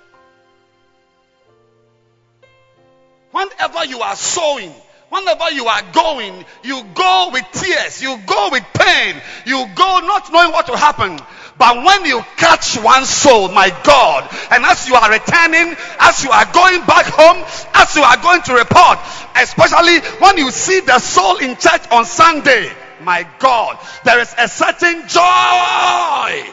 Whenever 3.32 3.86
you 3.86 4.00
are 4.00 4.16
sowing, 4.16 4.74
whenever 5.14 5.52
you 5.52 5.68
are 5.68 5.84
going, 5.94 6.44
you 6.64 6.84
go 6.96 7.30
with 7.32 7.46
tears, 7.54 8.02
you 8.02 8.18
go 8.26 8.50
with 8.52 8.66
pain, 8.74 9.16
you 9.46 9.68
go 9.76 10.00
not 10.04 10.32
knowing 10.34 10.52
what 10.52 10.68
will 10.68 10.78
happen. 10.78 11.20
But 11.56 11.86
when 11.86 12.06
you 12.06 12.20
catch 12.36 12.78
one 12.78 13.06
soul, 13.06 13.50
my 13.50 13.70
God, 13.84 14.28
and 14.50 14.66
as 14.66 14.88
you 14.88 14.96
are 14.96 15.12
returning, 15.12 15.76
as 16.00 16.24
you 16.24 16.32
are 16.32 16.52
going 16.52 16.84
back 16.88 17.06
home, 17.06 17.46
as 17.76 17.96
you 17.96 18.02
are 18.02 18.18
going 18.18 18.42
to 18.42 18.54
report, 18.56 18.98
especially 19.36 20.00
when 20.20 20.38
you 20.40 20.50
see 20.50 20.80
the 20.80 20.98
soul 20.98 21.38
in 21.38 21.56
church 21.58 21.84
on 21.92 22.06
Sunday, 22.06 22.72
my 23.02 23.28
God, 23.38 23.78
there 24.04 24.20
is 24.20 24.34
a 24.40 24.48
certain 24.48 25.08
joy. 25.08 26.50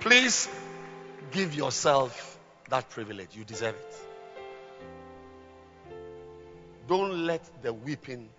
Please 0.00 0.48
give 1.36 1.54
yourself 1.54 2.38
that 2.70 2.88
privilege. 2.88 3.28
You 3.36 3.44
deserve 3.44 3.74
it. 3.74 3.94
Don't 6.88 7.26
let 7.26 7.42
the 7.62 7.74
weeping 7.74 8.30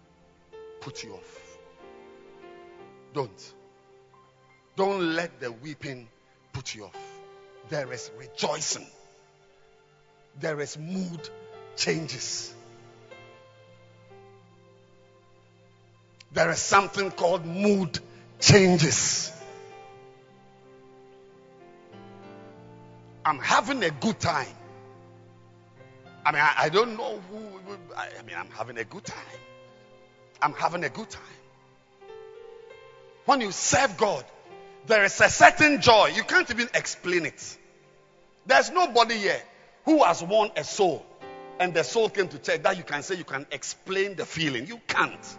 put 0.81 1.03
you 1.03 1.13
off. 1.13 1.57
Don't. 3.13 3.53
Don't 4.75 5.13
let 5.13 5.39
the 5.39 5.51
weeping 5.51 6.07
put 6.53 6.73
you 6.73 6.85
off. 6.85 6.97
There 7.69 7.93
is 7.93 8.09
rejoicing. 8.17 8.87
There 10.39 10.59
is 10.59 10.75
mood 10.79 11.29
changes. 11.75 12.51
There 16.31 16.49
is 16.49 16.59
something 16.59 17.11
called 17.11 17.45
mood 17.45 17.99
changes. 18.39 19.36
I'm 23.28 23.39
having 23.39 23.84
a 23.84 23.91
good 23.91 24.21
time. 24.21 24.47
I 26.25 26.32
mean, 26.32 26.41
I, 26.41 26.53
I 26.59 26.69
don't 26.69 26.95
know 26.95 27.21
who. 27.30 27.38
I, 27.93 28.23
mean, 28.23 28.36
I'm 28.38 28.49
having 28.51 28.78
a 28.78 28.86
good 28.86 29.03
time. 29.03 29.39
I'm 30.41 30.53
having 30.53 30.86
a 30.86 30.89
good 30.89 31.09
time. 31.09 31.23
When 33.25 33.41
you 33.41 33.51
serve 33.51 33.97
God, 33.97 34.23
there 34.86 35.03
is 35.03 35.19
a 35.19 35.30
certain 35.30 35.82
joy. 35.82 36.13
You 36.15 36.23
can't 36.23 36.49
even 36.49 36.69
explain 36.73 37.25
it. 37.25 37.57
There's 38.45 38.71
nobody 38.71 39.15
here 39.15 39.41
who 39.84 40.05
has 40.05 40.23
won 40.23 40.51
a 40.55 40.63
soul 40.63 41.05
and 41.59 41.73
the 41.73 41.84
soul 41.84 42.09
came 42.09 42.30
to 42.30 42.39
church 42.39 42.63
that 42.63 42.78
you 42.78 42.84
can 42.84 43.03
say 43.03 43.15
you 43.15 43.25
can 43.25 43.45
explain 43.51 44.15
the 44.15 44.25
feeling. 44.25 44.67
You 44.67 44.80
can't. 44.88 45.38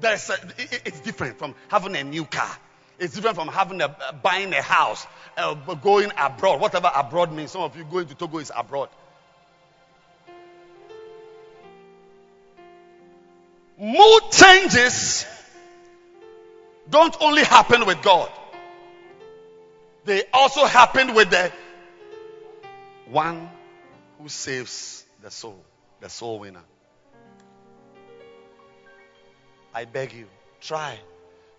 There's 0.00 0.30
a, 0.30 0.34
it, 0.56 0.82
it's 0.84 1.00
different 1.00 1.38
from 1.38 1.56
having 1.66 1.96
a 1.96 2.04
new 2.04 2.26
car. 2.26 2.56
It's 3.02 3.14
different 3.14 3.34
from 3.34 3.48
having 3.48 3.80
a 3.80 3.88
buying 4.22 4.52
a 4.54 4.62
house, 4.62 5.04
uh, 5.36 5.54
going 5.54 6.12
abroad. 6.16 6.60
Whatever 6.60 6.88
abroad 6.94 7.32
means. 7.32 7.50
Some 7.50 7.62
of 7.62 7.76
you 7.76 7.82
going 7.82 8.06
to 8.06 8.14
Togo 8.14 8.38
is 8.38 8.52
abroad. 8.54 8.90
Mood 13.76 14.22
changes 14.30 15.26
don't 16.88 17.16
only 17.20 17.42
happen 17.42 17.86
with 17.86 18.00
God, 18.02 18.30
they 20.04 20.22
also 20.32 20.64
happen 20.64 21.14
with 21.14 21.30
the 21.30 21.50
one 23.08 23.50
who 24.20 24.28
saves 24.28 25.04
the 25.20 25.30
soul, 25.32 25.60
the 26.00 26.08
soul 26.08 26.38
winner. 26.38 26.62
I 29.74 29.86
beg 29.86 30.12
you, 30.12 30.26
try 30.60 31.00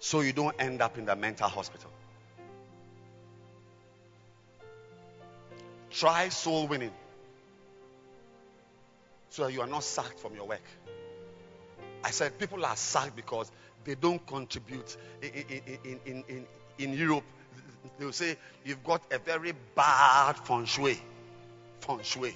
so 0.04 0.20
you 0.20 0.34
don't 0.34 0.54
end 0.60 0.82
up 0.82 0.98
in 0.98 1.06
the 1.06 1.16
mental 1.16 1.48
hospital. 1.48 1.90
Try 5.92 6.28
soul 6.28 6.68
winning 6.68 6.92
so 9.30 9.46
that 9.46 9.54
you 9.54 9.62
are 9.62 9.68
not 9.68 9.82
sacked 9.82 10.20
from 10.20 10.36
your 10.36 10.46
work. 10.46 10.62
I 12.04 12.12
said 12.12 12.38
people 12.38 12.66
are 12.66 12.76
sacked 12.76 13.16
because 13.16 13.50
they 13.86 13.96
don't 13.96 14.24
contribute. 14.28 14.98
In, 15.22 15.62
in, 15.86 16.24
in, 16.28 16.46
in, 16.80 16.94
Europe, 16.94 17.24
they 17.98 18.04
will 18.04 18.12
say 18.12 18.36
you've 18.66 18.84
got 18.84 19.02
a 19.10 19.20
very 19.20 19.54
bad 19.74 20.34
feng 20.34 20.66
shui. 20.66 21.00
Feng 21.80 22.02
shui. 22.04 22.36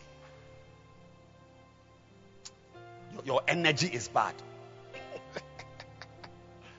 Your 3.25 3.41
energy 3.45 3.87
is 3.87 4.07
bad. 4.07 4.35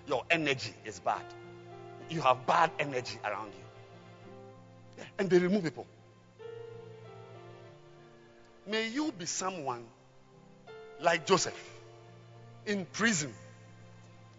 Your 0.08 0.24
energy 0.30 0.72
is 0.84 1.00
bad. 1.00 1.22
You 2.10 2.20
have 2.22 2.46
bad 2.46 2.70
energy 2.78 3.18
around 3.24 3.52
you. 3.52 5.04
And 5.18 5.30
they 5.30 5.38
remove 5.38 5.64
people. 5.64 5.86
May 8.66 8.88
you 8.88 9.12
be 9.12 9.26
someone 9.26 9.84
like 11.00 11.26
Joseph 11.26 11.58
in 12.66 12.86
prison. 12.92 13.32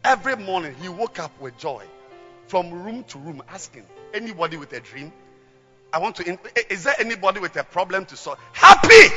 Every 0.04 0.36
morning 0.36 0.76
he 0.82 0.90
woke 0.90 1.20
up 1.20 1.32
with 1.40 1.58
joy 1.58 1.84
from 2.48 2.72
room 2.72 3.04
to 3.06 3.20
room 3.20 3.44
asking 3.50 3.86
anybody 4.14 4.58
with 4.58 4.74
a 4.74 4.80
dream 4.80 5.14
I 5.92 6.00
want 6.00 6.16
to 6.18 6.40
is 6.70 6.84
there 6.84 6.96
anybody 7.00 7.40
with 7.40 7.56
a 7.58 7.64
problem 7.64 8.06
to 8.08 8.18
solve 8.18 8.40
happy 8.54 9.14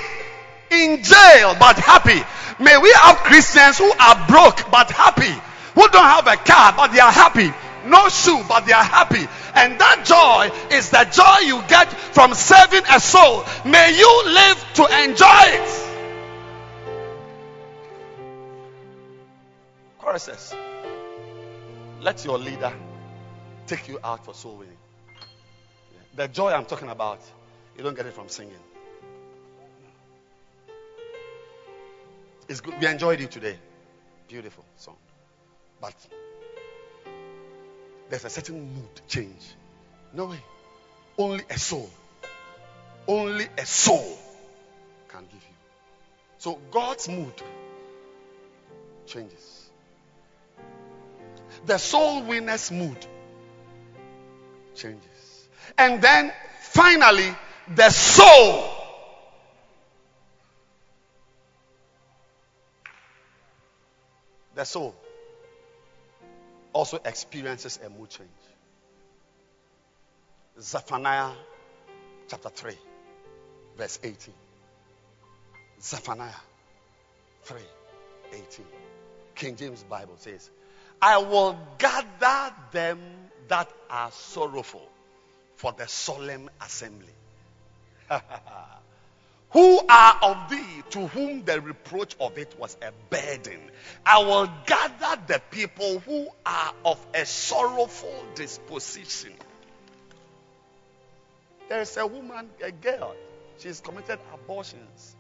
in 0.71 1.03
jail 1.03 1.55
but 1.59 1.77
happy 1.77 2.21
may 2.63 2.77
we 2.79 2.93
have 3.03 3.17
Christians 3.19 3.79
who 3.79 3.91
are 3.93 4.27
broke 4.29 4.71
but 4.71 4.91
happy 4.91 5.35
who 5.75 5.89
don't 5.89 6.05
have 6.05 6.27
a 6.27 6.37
car 6.37 6.75
but 6.77 6.93
they 6.93 7.01
are 7.01 7.13
happy 7.13 7.53
no 7.87 8.09
shoe 8.09 8.43
but 8.49 8.65
they 8.67 8.73
are 8.73 8.85
happy 8.85 9.27
and 9.55 9.79
that 9.81 10.05
joy 10.05 10.77
is 10.77 10.91
the 10.91 11.05
joy 11.11 11.47
you 11.47 11.61
get 11.69 11.93
from 11.93 12.35
serving 12.35 12.83
a 12.91 13.01
soul 13.01 13.45
may 13.65 13.97
you 13.97 14.25
live 14.27 14.65
to 14.75 14.85
enjoy 15.05 15.43
it 15.45 15.93
choruses. 20.13 20.55
Let 22.01 22.25
your 22.25 22.39
leader 22.39 22.73
take 23.67 23.89
you 23.89 23.99
out 24.05 24.25
for 24.25 24.35
soul 24.35 24.57
winning. 24.57 24.77
The 26.15 26.29
joy 26.29 26.53
I'm 26.53 26.67
talking 26.67 26.91
about, 26.91 27.21
you 27.77 27.83
don't 27.83 27.97
get 27.97 28.07
it 28.07 28.13
from 28.13 28.29
singing. 28.29 28.53
It's 32.49 32.61
good. 32.61 32.75
We 32.81 32.87
enjoyed 32.87 33.21
you 33.21 33.29
today. 33.29 33.57
Beautiful 34.29 34.65
song. 34.77 34.97
But 35.83 35.95
there's 38.09 38.25
a 38.25 38.31
certain 38.31 38.73
mood 38.73 39.01
change. 39.09 39.57
No 40.15 40.27
way. 40.27 40.39
Only 41.19 41.45
a 41.51 41.59
soul. 41.59 41.91
Only 43.09 43.49
a 43.59 43.67
soul 43.67 44.17
can 45.09 45.25
give 45.25 45.43
you. 45.43 45.57
So 46.39 46.61
God's 46.71 47.09
mood 47.09 47.35
changes. 49.07 49.71
The 51.67 51.79
soul 51.79 52.23
winner's 52.23 52.71
mood 52.71 53.05
changes. 54.77 55.49
And 55.77 56.01
then 56.01 56.33
finally, 56.61 57.35
the 57.75 57.91
soul 57.91 58.69
the 64.55 64.65
soul 64.65 64.95
also 66.73 66.99
experiences 67.05 67.79
a 67.85 67.91
mood 67.91 68.11
change. 68.11 68.29
Zephaniah 70.61 71.33
chapter 72.29 72.51
3, 72.51 72.75
verse 73.77 73.99
18. 74.03 74.35
Zephaniah 75.81 76.31
3, 77.45 77.61
18. 78.33 78.67
King 79.35 79.57
James 79.57 79.83
Bible 79.85 80.15
says, 80.19 80.51
I 81.01 81.19
will 81.19 81.59
gather 81.79 82.55
them 82.71 83.01
that 83.49 83.71
are 83.91 84.11
sorrowful 84.13 84.89
for 85.57 85.73
the 85.73 85.87
solemn 85.89 86.49
assembly. 86.61 87.09
who 89.53 89.81
are 89.89 90.19
of 90.23 90.51
thee 90.51 90.83
to 90.91 91.07
whom 91.09 91.45
the 91.45 91.61
reproach 91.61 92.17
of 92.19 92.39
it 92.39 92.55
was 92.59 92.77
a 92.83 92.93
burden. 93.11 93.61
I 94.05 94.19
will 94.21 94.51
gather 94.67 95.23
the 95.27 95.43
people 95.51 96.01
who 96.01 96.29
are 96.47 96.75
of 96.85 97.05
a 97.15 97.27
sorrowful 97.27 98.25
disposition. 98.35 99.35
There's 101.69 101.97
a 101.97 102.07
woman, 102.07 102.49
a 102.63 102.73
girl, 102.73 103.15
she's 103.59 103.81
committed 103.81 104.19
abortions. 104.33 105.17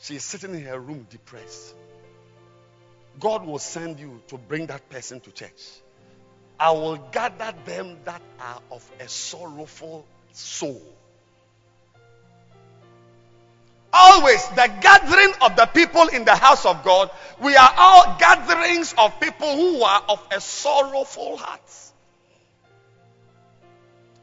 She's 0.00 0.22
sitting 0.22 0.54
in 0.54 0.64
her 0.64 0.78
room 0.78 1.06
depressed. 1.08 1.74
God 3.18 3.46
will 3.46 3.58
send 3.58 3.98
you 3.98 4.20
to 4.28 4.36
bring 4.36 4.66
that 4.66 4.88
person 4.90 5.20
to 5.20 5.30
church. 5.32 5.62
I 6.60 6.72
will 6.72 6.96
gather 6.96 7.54
them 7.64 7.98
that 8.04 8.20
are 8.38 8.60
of 8.70 8.90
a 9.00 9.08
sorrowful 9.08 10.06
soul. 10.32 10.82
Always, 13.98 14.46
the 14.48 14.70
gathering 14.82 15.32
of 15.40 15.56
the 15.56 15.64
people 15.72 16.08
in 16.08 16.26
the 16.26 16.36
house 16.36 16.66
of 16.66 16.84
God, 16.84 17.10
we 17.40 17.56
are 17.56 17.74
all 17.78 18.18
gatherings 18.18 18.94
of 18.98 19.18
people 19.20 19.50
who 19.56 19.82
are 19.82 20.02
of 20.10 20.22
a 20.30 20.38
sorrowful 20.38 21.38
heart. 21.38 21.62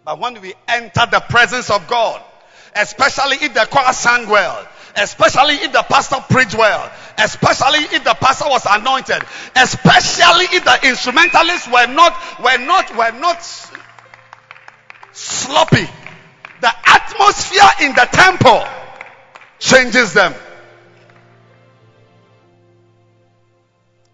But 0.06 0.20
when 0.20 0.40
we 0.42 0.54
enter 0.68 1.08
the 1.10 1.22
presence 1.28 1.72
of 1.72 1.88
God, 1.88 2.22
especially 2.76 3.38
if 3.38 3.56
the 3.56 3.66
choir 3.66 3.94
sang 3.94 4.30
well, 4.30 4.68
especially 4.96 5.56
if 5.56 5.74
the 5.74 5.82
pastor 5.82 6.18
preached 6.30 6.56
well, 6.56 6.92
especially 7.18 7.80
if 7.96 8.04
the 8.04 8.14
pastor 8.14 8.50
was 8.50 8.68
anointed, 8.70 9.24
especially 9.56 10.46
if 10.56 10.66
the 10.66 10.88
instrumentalists 10.88 11.68
were 11.68 11.88
not 11.88 12.16
were 12.44 12.60
not 12.60 12.96
were 12.96 13.20
not 13.20 13.42
sloppy. 15.14 15.90
The 16.62 16.72
atmosphere 16.86 17.88
in 17.88 17.96
the 17.96 18.08
temple 18.12 18.83
changes 19.64 20.14
them. 20.14 20.34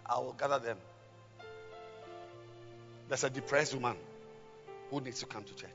I 0.06 0.18
will 0.20 0.32
gather 0.32 0.60
them. 0.60 0.76
There's 3.08 3.24
a 3.24 3.30
depressed 3.30 3.74
woman 3.74 3.96
who 4.90 5.00
needs 5.00 5.18
to 5.20 5.26
come 5.26 5.42
to 5.42 5.54
church. 5.54 5.70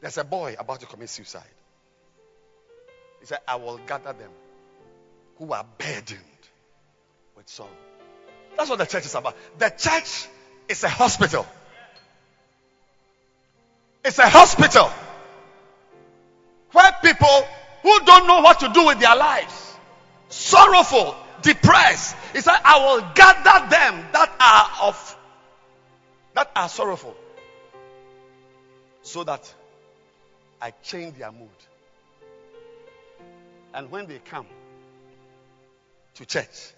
There's 0.00 0.16
a 0.16 0.24
boy 0.24 0.56
about 0.58 0.80
to 0.80 0.86
commit 0.86 1.10
suicide. 1.10 1.42
He 3.20 3.26
said, 3.26 3.40
I 3.46 3.56
will 3.56 3.78
gather 3.86 4.14
them 4.14 4.30
who 5.36 5.52
are 5.52 5.66
burdened 5.76 6.20
with 7.36 7.48
sorrow. 7.50 7.68
That's 8.56 8.70
what 8.70 8.78
the 8.78 8.86
church 8.86 9.04
is 9.04 9.14
about. 9.14 9.36
The 9.58 9.68
church 9.68 10.26
is 10.70 10.82
a 10.84 10.88
hospital. 10.88 11.44
It's 14.10 14.18
a 14.18 14.28
hospital 14.28 14.90
where 16.72 16.90
people 17.00 17.46
who 17.82 18.00
don't 18.00 18.26
know 18.26 18.40
what 18.40 18.58
to 18.58 18.68
do 18.68 18.86
with 18.86 18.98
their 18.98 19.14
lives, 19.14 19.76
sorrowful, 20.28 21.14
depressed, 21.42 22.16
he 22.32 22.40
said, 22.40 22.56
I 22.64 22.78
will 22.84 23.08
gather 23.14 23.70
them 23.70 24.04
that 24.10 24.32
are 24.40 24.88
of 24.88 25.16
that 26.34 26.50
are 26.56 26.68
sorrowful 26.68 27.16
so 29.02 29.22
that 29.22 29.54
I 30.60 30.72
change 30.82 31.16
their 31.16 31.30
mood. 31.30 31.48
And 33.72 33.92
when 33.92 34.08
they 34.08 34.18
come 34.18 34.46
to 36.14 36.26
church 36.26 36.72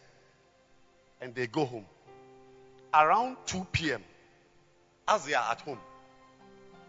and 1.19 1.35
they 1.35 1.47
go 1.47 1.65
home, 1.65 1.87
around 2.93 3.39
2 3.47 3.67
p.m., 3.73 4.05
as 5.09 5.25
they 5.25 5.33
are 5.33 5.51
at 5.51 5.63
home, 5.63 5.79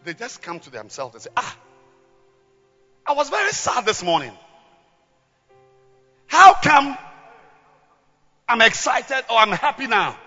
they 0.04 0.14
just 0.14 0.42
come 0.42 0.60
to 0.62 0.70
themselves 0.70 1.16
and 1.16 1.24
say, 1.24 1.30
Ah, 1.36 1.58
I 3.06 3.14
was 3.14 3.30
very 3.30 3.52
sad 3.52 3.86
this 3.86 4.04
morning. 4.04 4.32
How 6.28 6.54
come 6.54 6.98
I'm 8.48 8.62
excited 8.62 9.24
or 9.30 9.38
I'm 9.38 9.52
happy 9.52 9.88
now? 9.88 10.18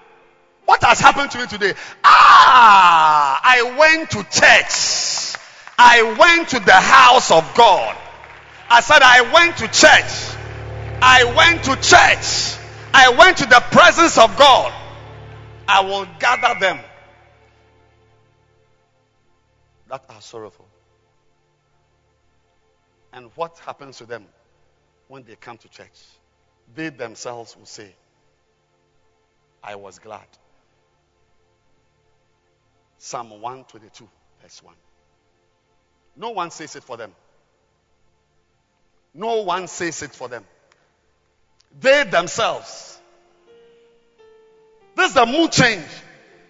What 0.64 0.82
has 0.82 1.00
happened 1.00 1.30
to 1.32 1.38
me 1.38 1.46
today? 1.46 1.74
Ah, 2.04 3.40
I 3.42 3.76
went 3.78 4.10
to 4.10 4.22
church. 4.24 5.40
I 5.78 6.16
went 6.18 6.48
to 6.50 6.58
the 6.58 6.72
house 6.72 7.30
of 7.30 7.54
God. 7.54 7.96
I 8.68 8.80
said, 8.80 9.00
I 9.02 9.32
went 9.32 9.58
to 9.58 9.68
church. 9.68 10.36
I 11.02 11.24
went 11.36 11.64
to 11.64 11.76
church. 11.76 12.58
I 12.92 13.14
went 13.16 13.38
to 13.38 13.46
the 13.46 13.62
presence 13.70 14.18
of 14.18 14.36
God. 14.36 14.72
I 15.68 15.80
will 15.80 16.06
gather 16.18 16.58
them 16.58 16.80
that 19.88 20.04
are 20.08 20.20
sorrowful. 20.20 20.66
And 23.12 23.30
what 23.34 23.58
happens 23.58 23.98
to 23.98 24.06
them 24.06 24.26
when 25.08 25.24
they 25.24 25.36
come 25.36 25.58
to 25.58 25.68
church? 25.68 25.98
They 26.74 26.90
themselves 26.90 27.56
will 27.56 27.66
say, 27.66 27.94
I 29.62 29.76
was 29.76 29.98
glad. 29.98 30.26
Psalm 32.98 33.30
122, 33.30 34.08
verse 34.42 34.62
1. 34.62 34.74
No 36.16 36.30
one 36.30 36.50
says 36.50 36.76
it 36.76 36.82
for 36.82 36.96
them. 36.96 37.12
No 39.14 39.42
one 39.42 39.68
says 39.68 40.02
it 40.02 40.10
for 40.10 40.28
them. 40.28 40.44
They 41.80 42.04
themselves. 42.04 42.98
This 44.94 45.08
is 45.08 45.14
the 45.14 45.26
mood 45.26 45.52
change. 45.52 45.84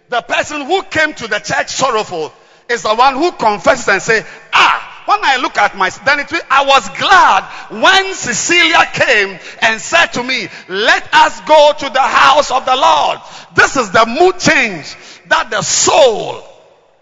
The 0.09 0.21
person 0.21 0.61
who 0.61 0.83
came 0.83 1.13
to 1.15 1.27
the 1.27 1.39
church 1.39 1.69
sorrowful 1.69 2.31
is 2.69 2.83
the 2.83 2.93
one 2.93 3.15
who 3.15 3.31
confesses 3.31 3.87
and 3.87 4.01
say, 4.01 4.25
ah, 4.53 5.03
when 5.05 5.19
I 5.23 5.37
look 5.37 5.57
at 5.57 5.75
my, 5.77 5.89
then 5.89 6.19
it, 6.19 6.31
I 6.49 6.65
was 6.65 6.89
glad 6.97 7.43
when 7.81 8.13
Cecilia 8.13 8.83
came 8.93 9.39
and 9.61 9.79
said 9.79 10.07
to 10.07 10.23
me, 10.23 10.47
let 10.67 11.13
us 11.13 11.39
go 11.41 11.71
to 11.79 11.89
the 11.89 12.01
house 12.01 12.51
of 12.51 12.65
the 12.65 12.75
Lord. 12.75 13.19
This 13.55 13.77
is 13.77 13.91
the 13.91 14.05
mood 14.05 14.37
change 14.39 14.95
that 15.27 15.49
the 15.49 15.61
soul 15.61 16.43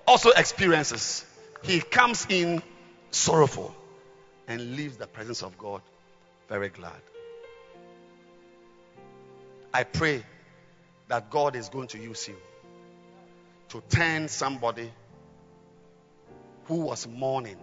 also 0.08 0.30
experiences. 0.30 1.26
He 1.64 1.80
comes 1.82 2.28
in 2.30 2.62
sorrowful 3.10 3.76
and 4.48 4.76
leaves 4.76 4.98
the 4.98 5.08
presence 5.08 5.42
of 5.42 5.58
God 5.58 5.82
very 6.48 6.70
glad. 6.70 7.02
I 9.74 9.84
pray 9.84 10.24
that 11.08 11.32
God 11.32 11.56
is 11.56 11.70
going 11.70 11.88
to 11.88 11.98
use 11.98 12.28
you 12.28 12.36
to 13.70 13.82
turn 13.90 14.28
somebody 14.28 14.92
who 16.66 16.76
was 16.76 17.08
mourning 17.08 17.58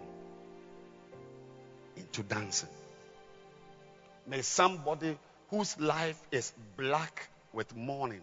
into 1.95 2.23
dancing. 2.23 2.69
May 4.27 4.41
somebody 4.41 5.17
whose 5.49 5.79
life 5.79 6.19
is 6.31 6.53
black 6.77 7.29
with 7.51 7.75
mourning, 7.75 8.21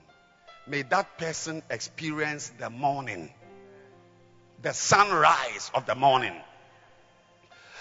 may 0.67 0.83
that 0.83 1.19
person 1.19 1.63
experience 1.71 2.51
the 2.59 2.71
morning, 2.71 3.31
the 4.63 4.73
sunrise 4.73 5.71
of 5.75 5.87
the 5.87 5.95
morning. 5.95 6.35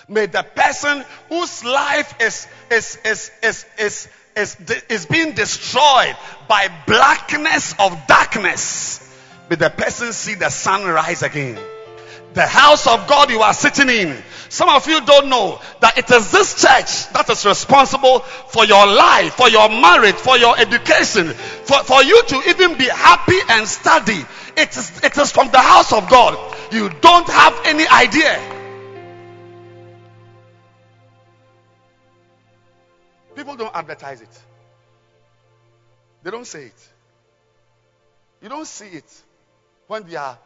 May 0.08 0.26
the 0.26 0.44
person 0.44 1.06
whose 1.30 1.64
life 1.64 2.22
is, 2.22 2.48
is, 2.72 2.98
is, 3.06 3.32
is, 3.44 3.66
is, 3.78 4.08
is, 4.36 4.58
is 4.90 5.06
being 5.06 5.34
destroyed 5.34 6.16
by 6.48 6.68
blackness 6.88 7.76
of 7.80 8.08
darkness, 8.08 9.08
may 9.50 9.56
the 9.56 9.70
person 9.70 10.12
see 10.12 10.36
the 10.36 10.50
sunrise 10.50 11.24
again. 11.24 11.60
The 12.34 12.46
house 12.46 12.86
of 12.88 13.08
God 13.08 13.30
you 13.32 13.42
are 13.42 13.54
sitting 13.54 13.90
in. 13.90 14.24
Some 14.50 14.70
of 14.70 14.88
you 14.88 15.06
don't 15.06 15.30
know 15.30 15.60
that 15.80 15.98
it 15.98 16.10
is 16.10 16.32
this 16.32 16.62
church 16.62 17.12
that 17.14 17.30
is 17.30 17.46
responsible 17.46 18.20
for 18.20 18.66
your 18.66 18.88
life, 18.88 19.34
for 19.34 19.50
your 19.50 19.70
marriage, 19.70 20.16
for 20.16 20.38
your 20.38 20.58
education, 20.58 21.28
for, 21.28 21.84
for 21.84 22.04
you 22.04 22.24
to 22.24 22.42
even 22.50 22.78
be 22.78 22.86
happy 22.86 23.38
and 23.50 23.68
study. 23.68 24.20
It 24.58 24.76
is, 24.76 25.04
it 25.04 25.18
is 25.18 25.32
from 25.32 25.50
the 25.52 25.60
house 25.60 25.94
of 25.94 26.10
God. 26.10 26.38
You 26.72 26.90
don't 27.02 27.28
have 27.28 27.62
any 27.66 27.88
idea. 27.88 28.40
People 33.36 33.56
don't 33.56 33.76
advertise 33.76 34.22
it. 34.22 34.42
They 36.24 36.32
don't 36.32 36.46
say 36.48 36.66
it. 36.66 36.90
You 38.42 38.50
don't 38.50 38.68
see 38.68 38.88
it 38.88 39.24
when 39.88 40.04
they 40.08 40.16
are 40.16 40.38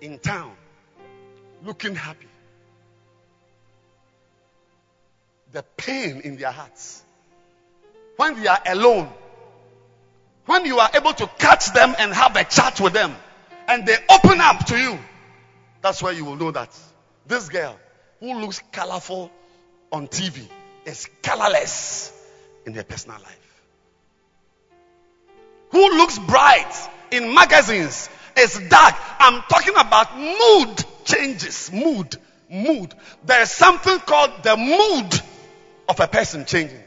in 0.00 0.18
town 0.18 0.52
looking 1.64 1.94
happy. 1.94 2.26
The 5.52 5.62
pain 5.76 6.20
in 6.20 6.36
their 6.36 6.50
hearts. 6.50 7.02
When 8.16 8.40
they 8.40 8.46
are 8.46 8.60
alone. 8.66 9.08
When 10.46 10.64
you 10.64 10.78
are 10.78 10.90
able 10.94 11.12
to 11.14 11.26
catch 11.38 11.72
them 11.72 11.94
and 11.98 12.12
have 12.12 12.36
a 12.36 12.44
chat 12.44 12.80
with 12.80 12.92
them 12.92 13.14
and 13.68 13.86
they 13.86 13.96
open 14.10 14.40
up 14.40 14.64
to 14.66 14.78
you. 14.78 14.98
That's 15.82 16.02
where 16.02 16.12
you 16.12 16.24
will 16.24 16.36
know 16.36 16.50
that 16.50 16.76
this 17.26 17.48
girl 17.48 17.78
who 18.20 18.40
looks 18.40 18.62
colorful 18.72 19.30
on 19.92 20.08
TV 20.08 20.42
is 20.84 21.08
colorless 21.22 22.12
in 22.66 22.74
her 22.74 22.82
personal 22.82 23.18
life. 23.18 23.62
Who 25.70 25.98
looks 25.98 26.18
bright 26.18 26.88
in 27.10 27.34
magazines 27.34 28.08
is 28.36 28.58
dark. 28.68 28.94
I'm 29.18 29.42
talking 29.48 29.74
about 29.76 30.18
mood 30.18 30.84
changes. 31.04 31.70
Mood. 31.72 32.16
Mood. 32.50 32.94
There 33.24 33.42
is 33.42 33.50
something 33.50 33.98
called 34.00 34.42
the 34.42 34.56
mood 34.56 35.20
of 35.88 36.00
a 36.00 36.08
person 36.08 36.44
changing. 36.44 36.82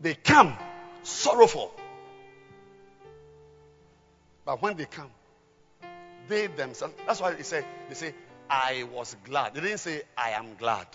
They 0.00 0.14
come 0.14 0.56
sorrowful. 1.02 1.72
But 4.44 4.62
when 4.62 4.76
they 4.76 4.86
come, 4.86 5.10
they 6.28 6.46
themselves, 6.46 6.94
that's 7.06 7.20
why 7.20 7.34
they 7.34 7.42
say, 7.42 7.64
they 7.88 7.94
say, 7.94 8.14
I 8.48 8.84
was 8.94 9.16
glad. 9.24 9.54
They 9.54 9.60
didn't 9.60 9.78
say, 9.78 10.02
I 10.16 10.30
am 10.30 10.54
glad. 10.58 10.86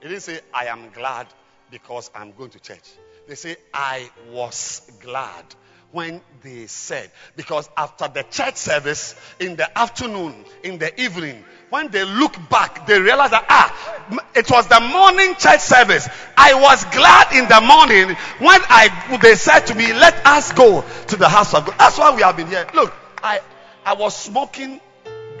They 0.00 0.08
didn't 0.08 0.22
say, 0.22 0.40
I 0.52 0.66
am 0.66 0.90
glad 0.90 1.26
because 1.70 2.10
I'm 2.14 2.32
going 2.32 2.50
to 2.50 2.60
church. 2.60 2.90
They 3.28 3.34
say, 3.34 3.56
I 3.72 4.10
was 4.32 4.90
glad 5.00 5.44
when 5.92 6.20
they 6.42 6.66
said, 6.66 7.10
because 7.36 7.68
after 7.76 8.08
the 8.08 8.22
church 8.24 8.56
service 8.56 9.14
in 9.40 9.56
the 9.56 9.78
afternoon, 9.78 10.44
in 10.62 10.78
the 10.78 11.00
evening, 11.00 11.44
when 11.70 11.88
they 11.88 12.04
look 12.04 12.36
back, 12.48 12.86
they 12.86 13.00
realize 13.00 13.30
that, 13.30 13.46
ah, 13.48 14.26
it 14.34 14.50
was 14.50 14.66
the 14.68 14.80
morning 14.80 15.34
church 15.36 15.60
service. 15.60 16.08
I 16.36 16.54
was 16.54 16.84
glad 16.86 17.32
in 17.32 17.48
the 17.48 17.60
morning 17.60 18.16
when 18.38 18.60
I, 18.68 19.18
they 19.22 19.34
said 19.34 19.60
to 19.66 19.74
me, 19.74 19.92
let 19.92 20.26
us 20.26 20.52
go 20.52 20.84
to 21.08 21.16
the 21.16 21.28
house 21.28 21.54
of 21.54 21.66
God. 21.66 21.76
That's 21.78 21.98
why 21.98 22.14
we 22.14 22.22
have 22.22 22.36
been 22.36 22.48
here. 22.48 22.66
Look, 22.74 22.92
I, 23.22 23.40
I 23.84 23.94
was 23.94 24.16
smoking, 24.16 24.80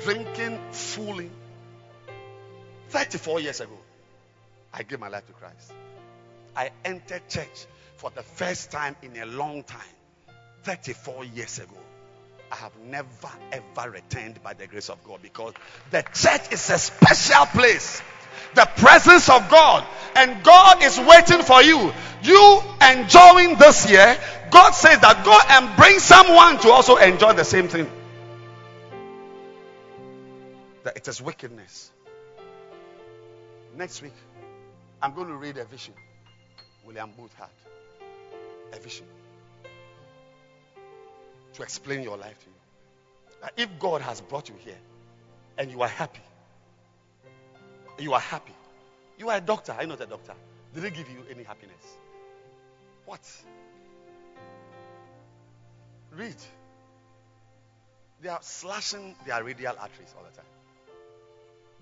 drinking, 0.00 0.60
fooling 0.70 1.30
34 2.90 3.40
years 3.40 3.60
ago. 3.60 3.76
I 4.72 4.82
gave 4.82 5.00
my 5.00 5.08
life 5.08 5.26
to 5.26 5.32
Christ. 5.32 5.72
I 6.56 6.70
entered 6.84 7.28
church 7.28 7.66
for 7.96 8.10
the 8.10 8.22
first 8.22 8.70
time 8.70 8.96
in 9.02 9.16
a 9.16 9.26
long 9.26 9.62
time. 9.64 9.80
34 10.64 11.24
years 11.26 11.58
ago. 11.58 11.76
I 12.52 12.56
have 12.56 12.72
never 12.80 13.30
ever 13.52 13.90
returned 13.90 14.42
by 14.42 14.54
the 14.54 14.66
grace 14.66 14.90
of 14.90 15.02
God 15.04 15.20
because 15.22 15.54
the 15.90 16.02
church 16.02 16.52
is 16.52 16.68
a 16.70 16.78
special 16.78 17.46
place. 17.46 18.02
The 18.54 18.68
presence 18.76 19.28
of 19.28 19.48
God 19.48 19.86
and 20.16 20.42
God 20.42 20.82
is 20.82 20.98
waiting 20.98 21.42
for 21.42 21.62
you. 21.62 21.92
You 22.22 22.62
enjoying 22.80 23.56
this 23.56 23.88
year, 23.88 24.18
God 24.50 24.72
says 24.72 25.00
that 25.00 25.24
go 25.24 25.38
and 25.48 25.76
bring 25.76 26.00
someone 26.00 26.58
to 26.62 26.70
also 26.70 26.96
enjoy 26.96 27.34
the 27.34 27.44
same 27.44 27.68
thing. 27.68 27.88
That 30.82 30.96
it 30.96 31.06
is 31.06 31.22
wickedness. 31.22 31.92
Next 33.76 34.02
week, 34.02 34.14
I'm 35.00 35.14
going 35.14 35.28
to 35.28 35.36
read 35.36 35.56
a 35.58 35.64
vision. 35.64 35.94
William 36.84 37.12
Booth 37.16 37.34
had 37.34 37.50
a 38.72 38.80
vision 38.80 39.06
to 41.54 41.62
explain 41.62 42.02
your 42.02 42.16
life 42.16 42.38
to 42.38 42.46
you. 42.46 42.52
Now, 43.42 43.48
if 43.56 43.78
God 43.78 44.02
has 44.02 44.20
brought 44.20 44.48
you 44.48 44.54
here 44.58 44.78
and 45.58 45.70
you 45.70 45.82
are 45.82 45.88
happy, 45.88 46.22
you 47.98 48.12
are 48.12 48.20
happy. 48.20 48.54
You 49.18 49.28
are 49.30 49.36
a 49.36 49.40
doctor. 49.40 49.72
Are 49.72 49.82
you 49.82 49.88
not 49.88 50.00
a 50.00 50.06
doctor? 50.06 50.34
Did 50.74 50.84
it 50.84 50.94
give 50.94 51.08
you 51.10 51.24
any 51.30 51.42
happiness? 51.42 51.96
What? 53.04 53.20
Read. 56.12 56.36
They 58.22 58.28
are 58.28 58.42
slashing 58.42 59.16
their 59.26 59.42
radial 59.42 59.74
arteries 59.78 60.14
all 60.16 60.24
the 60.24 60.36
time. 60.36 60.46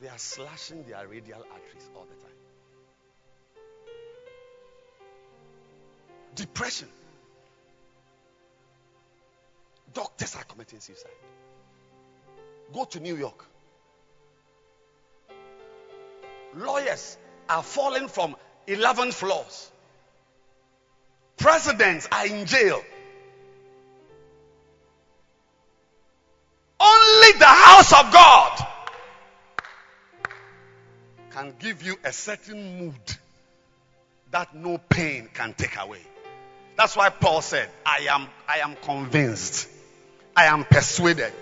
They 0.01 0.09
are 0.09 0.19
slashing 0.19 0.85
their 0.85 1.07
radial 1.09 1.45
arteries 1.53 1.91
all 1.95 2.07
the 2.09 2.23
time. 2.23 2.37
Depression. 6.35 6.89
Doctors 9.95 10.35
are 10.37 10.45
committing 10.45 10.81
suicide. 10.81 11.11
Go 12.73 12.85
to 12.85 13.01
New 13.01 13.17
York. 13.17 13.45
Lawyers 16.55 17.17
are 17.49 17.63
falling 17.63 18.09
from 18.09 18.37
11 18.67 19.13
floors. 19.13 19.71
Presidents 21.37 22.09
are 22.11 22.27
in 22.27 22.47
jail. 22.47 22.83
Only 26.81 27.33
the 27.39 27.47
house 27.47 27.93
of 27.93 28.13
God 28.13 28.67
can 31.31 31.55
give 31.59 31.83
you 31.83 31.97
a 32.05 32.13
certain 32.13 32.79
mood 32.79 33.17
that 34.31 34.55
no 34.55 34.79
pain 34.79 35.29
can 35.33 35.55
take 35.55 35.79
away. 35.81 36.01
That's 36.77 36.97
why 36.97 37.09
Paul 37.09 37.41
said, 37.41 37.69
I 37.85 38.07
am, 38.11 38.29
I 38.49 38.59
am 38.59 38.77
convinced 38.77 39.69
I 40.39 40.45
am 40.45 40.63
persuaded 40.63 41.33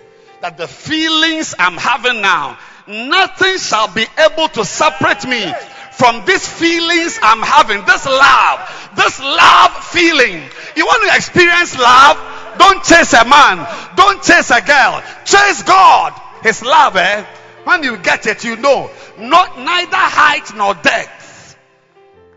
that 0.41 0.57
the 0.57 0.67
feelings 0.67 1.53
I'm 1.59 1.77
having 1.77 2.19
now, 2.19 2.57
nothing 2.87 3.59
shall 3.59 3.93
be 3.93 4.07
able 4.17 4.47
to 4.47 4.65
separate 4.65 5.23
me 5.27 5.53
from 5.91 6.25
these 6.25 6.49
feelings 6.49 7.19
I'm 7.21 7.43
having, 7.43 7.85
this 7.85 8.07
love, 8.07 8.91
this 8.95 9.19
love 9.19 9.85
feeling. 9.85 10.41
You 10.75 10.85
want 10.87 11.11
to 11.11 11.15
experience 11.15 11.77
love? 11.77 12.17
Don't 12.57 12.83
chase 12.83 13.13
a 13.13 13.23
man, 13.25 13.67
don't 13.95 14.23
chase 14.23 14.49
a 14.49 14.61
girl, 14.65 15.03
chase 15.25 15.61
God. 15.61 16.19
His 16.41 16.63
love, 16.63 16.95
eh? 16.95 17.23
When 17.65 17.83
you 17.83 17.97
get 17.97 18.25
it, 18.25 18.43
you 18.43 18.55
know, 18.55 18.89
not 19.19 19.59
neither 19.59 19.95
height 19.95 20.55
nor 20.55 20.73
depth, 20.73 21.55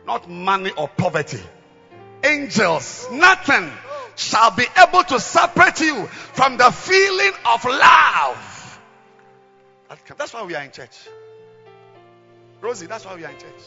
not 0.06 0.28
money 0.28 0.72
or 0.76 0.88
poverty, 0.88 1.40
angels, 2.22 3.08
nothing 3.10 3.72
shall 4.20 4.50
be 4.50 4.66
able 4.76 5.02
to 5.02 5.18
separate 5.18 5.80
you 5.80 6.06
from 6.06 6.58
the 6.58 6.70
feeling 6.70 7.32
of 7.46 7.64
love. 7.64 8.80
That's 10.18 10.34
why 10.34 10.44
we 10.44 10.54
are 10.54 10.62
in 10.62 10.70
church. 10.70 10.96
Rosie, 12.60 12.86
that's 12.86 13.06
why 13.06 13.16
we 13.16 13.24
are 13.24 13.30
in 13.30 13.38
church. 13.38 13.62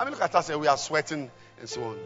I 0.00 0.04
mean, 0.04 0.12
look 0.14 0.22
at 0.22 0.34
us 0.34 0.48
here. 0.48 0.56
We 0.56 0.66
are 0.66 0.78
sweating 0.78 1.30
and 1.60 1.68
so 1.68 1.82
on. 1.84 1.98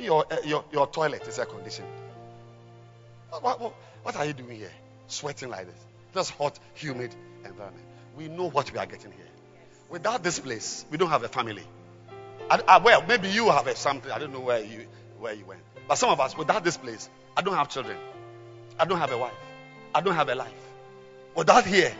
Your, 0.00 0.24
uh, 0.30 0.36
your, 0.44 0.64
your 0.72 0.88
toilet 0.88 1.26
is 1.28 1.38
air 1.38 1.46
conditioned. 1.46 1.88
What, 3.30 3.60
what, 3.60 3.74
what 4.02 4.16
are 4.16 4.26
you 4.26 4.32
doing 4.32 4.58
here? 4.58 4.72
Sweating 5.06 5.48
like 5.48 5.66
this. 5.66 5.84
This 6.12 6.30
hot, 6.30 6.58
humid 6.74 7.14
environment. 7.44 7.86
We 8.16 8.26
know 8.26 8.50
what 8.50 8.72
we 8.72 8.78
are 8.78 8.86
getting 8.86 9.12
here. 9.12 9.26
Without 9.88 10.24
this 10.24 10.40
place, 10.40 10.84
we 10.90 10.98
don't 10.98 11.10
have 11.10 11.22
a 11.22 11.28
family. 11.28 11.62
I, 12.50 12.62
I, 12.66 12.78
well, 12.78 13.04
maybe 13.06 13.28
you 13.28 13.50
have 13.50 13.68
something. 13.76 14.10
I 14.10 14.18
don't 14.18 14.32
know 14.32 14.40
where 14.40 14.60
you 14.62 14.86
where 15.18 15.34
you 15.34 15.44
went. 15.44 15.60
But 15.86 15.96
some 15.96 16.10
of 16.10 16.20
us, 16.20 16.36
without 16.36 16.64
this 16.64 16.76
place, 16.76 17.08
I 17.36 17.42
don't 17.42 17.54
have 17.54 17.68
children. 17.68 17.96
I 18.78 18.84
don't 18.84 18.98
have 18.98 19.12
a 19.12 19.18
wife. 19.18 19.34
I 19.94 20.00
don't 20.00 20.14
have 20.14 20.28
a 20.28 20.34
life. 20.34 20.52
Without 21.34 21.66
here, 21.66 21.92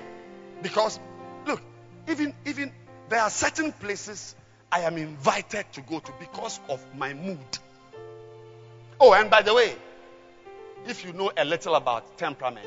because 0.62 0.98
look, 1.46 1.60
even 2.08 2.34
even 2.46 2.72
there 3.08 3.20
are 3.20 3.30
certain 3.30 3.72
places 3.72 4.34
I 4.72 4.80
am 4.80 4.96
invited 4.96 5.70
to 5.72 5.80
go 5.82 5.98
to 6.00 6.12
because 6.18 6.60
of 6.68 6.84
my 6.96 7.14
mood. 7.14 7.58
Oh, 9.00 9.12
and 9.12 9.30
by 9.30 9.42
the 9.42 9.54
way, 9.54 9.74
if 10.86 11.04
you 11.04 11.12
know 11.12 11.30
a 11.36 11.44
little 11.44 11.74
about 11.74 12.18
temperament, 12.18 12.66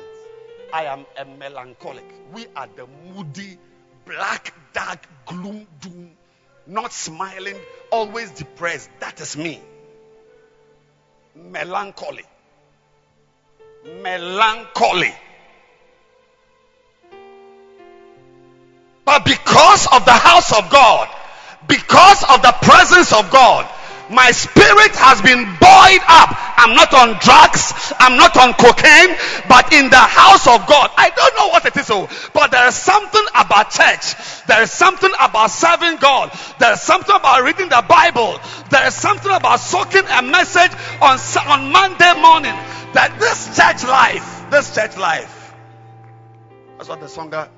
I 0.72 0.84
am 0.84 1.04
a 1.18 1.24
melancholic. 1.24 2.04
We 2.32 2.46
are 2.56 2.68
the 2.74 2.86
moody, 3.14 3.58
black, 4.06 4.54
dark, 4.72 5.06
gloom, 5.26 5.66
doom 5.80 6.10
not 6.66 6.92
smiling, 6.92 7.56
always 7.90 8.30
depressed. 8.30 8.90
That 9.00 9.20
is 9.20 9.36
me. 9.36 9.60
Melancholy. 11.34 12.24
Melancholy. 14.02 15.14
But 19.04 19.24
because 19.24 19.86
of 19.92 20.04
the 20.04 20.12
house 20.12 20.56
of 20.56 20.70
God, 20.70 21.08
because 21.66 22.22
of 22.22 22.42
the 22.42 22.54
presence 22.62 23.12
of 23.12 23.30
God, 23.30 23.68
my 24.12 24.30
spirit 24.30 24.92
has 25.00 25.20
been 25.22 25.44
buoyed 25.56 26.04
up. 26.06 26.30
I'm 26.60 26.74
not 26.76 26.92
on 26.94 27.18
drugs. 27.18 27.92
I'm 27.98 28.16
not 28.16 28.36
on 28.36 28.52
cocaine, 28.54 29.16
but 29.48 29.72
in 29.72 29.90
the 29.90 29.96
house 29.96 30.46
of 30.46 30.66
God. 30.68 30.90
I 30.96 31.10
don't 31.10 31.36
know 31.36 31.48
what 31.48 31.64
it 31.66 31.76
is, 31.76 31.90
oh, 31.90 32.08
but 32.32 32.50
there 32.50 32.68
is 32.68 32.74
something 32.74 33.24
about 33.34 33.70
church. 33.70 34.14
There 34.46 34.62
is 34.62 34.70
something 34.70 35.10
about 35.18 35.50
serving 35.50 35.96
God. 35.96 36.30
There 36.58 36.72
is 36.72 36.80
something 36.80 37.14
about 37.14 37.42
reading 37.42 37.68
the 37.68 37.84
Bible. 37.88 38.38
There 38.70 38.86
is 38.86 38.94
something 38.94 39.32
about 39.32 39.60
soaking 39.60 40.04
a 40.06 40.22
message 40.22 40.72
on, 41.00 41.18
on 41.48 41.72
Monday 41.72 42.12
morning 42.20 42.54
that 42.92 43.16
this 43.18 43.56
church 43.56 43.82
life, 43.88 44.50
this 44.50 44.74
church 44.74 44.96
life, 44.96 45.54
that's 46.76 46.88
what 46.88 47.00
the 47.00 47.06
songwriter, 47.06 47.48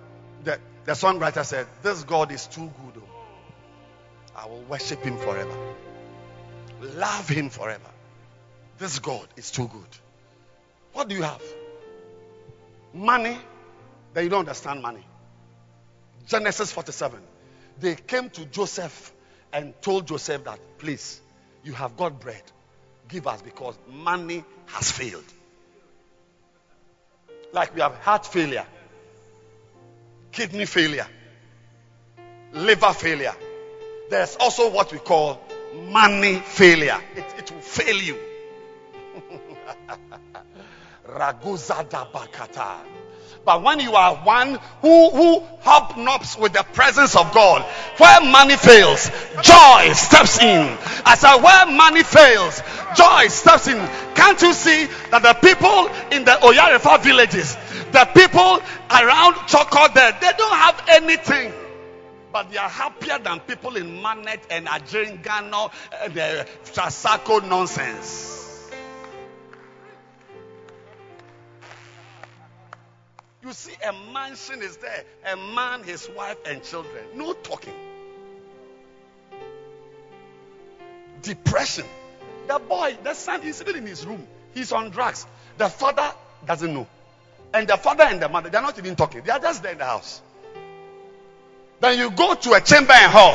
the, 0.45 0.59
the 0.85 0.93
songwriter 0.93 1.45
said, 1.45 1.67
this 1.83 2.05
God 2.05 2.31
is 2.31 2.47
too 2.47 2.71
good. 2.85 3.03
Oh. 3.03 3.15
I 4.37 4.47
will 4.47 4.63
worship 4.63 5.03
him 5.03 5.17
forever. 5.19 5.74
Love 6.85 7.29
him 7.29 7.49
forever. 7.49 7.91
This 8.79 8.99
God 8.99 9.27
is 9.37 9.51
too 9.51 9.69
good. 9.69 9.89
What 10.93 11.09
do 11.09 11.15
you 11.15 11.23
have? 11.23 11.43
Money. 12.93 13.39
Then 14.13 14.25
you 14.25 14.31
don't 14.31 14.41
understand 14.41 14.83
money. 14.83 15.05
Genesis 16.27 16.73
47. 16.73 17.19
They 17.81 17.95
came 17.97 18.31
to 18.31 18.45
Joseph 18.47 19.13
and 19.53 19.75
told 19.83 20.07
Joseph 20.07 20.45
that, 20.45 20.59
please, 20.79 21.21
you 21.65 21.73
have 21.73 21.97
got 21.97 22.21
bread. 22.21 22.43
Give 23.09 23.27
us 23.27 23.43
because 23.43 23.77
money 23.91 24.45
has 24.67 24.91
failed. 24.91 25.25
Like 27.53 27.75
we 27.75 27.81
have 27.81 27.95
heart 27.97 28.27
failure, 28.27 28.67
kidney 30.33 30.67
failure, 30.67 31.07
liver 32.53 32.93
failure. 32.93 33.35
There's 34.11 34.37
also 34.37 34.71
what 34.71 34.93
we 34.93 34.99
call 34.99 35.41
money 35.75 36.37
failure. 36.37 37.01
It, 37.17 37.25
it 37.39 37.51
will 37.51 37.61
fail 37.61 37.97
you. 37.97 38.19
Raguzada 41.09 42.11
bakata. 42.11 42.79
But 43.45 43.63
when 43.63 43.79
you 43.81 43.93
are 43.93 44.17
one 44.17 44.59
who, 44.81 45.11
who 45.11 45.41
hobnobs 45.63 46.39
with 46.41 46.55
the 46.55 46.63
presence 46.73 47.15
of 47.15 47.33
God, 47.35 47.63
where 47.99 48.21
money 48.23 48.57
fails, 48.57 49.11
joy 49.43 49.93
steps 49.93 50.41
in. 50.41 50.79
I 51.05 51.15
said, 51.17 51.37
where 51.37 51.67
money 51.67 52.03
fails, 52.03 52.63
joy 52.97 53.29
steps 53.29 53.69
in. 53.69 53.77
Can't 54.15 54.41
you 54.41 54.55
see 54.55 54.87
that 55.11 55.23
the 55.23 55.35
people 55.35 55.89
in 56.17 56.25
the 56.25 56.33
Oyarifa 56.41 57.03
villages, 57.03 57.55
the 57.93 58.09
people 58.15 58.63
around 58.91 59.35
Choko 59.47 59.89
they 59.93 60.33
don't 60.39 60.57
have 60.57 60.83
anything. 60.89 61.53
But 62.35 62.51
they 62.51 62.57
are 62.57 62.69
happier 62.69 63.21
than 63.21 63.39
people 63.39 63.77
in 63.77 64.03
Manet 64.03 64.41
and 64.51 64.67
Ajiringanor 64.67 65.71
and 66.03 66.19
eh, 66.19 66.43
the 66.43 66.49
Trasacco 66.73 67.49
nonsense. 67.49 68.69
You 73.41 73.53
see, 73.53 73.75
a 73.87 73.93
mansion 74.13 74.63
is 74.63 74.79
there, 74.79 75.05
a 75.33 75.37
man, 75.37 75.85
his 75.85 76.11
wife, 76.11 76.39
and 76.45 76.61
children. 76.65 77.05
No 77.15 77.35
talking. 77.35 77.75
Depression. 81.23 81.85
The 82.49 82.59
boy, 82.59 82.99
the 83.05 83.15
son, 83.15 83.45
is 83.45 83.59
sitting 83.59 83.77
in 83.77 83.87
his 83.87 84.05
room. 84.05 84.27
He's 84.55 84.73
on 84.73 84.91
drugs. 84.91 85.25
The 85.57 85.69
father 85.69 86.11
doesn't 86.45 86.75
know. 86.75 86.89
And 87.53 87.69
the 87.69 87.77
father 87.77 88.03
and 88.03 88.21
the 88.21 88.29
mother, 88.29 88.51
they're 88.51 88.61
not 88.61 88.77
even 88.77 88.97
talking. 88.97 89.23
They 89.23 89.31
are 89.31 89.39
just 89.39 89.63
there 89.63 89.71
in 89.71 89.79
the 89.79 89.85
house. 89.85 90.21
Then 91.85 91.99
you 91.99 92.11
go 92.13 92.35
to 92.35 92.53
a 92.55 92.63
chamber 92.63 92.95
and 92.95 93.13
hall 93.13 93.35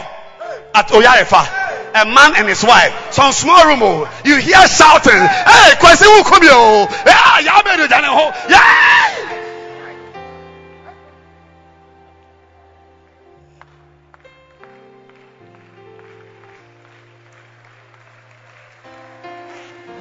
at 0.74 0.88
Oyarifa, 0.88 2.02
a 2.02 2.06
man 2.06 2.34
and 2.36 2.48
his 2.48 2.64
wife, 2.64 3.14
some 3.14 3.32
small 3.32 3.64
room. 3.68 3.78
Oh, 3.84 4.10
you 4.26 4.38
hear 4.38 4.68
shouting, 4.68 5.14
"Hey, 5.14 5.76
Kwesi 5.78 6.10
Wukubio! 6.10 6.50
Oh? 6.50 6.88
Yeah, 7.06 7.42
yeah!" 7.46 7.62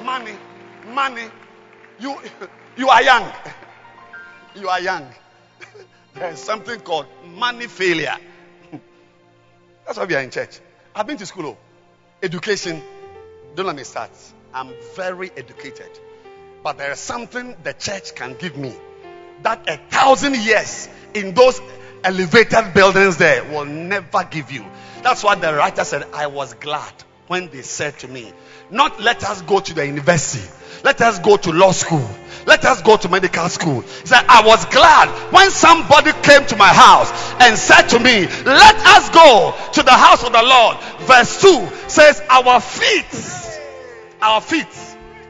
Money, 0.03 0.35
money. 0.87 1.29
You, 1.99 2.17
you 2.75 2.89
are 2.89 3.03
young. 3.03 3.31
You 4.55 4.69
are 4.69 4.79
young. 4.81 5.07
There 6.15 6.31
is 6.31 6.39
something 6.39 6.79
called 6.79 7.05
money 7.23 7.67
failure. 7.67 8.17
That's 9.89 9.97
why 9.97 10.05
we 10.05 10.13
are 10.13 10.21
in 10.21 10.29
church. 10.29 10.59
I've 10.93 11.07
been 11.07 11.17
to 11.17 11.25
school. 11.25 11.47
Oh. 11.47 11.57
Education. 12.21 12.79
Don't 13.55 13.65
let 13.65 13.75
me 13.75 13.83
start. 13.83 14.11
I'm 14.53 14.71
very 14.95 15.31
educated. 15.35 15.89
But 16.63 16.77
there 16.77 16.91
is 16.91 16.99
something 16.99 17.55
the 17.63 17.73
church 17.73 18.13
can 18.13 18.35
give 18.35 18.55
me 18.55 18.75
that 19.41 19.67
a 19.67 19.77
thousand 19.77 20.35
years 20.35 20.87
in 21.15 21.33
those 21.33 21.59
elevated 22.03 22.71
buildings 22.75 23.17
there 23.17 23.43
will 23.45 23.65
never 23.65 24.25
give 24.25 24.51
you. 24.51 24.63
That's 25.01 25.23
why 25.23 25.33
the 25.33 25.55
writer 25.55 25.83
said, 25.83 26.05
I 26.13 26.27
was 26.27 26.53
glad 26.53 26.93
when 27.29 27.47
they 27.49 27.61
said 27.61 27.97
to 27.99 28.07
me, 28.07 28.33
Not 28.71 28.99
let 28.99 29.23
us 29.23 29.41
go 29.43 29.59
to 29.59 29.73
the 29.73 29.85
university, 29.85 30.45
let 30.83 30.99
us 30.99 31.19
go 31.19 31.37
to 31.37 31.51
law 31.51 31.71
school. 31.71 32.07
Let 32.45 32.65
us 32.65 32.81
go 32.81 32.97
to 32.97 33.09
medical 33.09 33.47
school. 33.49 33.81
He 33.81 34.07
said, 34.07 34.25
I 34.27 34.43
was 34.45 34.65
glad 34.65 35.09
when 35.31 35.51
somebody 35.51 36.11
came 36.23 36.45
to 36.47 36.55
my 36.55 36.69
house 36.69 37.11
and 37.39 37.57
said 37.57 37.83
to 37.89 37.99
me, 37.99 38.25
Let 38.45 38.75
us 38.75 39.09
go 39.09 39.53
to 39.73 39.83
the 39.83 39.91
house 39.91 40.23
of 40.23 40.31
the 40.31 40.41
Lord. 40.41 40.77
Verse 41.07 41.41
2 41.41 41.89
says, 41.89 42.21
Our 42.29 42.59
feet, 42.59 43.59
our 44.21 44.41
feet, 44.41 44.67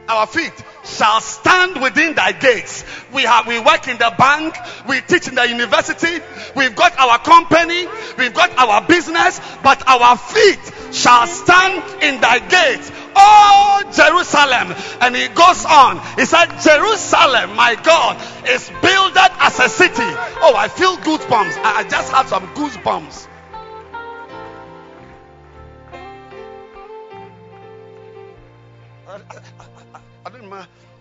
our 0.07 0.25
feet 0.25 0.53
shall 0.83 1.21
stand 1.21 1.81
within 1.81 2.15
thy 2.15 2.31
gates. 2.31 2.83
We 3.13 3.23
have 3.23 3.47
we 3.47 3.59
work 3.59 3.87
in 3.87 3.97
the 3.97 4.13
bank, 4.17 4.55
we 4.87 5.01
teach 5.01 5.27
in 5.27 5.35
the 5.35 5.47
university, 5.47 6.19
we've 6.55 6.75
got 6.75 6.97
our 6.97 7.19
company, 7.19 7.87
we've 8.17 8.33
got 8.33 8.57
our 8.57 8.81
business, 8.87 9.39
but 9.63 9.87
our 9.87 10.17
feet 10.17 10.59
shall 10.91 11.27
stand 11.27 12.03
in 12.03 12.21
thy 12.21 12.39
gates. 12.39 12.91
Oh, 13.15 13.83
Jerusalem. 13.91 14.75
And 15.01 15.15
he 15.15 15.27
goes 15.29 15.65
on. 15.65 15.99
He 16.15 16.25
said, 16.25 16.47
Jerusalem, 16.61 17.55
my 17.55 17.75
God, 17.75 18.17
is 18.47 18.69
builded 18.81 19.31
as 19.39 19.59
a 19.59 19.69
city. 19.69 20.09
Oh, 20.41 20.53
I 20.55 20.67
feel 20.67 20.95
goosebumps. 20.97 21.59
I 21.63 21.83
just 21.89 22.11
had 22.11 22.27
some 22.27 22.47
goosebumps. 22.55 23.27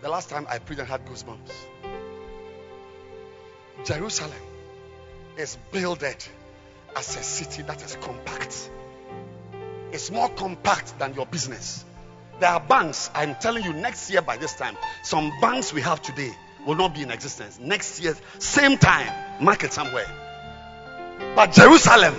The 0.01 0.09
last 0.09 0.29
time 0.29 0.47
I 0.49 0.59
preached 0.59 0.81
and 0.81 0.89
had 0.89 1.05
goosebumps. 1.07 1.53
Jerusalem 3.85 4.33
is 5.37 5.57
builded 5.73 6.25
as 6.97 7.17
a 7.17 7.23
city 7.23 7.63
that 7.63 7.83
is 7.85 7.97
compact. 8.01 8.71
It's 9.93 10.11
more 10.11 10.29
compact 10.31 10.99
than 10.99 11.15
your 11.15 11.27
business. 11.27 11.85
There 12.41 12.51
are 12.51 12.61
banks, 12.61 13.11
I'm 13.15 13.35
telling 13.37 13.65
you, 13.65 13.73
next 13.73 14.11
year 14.11 14.23
by 14.23 14.37
this 14.37 14.55
time, 14.55 14.77
some 15.03 15.33
banks 15.41 15.73
we 15.73 15.81
have 15.81 16.03
today 16.03 16.33
will 16.67 16.77
not 16.77 16.95
be 16.95 17.03
in 17.03 17.11
existence. 17.11 17.59
Next 17.59 18.01
year, 18.01 18.15
same 18.39 18.79
time, 18.79 19.43
market 19.43 19.73
somewhere. 19.73 20.07
But 21.35 21.53
Jerusalem, 21.53 22.15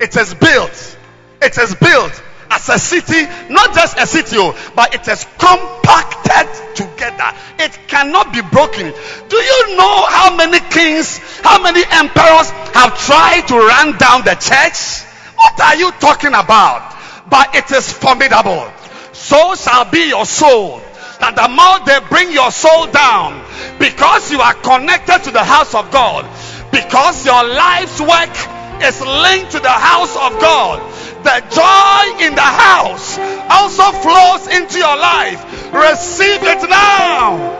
it 0.00 0.16
is 0.16 0.34
built. 0.34 0.98
It 1.42 1.58
is 1.58 1.74
built 1.74 2.22
as 2.50 2.68
a 2.68 2.78
city, 2.78 3.22
not 3.52 3.74
just 3.74 3.98
a 3.98 4.06
city, 4.06 4.36
oh, 4.38 4.56
but 4.74 4.94
it 4.94 5.06
is 5.08 5.26
compacted 5.38 6.76
together. 6.76 7.30
It 7.58 7.78
cannot 7.88 8.32
be 8.32 8.42
broken. 8.42 8.92
Do 9.28 9.36
you 9.36 9.76
know 9.76 10.04
how 10.08 10.36
many 10.36 10.60
kings, 10.70 11.18
how 11.42 11.62
many 11.62 11.82
emperors 11.90 12.50
have 12.74 12.98
tried 12.98 13.48
to 13.48 13.54
run 13.54 13.96
down 13.98 14.24
the 14.24 14.34
church? 14.34 15.04
What 15.36 15.60
are 15.60 15.76
you 15.76 15.90
talking 15.92 16.34
about? 16.34 16.94
But 17.28 17.54
it 17.54 17.70
is 17.70 17.92
formidable 17.92 18.70
so 19.16 19.54
shall 19.56 19.90
be 19.90 20.08
your 20.08 20.24
soul. 20.24 20.80
That 21.18 21.34
the 21.34 21.48
more 21.48 21.80
they 21.88 21.98
bring 22.08 22.30
your 22.30 22.52
soul 22.52 22.86
down, 22.92 23.42
because 23.78 24.30
you 24.30 24.40
are 24.40 24.54
connected 24.54 25.24
to 25.24 25.30
the 25.32 25.42
house 25.42 25.74
of 25.74 25.90
God, 25.90 26.28
because 26.70 27.24
your 27.24 27.42
life's 27.42 27.98
work 28.00 28.36
is 28.82 29.00
linked 29.00 29.52
to 29.52 29.60
the 29.60 29.68
house 29.68 30.14
of 30.16 30.40
God, 30.40 30.80
the 31.24 31.40
joy 31.50 32.24
in 32.26 32.34
the 32.34 32.40
house 32.40 33.18
also 33.50 33.90
flows 33.92 34.46
into 34.54 34.78
your 34.78 34.96
life. 34.96 35.72
Receive 35.72 36.42
it 36.42 36.68
now. 36.68 37.56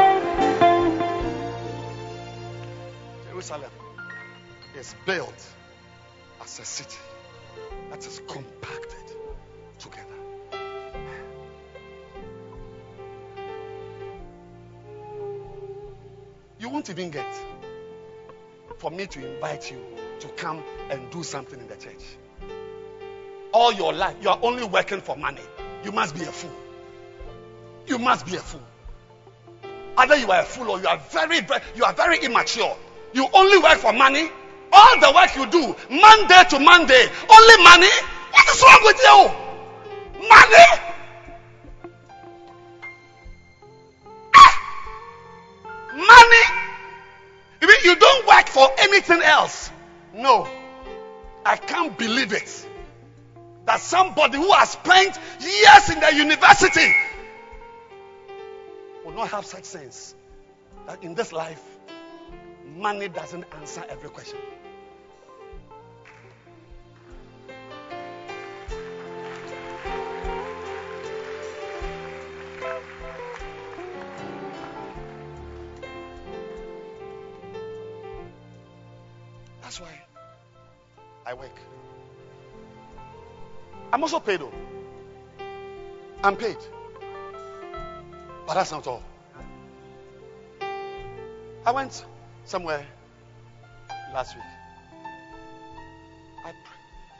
Jerusalem 3.28 3.70
is 4.76 4.94
built 5.06 5.47
as 6.43 6.59
a 6.59 6.64
city 6.64 6.98
that 7.90 8.06
is 8.06 8.20
compacted 8.28 9.16
together. 9.78 10.06
You 16.59 16.68
won't 16.68 16.90
even 16.90 17.10
get 17.10 17.32
for 18.78 18.90
me 18.90 19.06
to 19.06 19.34
invite 19.34 19.70
you 19.70 19.78
to 20.20 20.28
come 20.28 20.62
and 20.90 21.10
do 21.10 21.22
something 21.22 21.59
in 21.59 21.68
the 21.68 21.76
church. 21.76 22.02
All 23.52 23.72
your 23.72 23.93
life, 23.93 24.16
you 24.20 24.28
are 24.28 24.38
only 24.43 24.64
working 24.64 25.01
for 25.01 25.16
money. 25.16 25.43
You 25.84 25.93
must 25.93 26.14
be 26.14 26.22
a 26.22 26.32
fool. 26.32 26.51
You 27.86 27.98
must 27.98 28.26
be 28.26 28.36
a 28.36 28.40
fool. 28.40 28.62
Either 29.97 30.16
you 30.16 30.30
are 30.30 30.40
a 30.40 30.44
fool 30.44 30.70
or 30.70 30.80
you 30.80 30.86
are 30.86 30.98
very, 31.10 31.40
you 31.74 31.84
are 31.84 31.93
very 31.93 32.18
immature. 32.18 32.76
You 33.12 33.26
only 33.32 33.59
work 33.59 33.78
for 33.78 33.93
money. 33.93 34.28
All 34.72 35.01
the 35.01 35.12
work 35.14 35.34
you 35.36 35.47
do, 35.47 35.74
Monday 35.88 36.43
to 36.51 36.59
Monday, 36.59 37.09
only 37.30 37.64
money. 37.64 37.88
What 38.32 38.48
is 38.48 38.62
wrong 38.62 38.80
with 38.82 39.01
you? 39.02 40.28
Money. 40.28 40.66
Ah! 44.34 44.55
Money. 45.94 46.66
You 47.86 47.94
don't 47.94 48.26
work 48.26 48.48
for 48.48 48.68
anything 48.78 49.22
else? 49.22 49.70
No. 50.16 50.48
I 51.44 51.56
can't 51.56 51.97
believe 51.97 52.32
it. 52.32 52.66
That 53.66 53.80
somebody 53.80 54.38
who 54.38 54.51
has 54.52 54.70
spent 54.70 55.18
years 55.40 55.90
in 55.90 56.01
the 56.01 56.14
university 56.14 56.94
will 59.05 59.12
not 59.12 59.28
have 59.28 59.44
such 59.44 59.64
sense 59.64 60.14
that 60.86 61.02
in 61.02 61.14
this 61.14 61.32
life, 61.32 61.62
money 62.76 63.09
doesn't 63.09 63.44
answer 63.60 63.84
every 63.88 64.09
question. 64.10 64.38
Work. 81.38 81.58
I'm 83.92 84.02
also 84.02 84.20
paid 84.20 84.40
though. 84.40 84.52
I'm 86.22 86.36
paid. 86.36 86.56
But 88.46 88.54
that's 88.54 88.72
not 88.72 88.86
all. 88.86 89.02
I 91.64 91.72
went 91.72 92.04
somewhere 92.44 92.84
last 94.14 94.36
week. 94.36 94.44
I, 96.44 96.52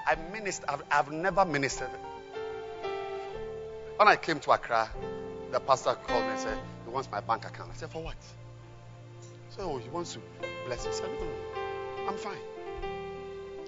I 0.06 0.16
ministered. 0.32 0.68
I've, 0.68 0.82
I've 0.90 1.12
never 1.12 1.44
ministered. 1.44 1.90
When 3.97 4.09
I 4.09 4.16
came 4.16 4.38
to 4.40 4.51
Accra, 4.52 4.88
the 5.51 5.60
pastor 5.60 5.94
called 5.94 6.24
me 6.24 6.30
and 6.30 6.38
said, 6.40 6.59
He 6.84 6.90
wants 6.90 7.10
my 7.10 7.20
bank 7.20 7.44
account. 7.44 7.70
I 7.72 7.76
said, 7.76 7.90
For 7.90 8.02
what? 8.02 8.16
So 9.56 9.62
oh, 9.62 9.78
he 9.78 9.88
wants 9.88 10.12
to 10.12 10.20
bless 10.66 10.84
you. 10.84 10.90
I 10.90 10.94
said, 10.94 11.09
no, 11.18 11.28
I'm 12.09 12.16
fine. 12.18 12.36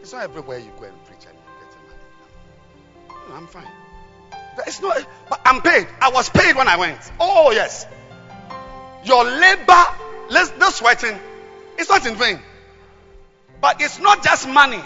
It's 0.00 0.12
not 0.12 0.22
everywhere 0.22 0.58
you 0.58 0.70
go 0.78 0.84
and 0.84 1.04
preach 1.04 1.26
and 1.26 1.34
you 1.34 1.44
get 1.60 3.16
money. 3.16 3.28
No, 3.28 3.34
I'm 3.34 3.46
fine. 3.46 3.66
It's 4.66 4.80
not, 4.80 5.06
but 5.28 5.40
I'm 5.44 5.60
paid. 5.60 5.86
I 6.00 6.10
was 6.10 6.28
paid 6.28 6.56
when 6.56 6.68
I 6.68 6.76
went. 6.76 6.98
Oh, 7.20 7.52
yes. 7.52 7.86
Your 9.04 9.24
labor, 9.24 9.84
this 10.30 10.76
sweating, 10.76 11.18
it's 11.78 11.88
not 11.88 12.06
in 12.06 12.16
vain. 12.16 12.40
But 13.60 13.80
it's 13.80 13.98
not 13.98 14.22
just 14.24 14.48
money. 14.48 14.80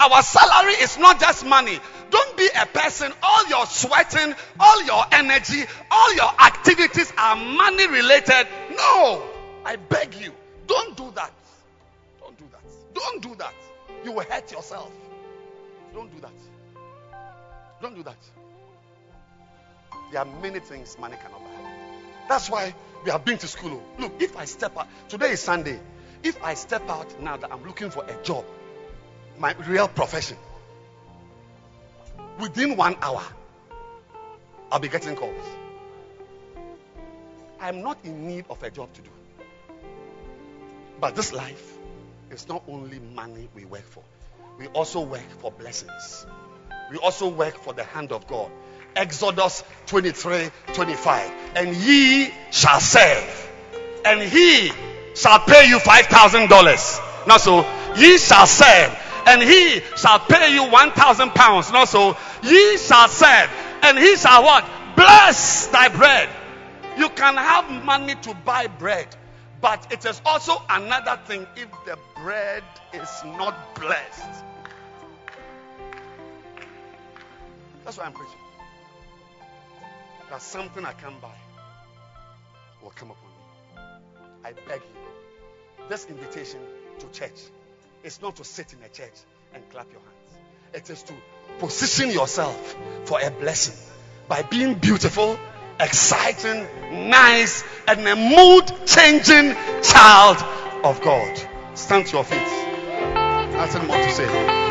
Our 0.00 0.22
salary 0.22 0.74
is 0.74 0.98
not 0.98 1.18
just 1.20 1.44
money. 1.44 1.78
Don't 2.10 2.36
be 2.36 2.48
a 2.58 2.66
person, 2.66 3.12
all 3.22 3.48
your 3.48 3.66
sweating, 3.66 4.34
all 4.58 4.82
your 4.84 5.04
energy, 5.12 5.64
all 5.90 6.14
your 6.14 6.30
activities 6.40 7.12
are 7.18 7.36
money 7.36 7.86
related. 7.88 8.46
No. 8.70 9.22
I 9.64 9.76
beg 9.76 10.14
you, 10.14 10.32
don't 10.66 10.96
do 10.96 11.10
that. 11.16 11.32
Don't 12.20 12.38
do 12.38 12.44
that. 12.52 12.94
Don't 12.94 13.22
do 13.22 13.34
that. 13.36 13.52
You 14.04 14.12
will 14.12 14.24
hurt 14.24 14.50
yourself. 14.52 14.92
Don't 15.94 16.14
do 16.14 16.20
that. 16.20 16.32
Don't 17.80 17.94
do 17.94 18.02
that. 18.02 18.16
There 20.10 20.20
are 20.20 20.26
many 20.42 20.60
things 20.60 20.96
money 20.98 21.16
cannot 21.16 21.40
buy. 21.40 21.70
That's 22.28 22.50
why 22.50 22.74
we 23.04 23.10
have 23.10 23.24
been 23.24 23.38
to 23.38 23.46
school. 23.46 23.82
Oh. 23.82 24.02
Look, 24.02 24.20
if 24.20 24.36
I 24.36 24.44
step 24.44 24.76
out, 24.76 24.88
today 25.08 25.30
is 25.30 25.40
Sunday. 25.40 25.78
If 26.22 26.42
I 26.42 26.54
step 26.54 26.88
out 26.88 27.20
now 27.20 27.36
that 27.36 27.52
I'm 27.52 27.64
looking 27.64 27.90
for 27.90 28.04
a 28.04 28.22
job, 28.22 28.44
my 29.38 29.54
real 29.66 29.88
profession, 29.88 30.36
within 32.38 32.76
one 32.76 32.96
hour, 33.00 33.22
I'll 34.70 34.80
be 34.80 34.88
getting 34.88 35.16
calls. 35.16 35.46
I'm 37.60 37.82
not 37.82 37.98
in 38.04 38.26
need 38.26 38.44
of 38.50 38.62
a 38.62 38.70
job 38.70 38.92
to 38.94 39.02
do. 39.02 39.10
But 41.00 41.14
this 41.14 41.32
life 41.32 41.77
is 42.30 42.48
not 42.48 42.62
only 42.68 42.98
money 43.14 43.48
we 43.54 43.64
work 43.64 43.84
for, 43.84 44.02
we 44.58 44.66
also 44.68 45.00
work 45.00 45.28
for 45.40 45.52
blessings. 45.52 46.26
We 46.90 46.98
also 46.98 47.28
work 47.28 47.58
for 47.58 47.72
the 47.72 47.84
hand 47.84 48.12
of 48.12 48.26
God. 48.26 48.50
Exodus 48.96 49.62
23 49.86 50.50
25. 50.72 51.32
And 51.54 51.76
ye 51.76 52.30
shall 52.50 52.80
serve, 52.80 53.50
and 54.04 54.22
he 54.22 54.72
shall 55.14 55.40
pay 55.40 55.68
you 55.68 55.78
$5,000. 55.78 57.26
Now, 57.26 57.36
so 57.36 57.66
ye 57.96 58.18
shall 58.18 58.46
serve, 58.46 58.98
and 59.26 59.42
he 59.42 59.80
shall 59.96 60.18
pay 60.20 60.54
you 60.54 60.70
1,000 60.70 61.30
pounds. 61.30 61.70
Now, 61.72 61.84
so 61.84 62.16
ye 62.42 62.78
shall 62.78 63.08
serve, 63.08 63.50
and 63.82 63.98
he 63.98 64.16
shall 64.16 64.42
what? 64.42 64.64
Bless 64.96 65.66
thy 65.68 65.88
bread. 65.88 66.28
You 66.96 67.08
can 67.10 67.36
have 67.36 67.84
money 67.84 68.14
to 68.22 68.34
buy 68.34 68.66
bread, 68.66 69.06
but 69.60 69.92
it 69.92 70.04
is 70.04 70.20
also 70.24 70.62
another 70.68 71.18
thing 71.26 71.46
if 71.56 71.68
the 71.84 71.98
bread 72.22 72.62
is 72.92 73.08
not 73.24 73.74
blessed. 73.74 74.44
That's 77.84 77.96
why 77.98 78.04
I'm 78.04 78.12
preaching. 78.12 78.38
That 80.30 80.42
something 80.42 80.84
I 80.84 80.92
can 80.92 81.14
buy 81.22 81.34
will 82.82 82.90
come 82.90 83.10
upon 83.10 83.30
me. 83.30 83.82
I 84.44 84.52
beg 84.68 84.80
you. 84.80 85.86
This 85.88 86.06
invitation 86.06 86.60
to 86.98 87.06
church 87.18 87.40
is 88.04 88.20
not 88.20 88.36
to 88.36 88.44
sit 88.44 88.72
in 88.74 88.82
a 88.82 88.88
church 88.88 89.14
and 89.54 89.68
clap 89.70 89.90
your 89.90 90.00
hands. 90.00 90.38
It 90.74 90.90
is 90.90 91.02
to 91.04 91.14
position 91.58 92.10
yourself 92.10 92.76
for 93.06 93.18
a 93.20 93.30
blessing 93.30 93.74
by 94.28 94.42
being 94.42 94.74
beautiful, 94.74 95.38
exciting, 95.80 96.66
nice, 97.08 97.64
and 97.86 98.06
a 98.06 98.16
mood 98.16 98.64
changing 98.86 99.54
child 99.82 100.38
of 100.84 101.00
God. 101.02 101.40
Stand 101.74 102.06
to 102.06 102.16
your 102.16 102.24
feet. 102.24 102.38
Nothing 103.52 103.86
more 103.86 103.96
to 103.96 104.10
say. 104.10 104.67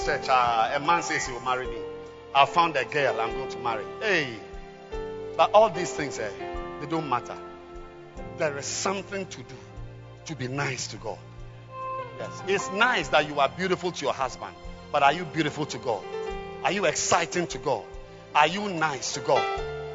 This 0.00 0.06
church. 0.06 0.28
Uh, 0.28 0.72
a 0.74 0.80
man 0.80 1.02
says 1.02 1.26
he 1.26 1.32
will 1.32 1.40
marry 1.40 1.66
me. 1.66 1.78
I 2.34 2.46
found 2.46 2.76
a 2.76 2.84
girl 2.84 3.20
I'm 3.20 3.32
going 3.32 3.48
to 3.50 3.58
marry. 3.58 3.84
Hey. 4.00 4.34
But 5.36 5.52
all 5.52 5.70
these 5.70 5.90
things, 5.92 6.18
eh, 6.18 6.30
they 6.80 6.86
don't 6.86 7.08
matter. 7.08 7.36
There 8.38 8.56
is 8.58 8.66
something 8.66 9.26
to 9.26 9.36
do 9.38 9.54
to 10.26 10.36
be 10.36 10.48
nice 10.48 10.88
to 10.88 10.96
God. 10.96 11.18
Yes. 12.18 12.42
It's 12.46 12.70
nice 12.72 13.08
that 13.08 13.26
you 13.26 13.40
are 13.40 13.48
beautiful 13.48 13.92
to 13.92 14.04
your 14.04 14.12
husband, 14.12 14.54
but 14.92 15.02
are 15.02 15.12
you 15.12 15.24
beautiful 15.24 15.66
to 15.66 15.78
God? 15.78 16.02
Are 16.62 16.72
you 16.72 16.84
exciting 16.84 17.46
to 17.48 17.58
God? 17.58 17.84
Are 18.34 18.46
you 18.46 18.68
nice 18.68 19.14
to 19.14 19.20
God? 19.20 19.42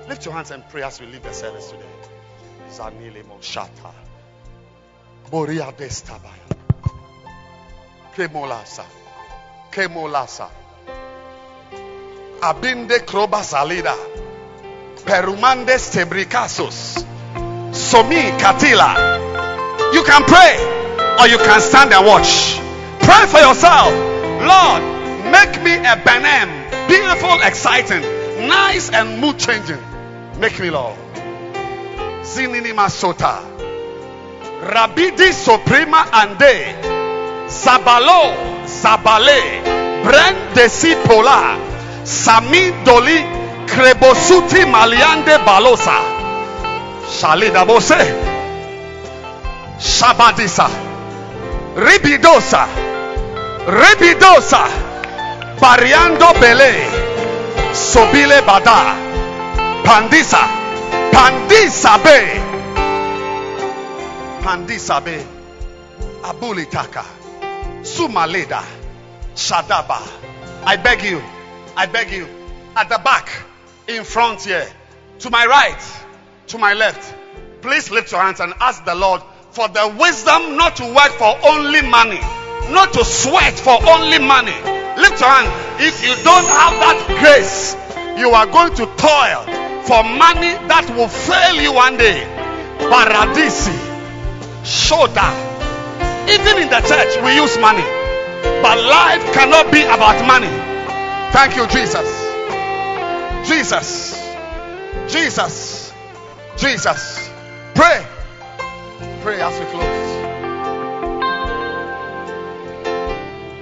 Lift 0.10 0.26
your 0.26 0.34
hands 0.34 0.52
and 0.52 0.68
pray 0.70 0.82
as 0.84 1.00
we 1.00 1.06
leave 1.08 1.22
the 1.24 1.34
service 1.34 1.70
today. 1.70 1.84
Zanile 2.70 3.24
Moshata. 3.24 3.94
Boria 5.30 5.72
Destabaya. 5.76 6.32
Kemolasa. 8.16 8.86
Kemolasa. 9.76 10.48
Abinde 12.42 13.00
Kroba 13.06 13.44
Salida. 13.44 13.96
Perumande 15.06 15.78
Stebricasos. 15.78 17.06
Somi 17.72 18.32
Katila. 18.40 19.94
You 19.94 20.04
can 20.04 20.24
pray 20.24 20.56
or 21.20 21.28
you 21.28 21.38
can 21.38 21.60
stand 21.60 21.94
and 21.94 22.06
watch. 22.06 22.60
Pray 23.02 23.26
for 23.28 23.40
yourself. 23.40 23.92
Lord, 24.42 24.96
Make 25.26 25.64
me 25.64 25.74
a 25.74 25.98
Benem. 25.98 26.88
Beautiful, 26.88 27.42
exciting, 27.42 28.02
nice, 28.48 28.92
and 28.92 29.20
mood 29.20 29.40
changing. 29.40 29.82
Make 30.40 30.60
me, 30.60 30.70
Lord. 30.70 30.96
Zinini 32.22 32.74
Masota. 32.74 33.42
Rabidi 34.62 35.34
Suprema 35.34 36.06
Ande. 36.14 36.95
Sabalo. 37.48 38.34
Sabale. 38.66 39.62
Bren 40.04 40.36
Desi 40.54 40.96
Pola. 41.06 41.58
Sami 42.04 42.72
Doli. 42.84 43.26
Krebosuti 43.66 44.66
Maliande 44.66 45.38
Balosa. 45.46 45.98
Shalida 47.10 47.66
Bose. 47.66 47.98
Shabadisa. 49.80 50.70
Ribidosa. 51.76 52.68
Ribidosa. 53.68 54.68
Pariando 55.60 56.34
Bele. 56.40 56.74
Sobile 57.74 58.42
Bada. 58.42 58.96
Pandisa. 59.84 60.48
Pandisa 61.12 61.98
Be. 62.04 62.42
Pandisa 64.44 65.02
Be. 65.02 65.26
Abulitaka. 66.24 67.25
Sumaleda. 67.86 68.64
Shadaba. 69.36 70.02
I 70.66 70.76
beg 70.76 71.04
you. 71.04 71.22
I 71.78 71.86
beg 71.86 72.12
you. 72.12 72.28
At 72.76 72.90
the 72.90 73.00
back. 73.04 73.30
In 73.88 74.04
front 74.04 74.42
here. 74.44 74.68
To 75.20 75.30
my 75.30 75.46
right. 75.46 75.80
To 76.48 76.58
my 76.58 76.74
left. 76.74 77.14
Please 77.62 77.92
lift 77.92 78.12
your 78.12 78.22
hands 78.22 78.40
and 78.40 78.54
ask 78.60 78.84
the 78.86 78.96
Lord 78.96 79.22
for 79.52 79.68
the 79.68 79.96
wisdom 80.00 80.58
not 80.58 80.76
to 80.78 80.84
work 80.94 81.12
for 81.14 81.38
only 81.48 81.82
money. 81.84 82.20
Not 82.74 82.94
to 82.94 83.06
sweat 83.06 83.54
for 83.54 83.78
only 83.88 84.18
money. 84.20 84.58
Lift 84.98 85.20
your 85.22 85.30
hand. 85.30 85.48
If 85.80 86.02
you 86.02 86.16
don't 86.24 86.46
have 86.46 86.74
that 86.82 87.06
grace, 87.22 87.76
you 88.18 88.32
are 88.32 88.48
going 88.48 88.74
to 88.76 88.86
toil 88.98 89.46
for 89.86 90.04
money 90.04 90.58
that 90.68 90.92
will 90.98 91.08
fail 91.08 91.62
you 91.62 91.74
one 91.74 91.98
day. 91.98 92.26
Paradisi. 92.80 93.78
Shoda. 94.64 95.55
Even 96.28 96.64
in 96.64 96.70
the 96.70 96.82
church, 96.82 97.22
we 97.24 97.36
use 97.36 97.58
money. 97.60 97.86
But 98.62 98.78
life 98.84 99.34
cannot 99.34 99.72
be 99.72 99.84
about 99.84 100.26
money. 100.26 100.50
Thank 101.32 101.56
you, 101.56 101.68
Jesus. 101.68 102.10
Jesus. 103.48 104.20
Jesus. 105.08 105.94
Jesus. 106.58 107.30
Pray. 107.76 108.06
Pray 109.22 109.42
as 109.42 109.60
we 109.60 109.66
close. 109.68 110.16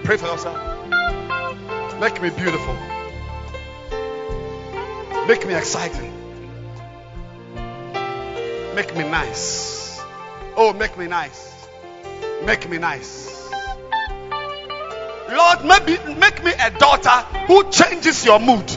Pray 0.05 0.17
for 0.17 0.27
yourself. 0.27 0.57
Make 1.99 2.21
me 2.21 2.29
beautiful. 2.29 2.75
Make 5.27 5.47
me 5.47 5.55
exciting. 5.55 6.11
Make 8.75 8.95
me 8.95 9.03
nice. 9.03 10.01
Oh, 10.55 10.73
make 10.73 10.97
me 10.97 11.07
nice. 11.07 11.62
Make 12.45 12.69
me 12.69 12.77
nice. 12.77 13.49
Lord, 15.29 15.65
maybe 15.65 15.97
make 16.15 16.43
me 16.43 16.51
a 16.51 16.71
daughter 16.71 17.09
who 17.47 17.69
changes 17.71 18.25
your 18.25 18.39
mood. 18.39 18.69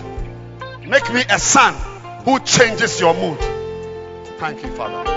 Make 0.87 1.13
me 1.13 1.25
a 1.29 1.39
son 1.39 1.75
who 2.25 2.39
changes 2.41 3.01
your 3.01 3.15
mood. 3.15 3.39
Thank 4.39 4.63
you, 4.63 4.71
Father. 4.77 5.16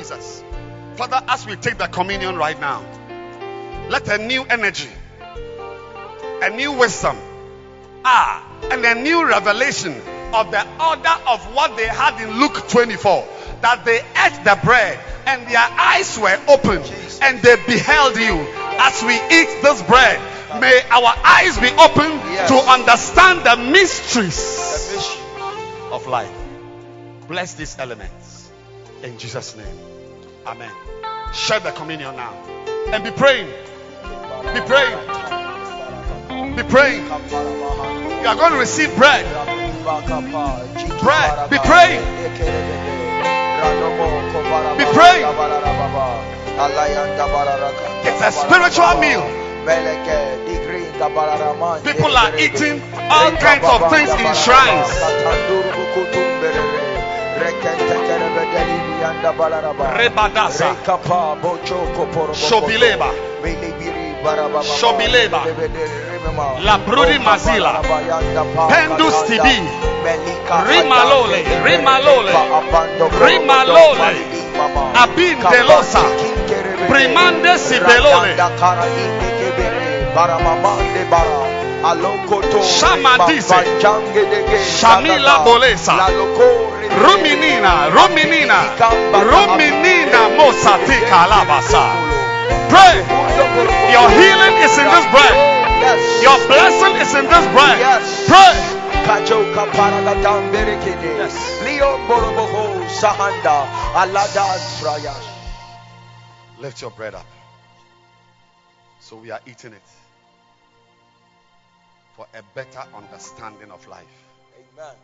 Jesus. 0.00 0.42
Father, 0.96 1.20
as 1.28 1.46
we 1.46 1.56
take 1.56 1.76
the 1.76 1.86
communion 1.86 2.36
right 2.36 2.58
now, 2.58 2.82
let 3.90 4.08
a 4.08 4.16
new 4.16 4.44
energy, 4.44 4.88
a 6.40 6.48
new 6.56 6.72
wisdom, 6.72 7.18
ah, 8.02 8.42
and 8.70 8.82
a 8.82 8.94
new 8.94 9.28
revelation 9.28 9.92
of 10.32 10.50
the 10.50 10.66
order 10.80 11.14
of 11.28 11.44
what 11.54 11.76
they 11.76 11.86
had 11.86 12.18
in 12.22 12.40
Luke 12.40 12.66
24 12.68 13.28
that 13.60 13.84
they 13.84 13.98
ate 13.98 14.42
the 14.42 14.58
bread 14.64 14.98
and 15.26 15.46
their 15.46 15.68
eyes 15.68 16.18
were 16.18 16.40
opened 16.48 16.90
and 17.20 17.42
they 17.42 17.56
beheld 17.66 18.16
you 18.16 18.40
as 18.80 19.02
we 19.02 19.16
eat 19.16 19.60
this 19.60 19.82
bread. 19.82 20.18
May 20.62 20.80
our 20.88 21.12
eyes 21.24 21.60
be 21.60 21.68
open 21.76 22.10
to 22.48 22.56
understand 22.72 23.44
the 23.44 23.70
mysteries 23.70 25.14
of 25.92 26.06
life. 26.06 26.32
Bless 27.28 27.52
these 27.52 27.78
elements 27.78 28.50
in 29.02 29.18
Jesus' 29.18 29.56
name. 29.56 29.89
Amen. 30.46 30.72
Share 31.34 31.60
the 31.60 31.70
communion 31.72 32.16
now 32.16 32.32
and 32.92 33.04
be 33.04 33.10
praying. 33.10 33.46
Be 34.54 34.60
praying. 34.62 34.98
Be 36.56 36.62
praying. 36.64 37.04
You 37.04 38.26
are 38.26 38.36
going 38.36 38.52
to 38.52 38.58
receive 38.58 38.94
bread. 38.96 39.24
Bread. 41.00 41.50
Be 41.50 41.58
praying. 41.58 42.00
Be 44.78 44.84
praying. 44.96 45.24
It's 48.02 48.22
a 48.22 48.32
spiritual 48.32 49.00
meal. 49.00 49.24
People 51.84 52.16
are 52.16 52.38
eating 52.38 52.80
all 53.10 53.30
kinds 53.36 53.64
of 53.64 53.90
things 53.90 54.10
in 54.10 54.34
shrines. 54.34 54.90
Rebadasa. 59.96 60.76
Shobileba. 62.34 63.10
Shobileba. 64.80 65.40
La 66.62 66.78
Brudi 66.78 67.18
Mazila. 67.18 67.80
Pendus 68.68 69.24
Tibi. 69.26 69.68
Rimalole. 70.68 71.44
Rimalole. 71.64 72.32
Rimalole. 73.26 74.14
Abin 74.94 75.38
Delosa. 75.50 76.02
Primande 76.88 77.58
Sibelole. 77.58 78.36
Shamadise. 81.80 83.64
Shamila 84.80 85.44
Bolesa. 85.44 85.96
Ruminina. 87.00 87.88
Ruminina. 87.90 88.76
Ruminina 89.24 90.28
Mosati 90.36 90.98
Kalabasa. 91.08 91.84
Pray. 92.68 93.00
Your 93.92 94.08
healing 94.10 94.56
is 94.60 94.76
in 94.76 94.84
this 94.84 95.06
bread. 95.10 95.34
Your 96.22 96.36
blessing 96.46 96.94
is 97.00 97.14
in 97.14 97.24
this 97.24 97.46
bread. 97.56 97.78
Pray. 98.28 98.56
Kajoka 99.06 99.64
Paragatam 99.72 100.52
Berikide 100.52 101.24
Leo 101.64 101.96
Boroboho 102.06 102.84
Sahanda 103.00 103.64
Aladas 103.94 104.82
Rayash 104.84 105.28
Lift 106.60 106.82
your 106.82 106.90
bread 106.90 107.14
up. 107.14 107.24
So 109.00 109.16
we 109.16 109.30
are 109.30 109.40
eating 109.46 109.72
it 109.72 109.82
for 112.20 112.26
a 112.38 112.42
better 112.54 112.82
understanding 112.94 113.70
of 113.70 113.88
life. 113.88 114.04
Amen. 114.76 114.94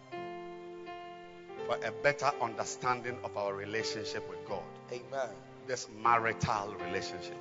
For 1.67 1.77
a 1.77 1.91
better 1.91 2.31
understanding 2.43 3.17
of 3.25 3.35
our 3.39 3.55
relationship 3.55 4.29
with 4.29 4.47
God. 4.47 4.63
Amen. 4.93 5.31
This 5.67 5.89
marital 6.03 6.75
relationship. 6.85 7.39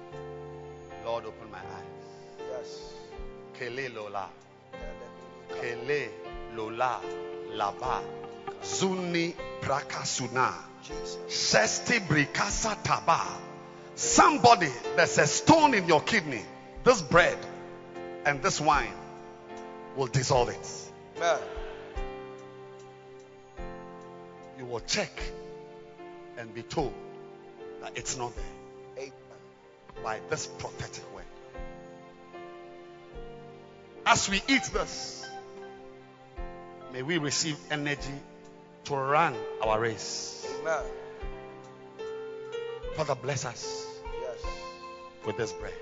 Lord, 1.05 1.25
open 1.25 1.51
my 1.51 1.57
eyes. 1.57 2.39
Yes. 2.49 2.93
Kele 3.59 3.89
Lola. 3.93 4.29
Kele 5.59 6.07
Lola 6.55 7.01
Lava. 7.51 8.01
Zuni 8.63 9.35
Prakasuna. 9.59 10.53
Jesus. 10.83 11.17
Shesti 11.27 11.99
Brikasa 12.07 12.81
Taba. 12.81 13.27
Somebody, 13.95 14.71
there's 14.95 15.17
a 15.17 15.27
stone 15.27 15.73
in 15.73 15.85
your 15.85 15.99
kidney. 15.99 16.45
This 16.85 17.01
bread 17.01 17.37
and 18.25 18.41
this 18.41 18.61
wine 18.61 18.93
will 19.95 20.07
dissolve 20.07 20.49
it. 20.49 20.69
Amen. 21.17 21.39
You 24.59 24.65
will 24.65 24.81
check 24.81 25.11
and 26.37 26.53
be 26.53 26.61
told 26.63 26.93
that 27.81 27.93
it's 27.97 28.17
not 28.17 28.33
there 28.35 29.03
Amen. 29.05 29.11
by 30.03 30.19
this 30.29 30.47
prophetic 30.47 31.03
word. 31.13 31.23
As 34.05 34.29
we 34.29 34.41
eat 34.47 34.63
this, 34.73 35.25
may 36.93 37.01
we 37.01 37.17
receive 37.17 37.57
energy 37.71 38.13
to 38.85 38.95
run 38.95 39.35
our 39.61 39.79
race. 39.79 40.47
Amen. 40.61 40.83
Father, 42.95 43.15
bless 43.15 43.45
us 43.45 43.85
Yes. 44.21 44.39
with 45.25 45.37
this 45.37 45.51
bread. 45.53 45.73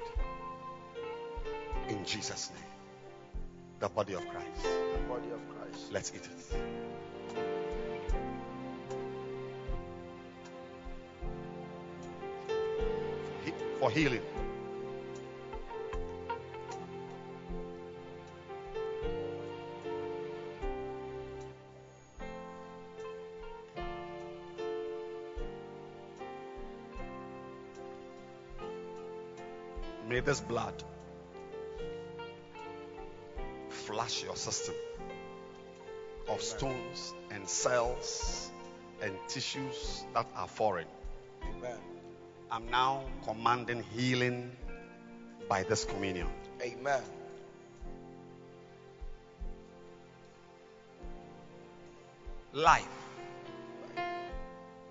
In 1.90 2.06
Jesus' 2.06 2.50
name. 2.50 2.73
The 3.84 3.90
body 3.90 4.14
of 4.14 4.26
Christ. 4.30 4.64
The 4.64 5.00
body 5.10 5.30
of 5.34 5.42
Christ. 5.50 5.92
Let's 5.92 6.14
eat 6.16 6.22
it. 6.24 6.32
For 13.82 13.92
healing. 13.92 14.22
May 30.08 30.22
this 30.22 30.40
blood 30.40 30.82
flush 33.86 34.24
your 34.24 34.36
system 34.36 34.76
of 36.30 36.42
stones 36.42 37.14
and 37.32 37.48
cells 37.48 38.50
and 39.02 39.14
tissues 39.28 40.06
that 40.14 40.26
are 40.36 40.48
foreign. 40.48 40.88
Amen. 41.44 41.78
I'm 42.50 42.70
now 42.70 43.04
commanding 43.26 43.84
healing 43.96 44.52
by 45.50 45.64
this 45.64 45.84
communion. 45.84 46.28
Amen. 46.62 47.02
Life. 52.54 52.88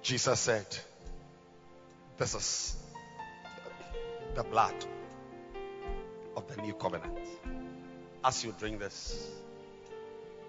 Jesus 0.02 0.40
said, 0.40 0.66
This 2.19 2.35
is 2.35 2.77
the 4.35 4.43
blood 4.43 4.74
of 6.36 6.47
the 6.48 6.60
new 6.60 6.74
covenant. 6.74 7.19
As 8.24 8.44
you 8.44 8.54
drink 8.56 8.78
this, 8.78 9.28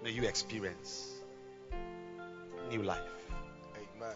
may 0.02 0.10
you 0.10 0.22
experience 0.24 1.12
new 2.70 2.82
life. 2.82 3.00
Amen. 3.96 4.14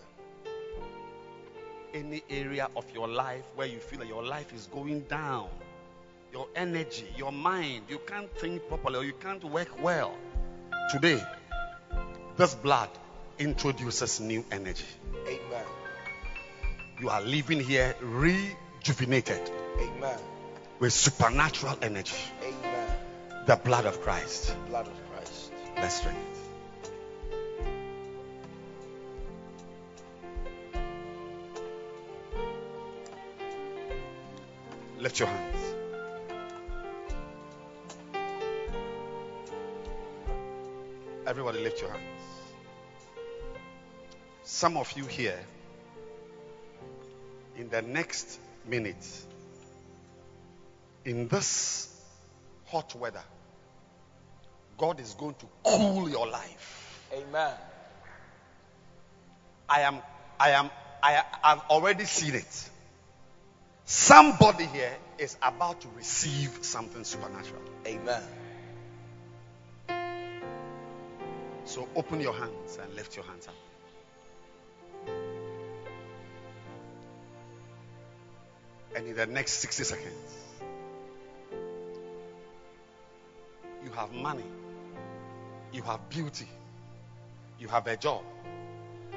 Any 1.93 2.23
area 2.31 2.69
of 2.77 2.85
your 2.95 3.09
life 3.09 3.43
where 3.57 3.67
you 3.67 3.79
feel 3.79 3.99
that 3.99 4.09
your 4.09 4.23
life 4.25 4.53
is 4.55 4.69
going 4.69 5.01
down, 5.03 5.49
your 6.33 6.47
energy, 6.55 7.07
your 7.17 7.33
mind, 7.33 7.87
you 7.89 7.99
can't 8.07 8.31
think 8.39 8.69
properly 8.69 8.99
or 8.99 9.05
you 9.05 9.15
can't 9.15 9.43
work 9.43 9.83
well. 9.83 10.15
Today, 10.93 11.21
this 12.37 12.55
blood 12.55 12.91
introduces 13.41 14.21
new 14.21 14.45
energy. 14.53 14.85
Amen. 15.27 15.65
You 17.01 17.09
are 17.09 17.23
living 17.23 17.61
here 17.61 17.97
rejuvenated 18.01 19.51
Amen. 19.81 20.19
with 20.79 20.93
supernatural 20.93 21.77
energy. 21.83 22.17
The 23.49 23.57
blood 23.57 23.87
of 23.87 24.03
Christ. 24.03 24.55
Blood 24.69 24.89
of 24.89 25.11
Christ. 25.11 25.53
Let's 25.79 26.03
drink 26.03 26.19
it. 26.19 26.23
Lift 35.01 35.19
your 35.19 35.29
hands. 35.29 35.57
Everybody, 41.27 41.61
lift 41.61 41.81
your 41.81 41.91
hands. 41.91 42.03
Some 44.45 44.77
of 44.77 44.93
you 44.93 45.07
here, 45.07 45.41
in 47.57 47.71
the 47.71 47.81
next 47.81 48.39
minute, 48.67 49.07
in 51.07 51.29
this 51.29 51.89
hot 52.67 52.95
weather, 52.95 53.23
God 54.79 55.01
is 55.01 55.15
going 55.15 55.35
to 55.35 55.47
cool 55.65 56.09
your 56.09 56.29
life. 56.29 57.09
Amen. 57.13 57.55
I 59.69 59.81
am, 59.81 59.99
I 60.41 60.51
am, 60.51 60.71
I, 61.03 61.23
I've 61.43 61.61
already 61.69 62.05
seen 62.05 62.35
it. 62.35 62.71
Somebody 63.85 64.67
here 64.67 64.97
is 65.19 65.37
about 65.43 65.81
to 65.81 65.89
receive 65.97 66.59
something 66.63 67.05
supernatural. 67.05 67.63
Amen. 67.87 68.23
So 71.65 71.89
open 71.97 72.21
your 72.21 72.33
hands 72.33 72.79
and 72.83 72.95
lift 72.95 73.17
your 73.17 73.25
hands 73.27 73.49
up. 73.49 73.55
And 78.97 79.07
in 79.07 79.17
the 79.17 79.27
next 79.27 79.53
60 79.55 79.85
seconds, 79.85 80.35
you 83.85 83.91
have 83.93 84.13
money, 84.13 84.45
you 85.73 85.83
have 85.83 86.09
beauty, 86.09 86.49
you 87.59 87.69
have 87.69 87.87
a 87.87 87.97
job, 87.97 88.23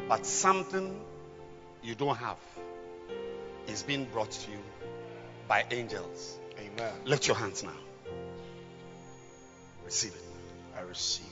but 0.07 0.25
something 0.25 0.99
you 1.83 1.95
don't 1.95 2.17
have 2.17 2.37
is 3.67 3.83
being 3.83 4.05
brought 4.05 4.31
to 4.31 4.51
you 4.51 4.57
by 5.47 5.65
angels. 5.71 6.39
Amen. 6.59 6.93
Lift 7.05 7.27
your 7.27 7.37
hands 7.37 7.63
now. 7.63 7.71
Receive 9.85 10.13
it. 10.13 10.21
I 10.77 10.81
receive 10.81 11.25
it. 11.25 11.31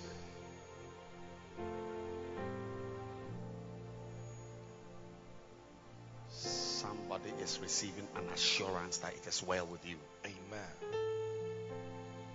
Somebody 6.31 7.31
is 7.41 7.59
receiving 7.61 8.07
an 8.15 8.23
assurance 8.33 8.97
that 8.97 9.13
it 9.13 9.27
is 9.27 9.43
well 9.43 9.65
with 9.65 9.85
you. 9.87 9.95
Amen. 10.25 10.98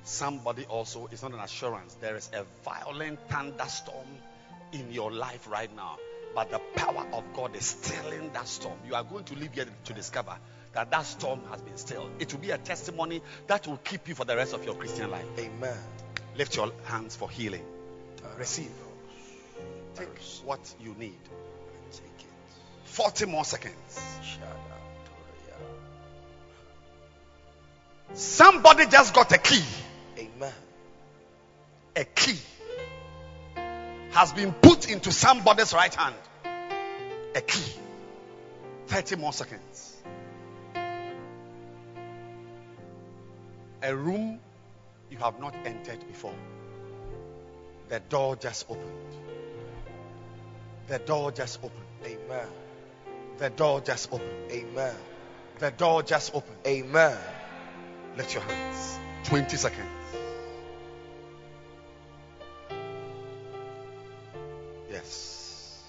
Somebody 0.05 0.67
also 0.67 1.09
is 1.11 1.23
not 1.23 1.33
an 1.33 1.41
assurance. 1.41 1.95
There 1.95 2.15
is 2.15 2.31
a 2.35 2.45
violent 2.63 3.19
thunderstorm 3.31 4.07
in 4.73 4.93
your 4.93 5.11
life 5.11 5.49
right 5.51 5.75
now, 5.75 5.97
but 6.35 6.51
the 6.51 6.61
power 6.77 7.07
of 7.15 7.25
God 7.33 7.57
is 7.57 7.65
stilling 7.65 8.31
that 8.35 8.47
storm. 8.47 8.79
You 8.87 8.95
are 8.97 9.03
going 9.03 9.25
to 9.25 9.35
live 9.35 9.55
here 9.55 9.67
to 9.85 9.93
discover 9.95 10.37
that 10.75 10.91
that 10.91 11.07
storm 11.07 11.41
has 11.51 11.63
been 11.63 11.79
stilled. 11.79 12.11
It 12.19 12.33
will 12.35 12.41
be 12.41 12.51
a 12.51 12.59
testimony 12.59 13.23
that 13.47 13.67
will 13.67 13.79
keep 13.79 14.07
you 14.07 14.15
for 14.15 14.27
the 14.27 14.37
rest 14.37 14.53
of 14.53 14.65
your 14.67 14.75
Christian 14.75 15.11
life. 15.11 15.25
Amen. 15.39 15.79
Lift 16.37 16.57
your 16.57 16.71
hands 16.85 17.17
for 17.17 17.31
healing. 17.31 17.65
Uh, 18.23 18.29
receive. 18.37 18.71
Take 19.95 20.09
what 20.45 20.75
you 20.81 20.95
need. 20.99 21.19
Take 21.93 22.05
it. 22.19 22.27
40 22.87 23.27
more 23.27 23.45
seconds. 23.45 24.01
Shout 24.23 24.49
out 24.49 24.59
to 28.11 28.19
Somebody 28.19 28.87
just 28.87 29.15
got 29.15 29.33
a 29.33 29.39
key. 29.39 29.65
Amen. 30.19 30.53
A 31.97 32.05
key 32.05 32.39
has 34.13 34.33
been 34.33 34.53
put 34.53 34.89
into 34.91 35.13
somebody's 35.13 35.73
right 35.73 35.95
hand. 35.95 36.15
A 37.35 37.41
key. 37.41 37.73
30 38.87 39.17
more 39.17 39.33
seconds. 39.33 40.03
A 43.83 43.95
room 43.95 44.39
you 45.11 45.19
have 45.19 45.41
not 45.41 45.55
entered 45.65 46.07
before. 46.07 46.35
The 47.89 48.01
door 48.01 48.37
just 48.37 48.67
opened. 48.71 48.91
The 50.87 50.99
door 50.99 51.33
just 51.33 51.59
opened. 51.63 51.85
Amen. 52.05 52.47
The 53.39 53.51
door 53.51 53.81
just 53.81 54.13
opened. 54.13 54.51
Amen. 54.51 54.95
The 55.59 55.71
door 55.71 56.03
just 56.03 56.35
opened. 56.35 56.57
Amen. 56.67 57.17
Lift 58.17 58.35
your 58.35 58.43
hands. 58.43 58.99
20 59.25 59.57
seconds. 59.57 59.89
Yes. 64.91 65.83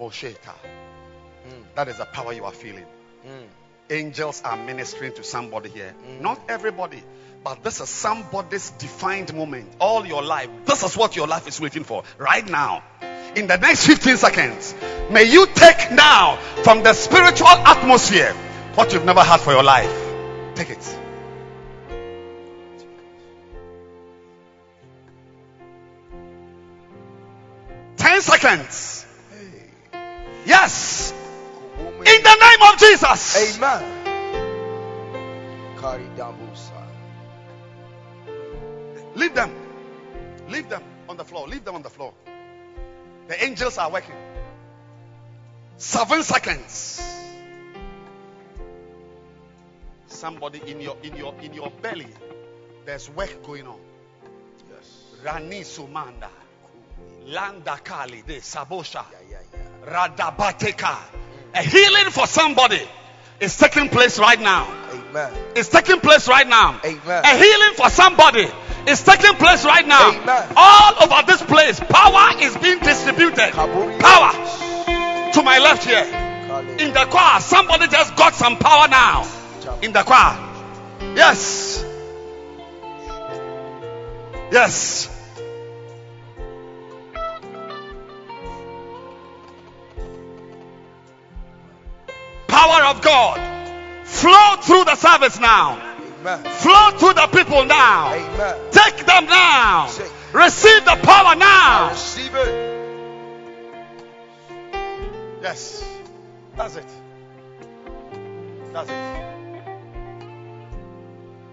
Mosheta. 0.00 0.54
Mm. 1.46 1.64
That 1.74 1.88
is 1.88 1.98
the 1.98 2.04
power 2.06 2.32
you 2.32 2.44
are 2.44 2.52
feeling. 2.52 2.86
Mm. 3.26 3.46
Angels 3.90 4.42
are 4.44 4.56
ministering 4.56 5.12
to 5.14 5.24
somebody 5.24 5.70
here. 5.70 5.94
Mm. 6.06 6.20
Not 6.20 6.40
everybody, 6.48 7.02
but 7.42 7.62
this 7.62 7.80
is 7.80 7.88
somebody's 7.88 8.70
defined 8.70 9.34
moment. 9.34 9.68
All 9.80 10.06
your 10.06 10.22
life. 10.22 10.48
This 10.64 10.82
is 10.82 10.96
what 10.96 11.16
your 11.16 11.26
life 11.26 11.48
is 11.48 11.60
waiting 11.60 11.84
for 11.84 12.04
right 12.16 12.48
now. 12.48 12.82
In 13.36 13.46
the 13.46 13.56
next 13.56 13.86
15 13.86 14.16
seconds, 14.16 14.74
may 15.10 15.24
you 15.24 15.46
take 15.54 15.92
now 15.92 16.36
from 16.62 16.82
the 16.82 16.92
spiritual 16.94 17.48
atmosphere 17.48 18.32
what 18.74 18.92
you've 18.92 19.04
never 19.04 19.22
had 19.22 19.40
for 19.40 19.52
your 19.52 19.62
life. 19.62 19.92
Take 20.54 20.70
it. 20.70 20.98
Seconds. 28.28 29.06
Yes. 30.44 31.12
In 31.80 32.22
the 32.22 32.36
name 32.46 32.72
of 32.72 32.78
Jesus. 32.78 33.56
Amen. 33.56 33.98
Leave 39.14 39.34
them. 39.34 39.50
Leave 40.48 40.68
them 40.68 40.82
on 41.08 41.16
the 41.16 41.24
floor. 41.24 41.48
Leave 41.48 41.64
them 41.64 41.74
on 41.74 41.82
the 41.82 41.90
floor. 41.90 42.12
The 43.28 43.44
angels 43.44 43.78
are 43.78 43.90
working. 43.90 44.14
Seven 45.76 46.22
seconds. 46.22 47.02
Somebody 50.06 50.60
in 50.66 50.80
your 50.80 50.96
in 51.02 51.16
your 51.16 51.34
in 51.40 51.54
your 51.54 51.70
belly. 51.82 52.08
There's 52.84 53.10
work 53.10 53.42
going 53.44 53.66
on. 53.66 53.78
Yes. 54.70 55.04
Rani 55.24 55.60
Sumanda. 55.60 56.30
Landa 57.28 57.78
Kali 57.84 58.22
de 58.26 58.40
Sabosha. 58.40 59.04
Radabateka. 59.84 60.96
A 61.54 61.62
healing 61.62 62.10
for 62.10 62.26
somebody. 62.26 62.80
is 63.40 63.56
taking 63.56 63.88
place 63.88 64.18
right 64.18 64.40
now. 64.40 64.66
Amen. 64.92 65.32
It's 65.54 65.68
taking 65.68 66.00
place 66.00 66.28
right 66.28 66.46
now. 66.46 66.80
Amen. 66.84 67.24
A 67.24 67.36
healing 67.36 67.74
for 67.76 67.88
somebody 67.90 68.48
is 68.86 69.02
taking 69.02 69.34
place 69.34 69.64
right 69.64 69.86
now. 69.86 70.10
Amen. 70.10 70.52
All 70.56 71.02
over 71.02 71.26
this 71.26 71.42
place, 71.42 71.80
power 71.80 72.40
is 72.40 72.56
being 72.56 72.78
distributed. 72.80 73.52
Power 73.52 74.32
to 75.32 75.42
my 75.42 75.58
left 75.58 75.84
here. 75.84 76.04
In 76.78 76.92
the 76.92 77.06
choir, 77.10 77.40
somebody 77.40 77.86
just 77.88 78.16
got 78.16 78.34
some 78.34 78.56
power 78.56 78.88
now. 78.88 79.28
In 79.82 79.92
the 79.92 80.02
choir. 80.02 80.36
Yes. 81.14 81.84
Yes. 84.50 85.17
Power 92.58 92.86
of 92.86 93.02
God. 93.02 93.38
Flow 94.04 94.56
through 94.62 94.84
the 94.84 94.96
service 94.96 95.38
now. 95.38 95.78
Amen. 96.18 96.42
Flow 96.42 96.90
through 96.98 97.12
the 97.14 97.28
people 97.28 97.64
now. 97.64 98.12
Amen. 98.12 98.56
Take 98.72 99.06
them 99.06 99.26
now. 99.26 99.86
Take. 99.86 100.10
Receive 100.32 100.84
the 100.84 100.96
power 101.04 101.28
I 101.28 101.34
now. 101.36 101.90
receive 101.90 102.34
it. 102.34 102.48
Yes. 105.40 105.84
That's 106.56 106.74
it. 106.74 106.86
That's 108.72 108.90
it. 108.90 109.24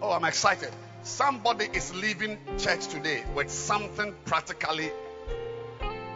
Oh, 0.01 0.11
I'm 0.11 0.25
excited. 0.25 0.71
Somebody 1.03 1.67
is 1.71 1.93
leaving 1.93 2.39
church 2.57 2.87
today 2.87 3.23
with 3.35 3.51
something 3.51 4.15
practically 4.25 4.89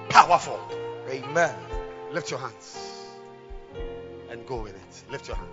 powerful. 0.10 0.60
Amen. 1.12 1.56
Lift 2.12 2.32
your 2.32 2.40
hands 2.40 2.99
and 4.30 4.46
go 4.46 4.62
with 4.62 4.76
it. 4.76 5.12
Lift 5.12 5.28
your 5.28 5.38
hand. 5.38 5.50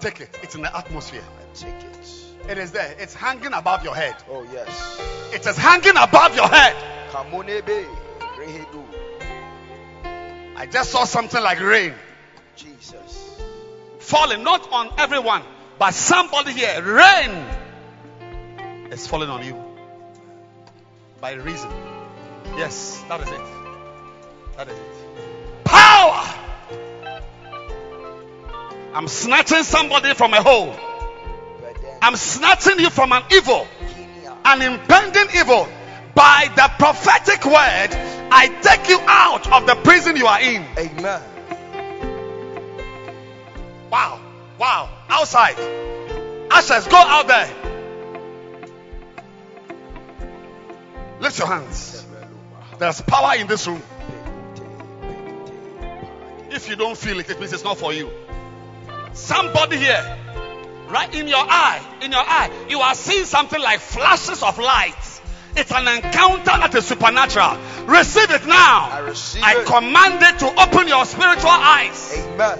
Take 0.00 0.20
it. 0.20 0.38
It's 0.42 0.54
in 0.54 0.62
the 0.62 0.76
atmosphere. 0.76 1.22
I 1.22 1.54
take 1.54 1.74
it. 1.74 2.10
It 2.48 2.58
is 2.58 2.70
there. 2.72 2.94
It's 2.98 3.14
hanging 3.14 3.52
above 3.52 3.82
your 3.82 3.94
head. 3.94 4.14
Oh 4.30 4.44
yes. 4.52 5.00
It 5.32 5.46
is 5.46 5.56
hanging 5.56 5.96
above 5.96 6.36
your 6.36 6.48
head. 6.48 6.76
I 10.56 10.66
just 10.70 10.90
saw 10.90 11.04
something 11.04 11.42
like 11.42 11.60
rain 11.60 11.94
Jesus. 12.56 13.40
falling, 13.98 14.42
not 14.42 14.70
on 14.72 14.92
everyone, 14.98 15.42
but 15.78 15.92
somebody 15.92 16.52
here. 16.52 16.82
Rain 16.82 17.30
is 18.90 19.06
falling 19.06 19.30
on 19.30 19.44
you 19.44 19.62
by 21.20 21.32
reason. 21.32 21.70
Yes, 22.56 23.02
that 23.08 23.20
is 23.20 23.28
it. 23.28 23.40
That 24.56 24.68
is 24.68 24.78
it. 24.78 25.64
Power. 25.64 26.45
I'm 28.94 29.08
snatching 29.08 29.62
somebody 29.62 30.14
from 30.14 30.32
a 30.34 30.42
hole. 30.42 30.74
I'm 32.02 32.16
snatching 32.16 32.78
you 32.78 32.90
from 32.90 33.12
an 33.12 33.22
evil, 33.32 33.66
an 34.44 34.62
impending 34.62 35.28
evil. 35.36 35.68
By 36.14 36.50
the 36.56 36.70
prophetic 36.78 37.44
word, 37.44 37.88
I 38.32 38.48
take 38.62 38.88
you 38.88 38.98
out 39.06 39.52
of 39.52 39.66
the 39.66 39.74
prison 39.74 40.16
you 40.16 40.26
are 40.26 40.40
in. 40.40 40.64
Amen. 40.78 41.22
Wow. 43.90 44.20
Wow. 44.58 44.88
Outside. 45.10 45.58
Ushers, 46.50 46.86
go 46.88 46.96
out 46.96 47.28
there. 47.28 47.50
Lift 51.20 51.38
your 51.38 51.48
hands. 51.48 52.06
There's 52.78 53.00
power 53.02 53.36
in 53.36 53.46
this 53.46 53.66
room. 53.66 53.82
If 56.50 56.68
you 56.68 56.76
don't 56.76 56.96
feel 56.96 57.20
it, 57.20 57.28
it 57.28 57.38
means 57.38 57.52
it's 57.52 57.64
not 57.64 57.76
for 57.76 57.92
you. 57.92 58.10
Somebody 59.16 59.78
here, 59.78 60.18
right 60.88 61.12
in 61.14 61.26
your 61.26 61.38
eye, 61.38 61.80
in 62.02 62.12
your 62.12 62.20
eye, 62.20 62.50
you 62.68 62.80
are 62.80 62.94
seeing 62.94 63.24
something 63.24 63.60
like 63.60 63.80
flashes 63.80 64.42
of 64.42 64.58
light. 64.58 64.94
It's 65.56 65.72
an 65.72 65.88
encounter 65.88 66.44
that 66.44 66.74
is 66.74 66.84
supernatural. 66.84 67.56
Receive 67.86 68.30
it 68.30 68.46
now. 68.46 68.90
I 68.92 68.98
receive 69.00 69.42
I 69.42 69.60
it. 69.60 69.66
command 69.66 70.22
it 70.22 70.38
to 70.40 70.62
open 70.62 70.86
your 70.86 71.04
spiritual 71.06 71.48
eyes. 71.50 72.12
Amen. 72.18 72.58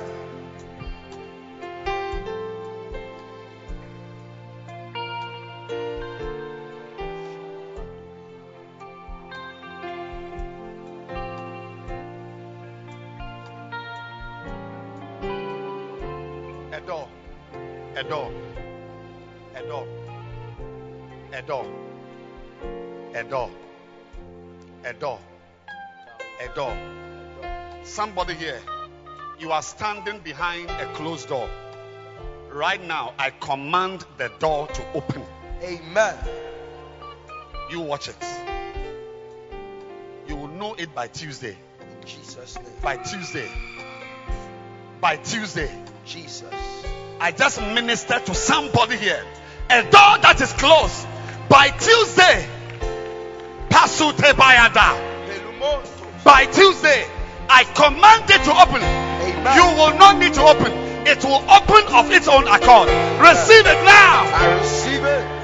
Door. 21.47 21.67
A 23.15 23.23
door. 23.23 23.51
A 24.85 24.93
door. 24.93 25.21
A 26.43 26.55
door. 26.55 26.77
Somebody 27.85 28.35
here, 28.35 28.61
you 29.39 29.53
are 29.53 29.63
standing 29.63 30.19
behind 30.21 30.69
a 30.71 30.87
closed 30.95 31.29
door. 31.29 31.49
Right 32.51 32.83
now, 32.83 33.15
I 33.19 33.31
command 33.31 34.05
the 34.19 34.31
door 34.39 34.67
to 34.67 34.93
open. 34.95 35.23
Amen. 35.63 36.17
You 37.71 37.81
watch 37.81 38.09
it. 38.09 38.25
You 40.27 40.37
will 40.37 40.49
know 40.49 40.75
it 40.75 40.95
by 40.95 41.07
Tuesday. 41.09 41.57
In 41.81 42.07
Jesus' 42.07 42.57
name. 42.57 42.67
By 42.83 42.97
Tuesday. 42.97 43.49
By 45.01 45.17
Tuesday. 45.17 45.71
Jesus. 46.05 46.53
I 47.21 47.31
just 47.31 47.61
ministered 47.61 48.27
to 48.27 48.35
somebody 48.35 48.97
here. 48.97 49.23
A 49.71 49.83
door 49.83 50.19
that 50.23 50.41
is 50.41 50.53
closed 50.53 51.07
by 51.49 51.69
Tuesday. 51.71 52.49
Pasute 53.69 54.33
Bayada. 54.33 55.05
By 56.25 56.47
Tuesday, 56.47 57.07
I 57.49 57.65
command 57.65 58.31
it 58.31 58.43
to 58.45 58.53
open. 58.53 58.83
Amen. 58.83 59.57
You 59.57 59.65
will 59.77 59.97
not 59.99 60.19
need 60.19 60.35
to 60.35 60.43
open. 60.43 60.73
It 61.07 61.23
will 61.23 61.45
open 61.49 61.87
of 61.95 62.11
its 62.11 62.27
own 62.27 62.49
accord. 62.49 62.89
Receive 63.21 63.67
it 63.67 63.85
now. 63.85 64.25
I 64.35 64.59
receive 64.59 65.05
it. 65.05 65.37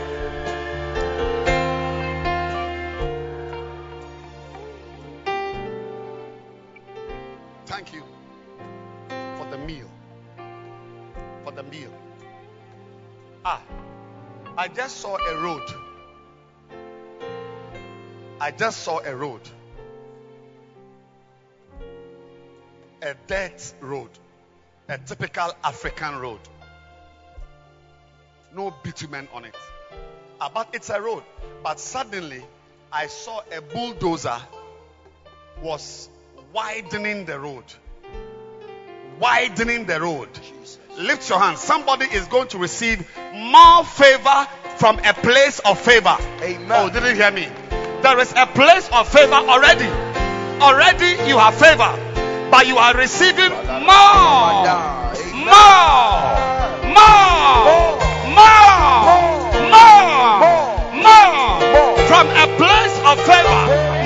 Thank 7.66 7.92
you 7.94 8.02
for 9.38 9.46
the 9.50 9.58
meal. 9.58 9.88
For 11.44 11.52
the 11.52 11.62
meal. 11.62 11.92
Ah, 13.44 13.62
I 14.56 14.68
just 14.68 14.96
saw 14.96 15.16
a 15.16 15.36
road. 15.40 15.62
I 18.42 18.50
just 18.50 18.82
saw 18.82 18.98
a 18.98 19.14
road. 19.14 19.40
A 23.00 23.14
dirt 23.28 23.74
road. 23.80 24.10
A 24.88 24.98
typical 24.98 25.52
African 25.62 26.16
road. 26.18 26.40
No 28.52 28.74
bitumen 28.82 29.28
on 29.32 29.44
it. 29.44 29.54
But 30.52 30.70
it's 30.72 30.90
a 30.90 31.00
road. 31.00 31.22
But 31.62 31.78
suddenly, 31.78 32.42
I 32.90 33.06
saw 33.06 33.42
a 33.56 33.62
bulldozer 33.62 34.40
was 35.62 36.08
widening 36.52 37.26
the 37.26 37.38
road. 37.38 37.64
Widening 39.20 39.86
the 39.86 40.00
road. 40.00 40.30
Jesus. 40.34 40.80
Lift 40.98 41.28
your 41.28 41.38
hand. 41.38 41.58
Somebody 41.58 42.06
is 42.06 42.26
going 42.26 42.48
to 42.48 42.58
receive 42.58 43.08
more 43.34 43.84
favor 43.84 44.48
from 44.78 44.98
a 44.98 45.14
place 45.14 45.60
of 45.60 45.78
favor. 45.80 46.16
Amen. 46.40 46.66
Oh, 46.72 46.90
didn't 46.90 47.14
hear 47.14 47.30
me. 47.30 47.48
There 48.02 48.18
is 48.18 48.32
a 48.36 48.46
place 48.46 48.88
of 48.92 49.08
favor 49.08 49.34
already. 49.34 49.86
Already 50.60 51.16
you 51.28 51.38
have 51.38 51.54
favor, 51.54 51.94
but 52.50 52.66
you 52.66 52.76
are 52.76 52.94
receiving 52.96 53.50
more, 53.50 54.66
more, 55.46 55.86
more, 56.90 57.22
more, 58.34 58.58
more, 59.70 60.40
more 61.02 61.96
from 62.10 62.26
a 62.26 62.46
place 62.58 62.96
of 63.06 63.20
favor. 63.22 63.60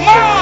More. 0.05 0.36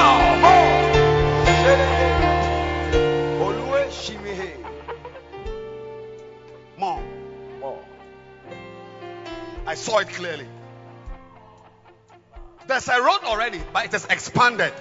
More. 6.77 7.01
More. 7.61 7.79
I 9.65 9.75
saw 9.75 9.99
it 9.99 10.09
clearly. 10.09 10.45
There's 12.67 12.87
a 12.87 13.01
road 13.01 13.19
already, 13.23 13.61
but 13.73 13.85
it 13.85 13.93
is 13.93 14.05
expanded. 14.05 14.73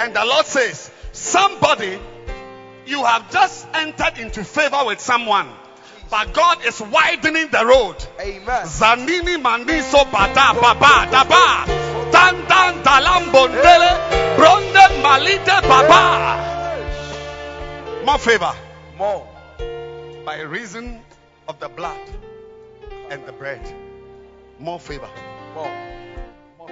And 0.00 0.14
the 0.14 0.24
Lord 0.24 0.46
says, 0.46 0.90
Somebody, 1.12 1.98
you 2.86 3.04
have 3.04 3.30
just 3.30 3.66
entered 3.74 4.18
into 4.18 4.44
favor 4.44 4.84
with 4.86 5.00
someone, 5.00 5.48
but 6.10 6.32
God 6.32 6.64
is 6.64 6.80
widening 6.80 7.48
the 7.50 7.64
road. 7.66 7.96
Amen. 8.20 8.66
Zanini 8.66 9.42
maniso 9.42 10.04
bada 10.10 10.54
baba 10.60 11.06
daba. 11.10 11.66
Dan 12.12 12.46
dan 12.48 12.82
dalam 12.82 13.32
bondele. 13.32 14.36
Bronde 14.36 15.02
malite 15.02 15.62
baba. 15.68 16.44
More 18.04 18.18
favor. 18.18 18.54
More. 18.96 19.26
by 20.26 20.40
reason 20.40 21.00
of 21.46 21.60
the 21.60 21.68
blood 21.68 22.00
and 23.10 23.24
the 23.26 23.32
bread. 23.32 23.62
More 24.58 24.80
favor. 24.80 25.08
More. 25.54 25.95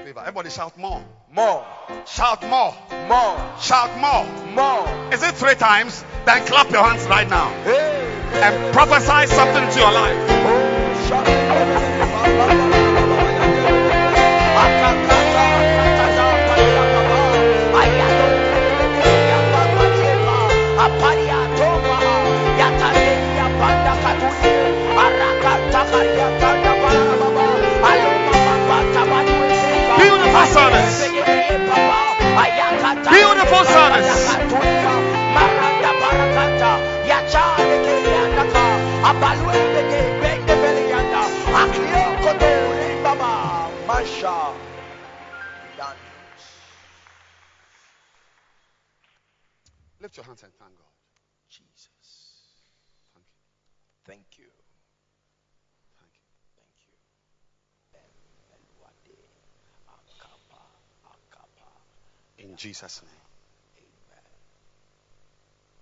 Favor. 0.04 0.20
Everybody 0.20 0.50
shout 0.50 0.76
more. 0.76 1.02
More. 1.32 1.64
Shout 2.06 2.42
more. 2.42 2.74
More. 3.08 3.38
Shout 3.58 3.96
more. 3.98 4.26
More. 4.52 4.86
Is 5.14 5.22
it 5.22 5.34
three 5.34 5.54
times? 5.54 6.04
Then 6.26 6.44
clap 6.44 6.70
your 6.70 6.84
hands 6.84 7.06
right 7.06 7.26
now 7.26 7.48
Hey. 7.64 8.28
and 8.34 8.74
prophesy 8.74 9.26
something 9.32 9.66
to 9.72 9.78
your 9.80 9.92
life. 9.92 10.18
Oh, 14.56 15.20
Beautiful 33.02 33.64
service. 33.64 34.54
Lift 50.04 50.18
your 50.18 50.26
hands 50.26 50.42
and 50.44 50.52
thank 50.60 50.76
God. 50.76 50.92
Jesus. 51.48 51.88
Thank 53.16 53.24
Thank 54.04 54.36
you. 54.36 54.44
you. 54.44 54.52
Thank 55.96 56.12
you. 56.12 56.28
Thank 56.60 56.76
you. 56.84 56.92
Elwade. 58.52 59.16
Akapa. 59.88 60.60
Akapa. 61.08 61.72
In 62.54 62.58
Jesus' 62.58 63.02
name. 63.02 63.10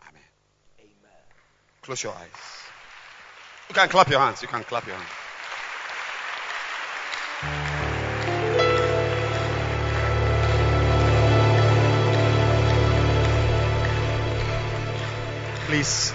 Amen. 0.01 0.23
Amen. 0.81 1.11
Close 1.83 2.03
your 2.03 2.15
eyes. 2.15 2.29
You 3.69 3.75
can 3.75 3.91
clap 3.91 4.09
your 4.09 4.21
hands. 4.21 4.41
You 4.41 4.49
can 4.49 4.65
clap 4.65 4.87
your 4.87 4.97
hands. 4.97 5.11
Please, 15.67 16.15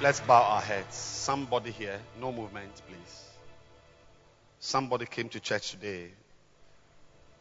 let's 0.00 0.20
bow 0.20 0.40
our 0.40 0.60
heads. 0.60 0.94
Somebody 0.94 1.72
here, 1.72 1.98
no 2.20 2.30
movement, 2.30 2.80
please. 2.86 3.24
Somebody 4.60 5.06
came 5.06 5.28
to 5.30 5.40
church 5.40 5.72
today. 5.72 6.12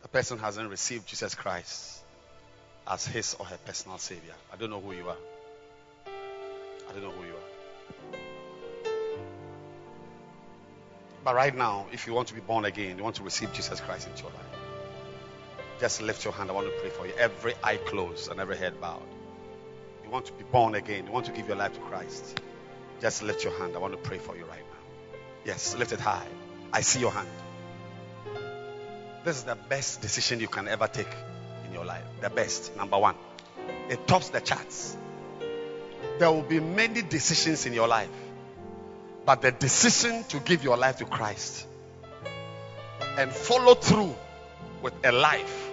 The 0.02 0.08
person 0.08 0.40
hasn't 0.40 0.68
received 0.72 1.06
Jesus 1.06 1.36
Christ 1.36 1.97
as 2.90 3.06
his 3.06 3.36
or 3.40 3.46
her 3.46 3.58
personal 3.66 3.98
savior. 3.98 4.34
I 4.52 4.56
don't 4.56 4.70
know 4.70 4.80
who 4.80 4.94
you 4.94 5.08
are. 5.10 5.18
I 6.90 6.94
don't 6.94 7.04
know 7.04 7.12
who 7.12 7.26
you 7.26 7.34
are. 7.34 8.18
But 11.24 11.36
right 11.36 11.56
now, 11.56 11.88
if 11.92 12.08
you 12.08 12.14
want 12.14 12.30
to 12.30 12.34
be 12.34 12.40
born 12.40 12.64
again, 12.66 12.98
you 12.98 13.04
want 13.04 13.18
to 13.18 13.24
receive 13.24 13.52
Jesus 13.52 13.82
Christ 13.82 14.08
into 14.08 14.24
your 14.24 14.32
life, 14.32 14.46
just 15.80 16.02
lift 16.02 16.24
your 16.24 16.34
hand. 16.34 16.50
I 16.50 16.54
want 16.54 16.68
to 16.68 16.80
pray 16.80 16.90
for 16.90 17.06
you. 17.06 17.14
Every 17.18 17.54
eye 17.64 17.78
closed 17.78 18.32
and 18.32 18.40
every 18.40 18.56
head 18.58 18.80
bowed. 18.80 19.02
You 20.06 20.10
want 20.10 20.26
to 20.28 20.34
be 20.34 20.46
born 20.46 20.76
again, 20.76 21.06
you 21.06 21.12
want 21.12 21.26
to 21.26 21.34
give 21.34 21.48
your 21.48 21.58
life 21.58 21.74
to 21.74 21.80
Christ, 21.82 22.42
just 23.02 23.24
lift 23.24 23.44
your 23.44 23.58
hand. 23.60 23.76
I 23.76 23.80
want 23.80 23.94
to 23.94 24.00
pray 24.00 24.20
for 24.20 24.38
you 24.38 24.46
right 24.46 24.62
now. 24.62 25.20
Yes, 25.44 25.76
lift 25.76 25.92
it 25.92 26.00
high. 26.00 26.28
I 26.72 26.80
see 26.82 27.02
your 27.02 27.12
hand. 27.12 27.28
This 29.26 29.36
is 29.36 29.44
the 29.44 29.56
best 29.56 30.02
decision 30.02 30.40
you 30.40 30.48
can 30.48 30.70
ever 30.70 30.88
take 30.88 31.14
life. 31.88 32.04
The 32.22 32.30
best, 32.30 32.76
number 32.76 32.98
one. 32.98 33.16
It 33.90 34.06
tops 34.08 34.30
the 34.30 34.42
charts. 34.42 34.96
There 36.20 36.32
will 36.32 36.44
be 36.44 36.60
many 36.60 37.02
decisions 37.02 37.66
in 37.66 37.74
your 37.74 37.88
life, 37.88 38.10
but 39.26 39.42
the 39.42 39.52
decision 39.52 40.24
to 40.30 40.40
give 40.40 40.64
your 40.64 40.78
life 40.78 40.98
to 40.98 41.06
Christ 41.06 41.66
and 43.18 43.32
follow 43.32 43.74
through 43.74 44.16
with 44.82 44.94
a 45.04 45.12
life 45.12 45.72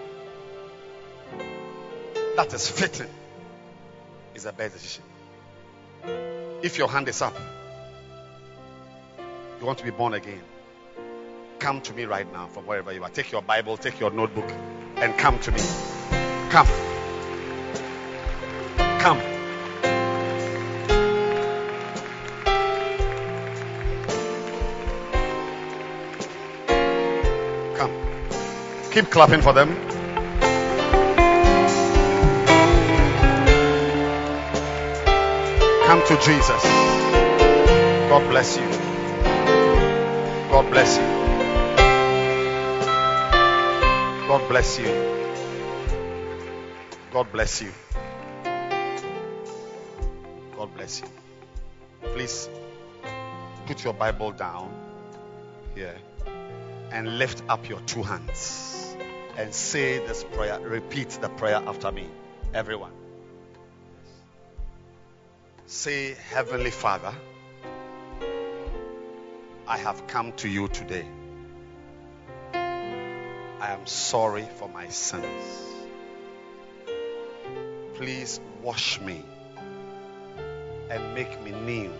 that 2.36 2.52
is 2.52 2.68
fitting 2.68 3.08
is 4.34 4.44
the 4.44 4.52
best 4.52 4.74
decision. 4.74 5.04
If 6.62 6.78
your 6.78 6.88
hand 6.88 7.08
is 7.08 7.20
up, 7.22 7.36
you 9.60 9.66
want 9.66 9.78
to 9.78 9.84
be 9.84 9.90
born 9.90 10.14
again, 10.14 10.42
come 11.58 11.80
to 11.82 11.92
me 11.94 12.04
right 12.04 12.30
now 12.32 12.48
from 12.48 12.66
wherever 12.66 12.92
you 12.92 13.02
are. 13.02 13.10
Take 13.10 13.32
your 13.32 13.42
Bible, 13.42 13.76
take 13.76 14.00
your 14.00 14.10
notebook, 14.10 14.50
and 14.96 15.16
come 15.16 15.38
to 15.40 15.52
me. 15.52 15.93
Come. 16.54 16.68
Come. 19.00 19.20
Come. 27.74 27.90
Keep 28.92 29.10
clapping 29.10 29.42
for 29.42 29.52
them. 29.52 29.74
Come 35.86 36.06
to 36.06 36.16
Jesus. 36.22 36.62
God 38.08 38.30
bless 38.30 38.56
you. 38.56 38.68
God 40.52 40.70
bless 40.70 40.98
you. 40.98 41.04
God 44.28 44.48
bless 44.48 44.78
you. 44.78 45.13
God 47.14 47.30
bless 47.30 47.62
you. 47.62 47.72
God 50.56 50.74
bless 50.74 51.00
you. 51.00 51.06
Please 52.12 52.50
put 53.66 53.84
your 53.84 53.92
Bible 53.92 54.32
down 54.32 54.74
here 55.76 55.94
and 56.90 57.16
lift 57.16 57.44
up 57.48 57.68
your 57.68 57.78
two 57.82 58.02
hands 58.02 58.96
and 59.36 59.54
say 59.54 60.04
this 60.04 60.24
prayer. 60.24 60.58
Repeat 60.58 61.10
the 61.20 61.28
prayer 61.28 61.62
after 61.64 61.92
me. 61.92 62.08
Everyone. 62.52 62.90
Say, 65.66 66.16
Heavenly 66.30 66.72
Father, 66.72 67.14
I 69.68 69.78
have 69.78 70.08
come 70.08 70.32
to 70.38 70.48
you 70.48 70.66
today. 70.66 71.06
I 72.54 73.68
am 73.70 73.86
sorry 73.86 74.48
for 74.56 74.68
my 74.68 74.88
sins. 74.88 75.73
Please 77.94 78.40
wash 78.60 79.00
me 79.00 79.22
and 80.90 81.14
make 81.14 81.40
me 81.42 81.52
new. 81.52 81.92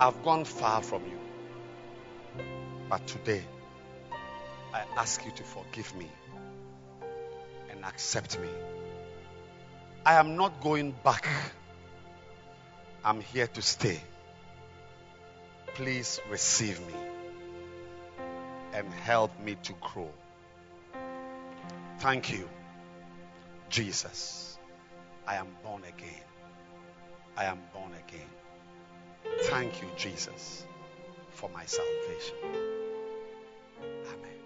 I've 0.00 0.22
gone 0.24 0.44
far 0.44 0.82
from 0.82 1.02
you, 1.06 2.44
but 2.90 3.06
today 3.06 3.42
I 4.74 4.82
ask 4.96 5.24
you 5.24 5.30
to 5.30 5.42
forgive 5.42 5.94
me 5.94 6.10
and 7.70 7.84
accept 7.84 8.38
me. 8.40 8.48
I 10.04 10.14
am 10.14 10.36
not 10.36 10.60
going 10.60 10.94
back. 11.04 11.26
I'm 13.04 13.20
here 13.20 13.46
to 13.46 13.62
stay. 13.62 14.00
Please 15.74 16.20
receive 16.30 16.80
me 16.86 16.94
and 18.72 18.92
help 18.92 19.30
me 19.40 19.56
to 19.62 19.72
grow. 19.80 20.10
Thank 21.98 22.32
you, 22.32 22.48
Jesus. 23.76 24.58
I 25.26 25.34
am 25.34 25.48
born 25.62 25.82
again. 25.84 26.24
I 27.36 27.44
am 27.44 27.58
born 27.74 27.92
again. 27.92 28.30
Thank 29.50 29.82
you, 29.82 29.88
Jesus, 29.98 30.64
for 31.32 31.50
my 31.50 31.66
salvation. 31.66 32.36
Amen. 33.82 34.38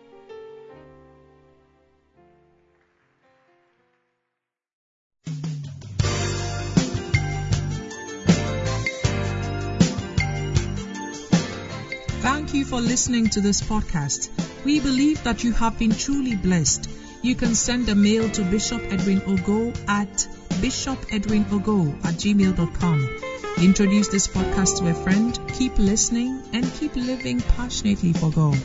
Thank 12.21 12.55
you 12.55 12.65
for 12.65 12.81
listening 12.81 13.29
to 13.29 13.41
this 13.41 13.61
podcast. 13.61 14.29
We 14.65 14.81
believe 14.81 15.23
that 15.23 15.45
you 15.45 15.53
have 15.53 15.79
been 15.79 15.93
truly 15.93 16.35
blessed. 16.35 16.91
You 17.23 17.35
can 17.35 17.55
send 17.55 17.89
a 17.89 17.95
mail 17.95 18.31
to 18.31 18.43
Bishop 18.45 18.81
Edwin 18.91 19.21
Ogo 19.21 19.77
at 19.89 20.27
bishopedwinogo 20.63 22.05
at 22.05 22.15
gmail.com. 22.15 23.19
Introduce 23.63 24.09
this 24.09 24.27
podcast 24.27 24.79
to 24.79 24.89
a 24.89 24.95
friend, 24.95 25.39
keep 25.53 25.79
listening, 25.79 26.43
and 26.55 26.65
keep 26.75 26.97
living 26.97 27.41
passionately 27.41 28.15
for 28.15 28.31
God. 28.31 28.59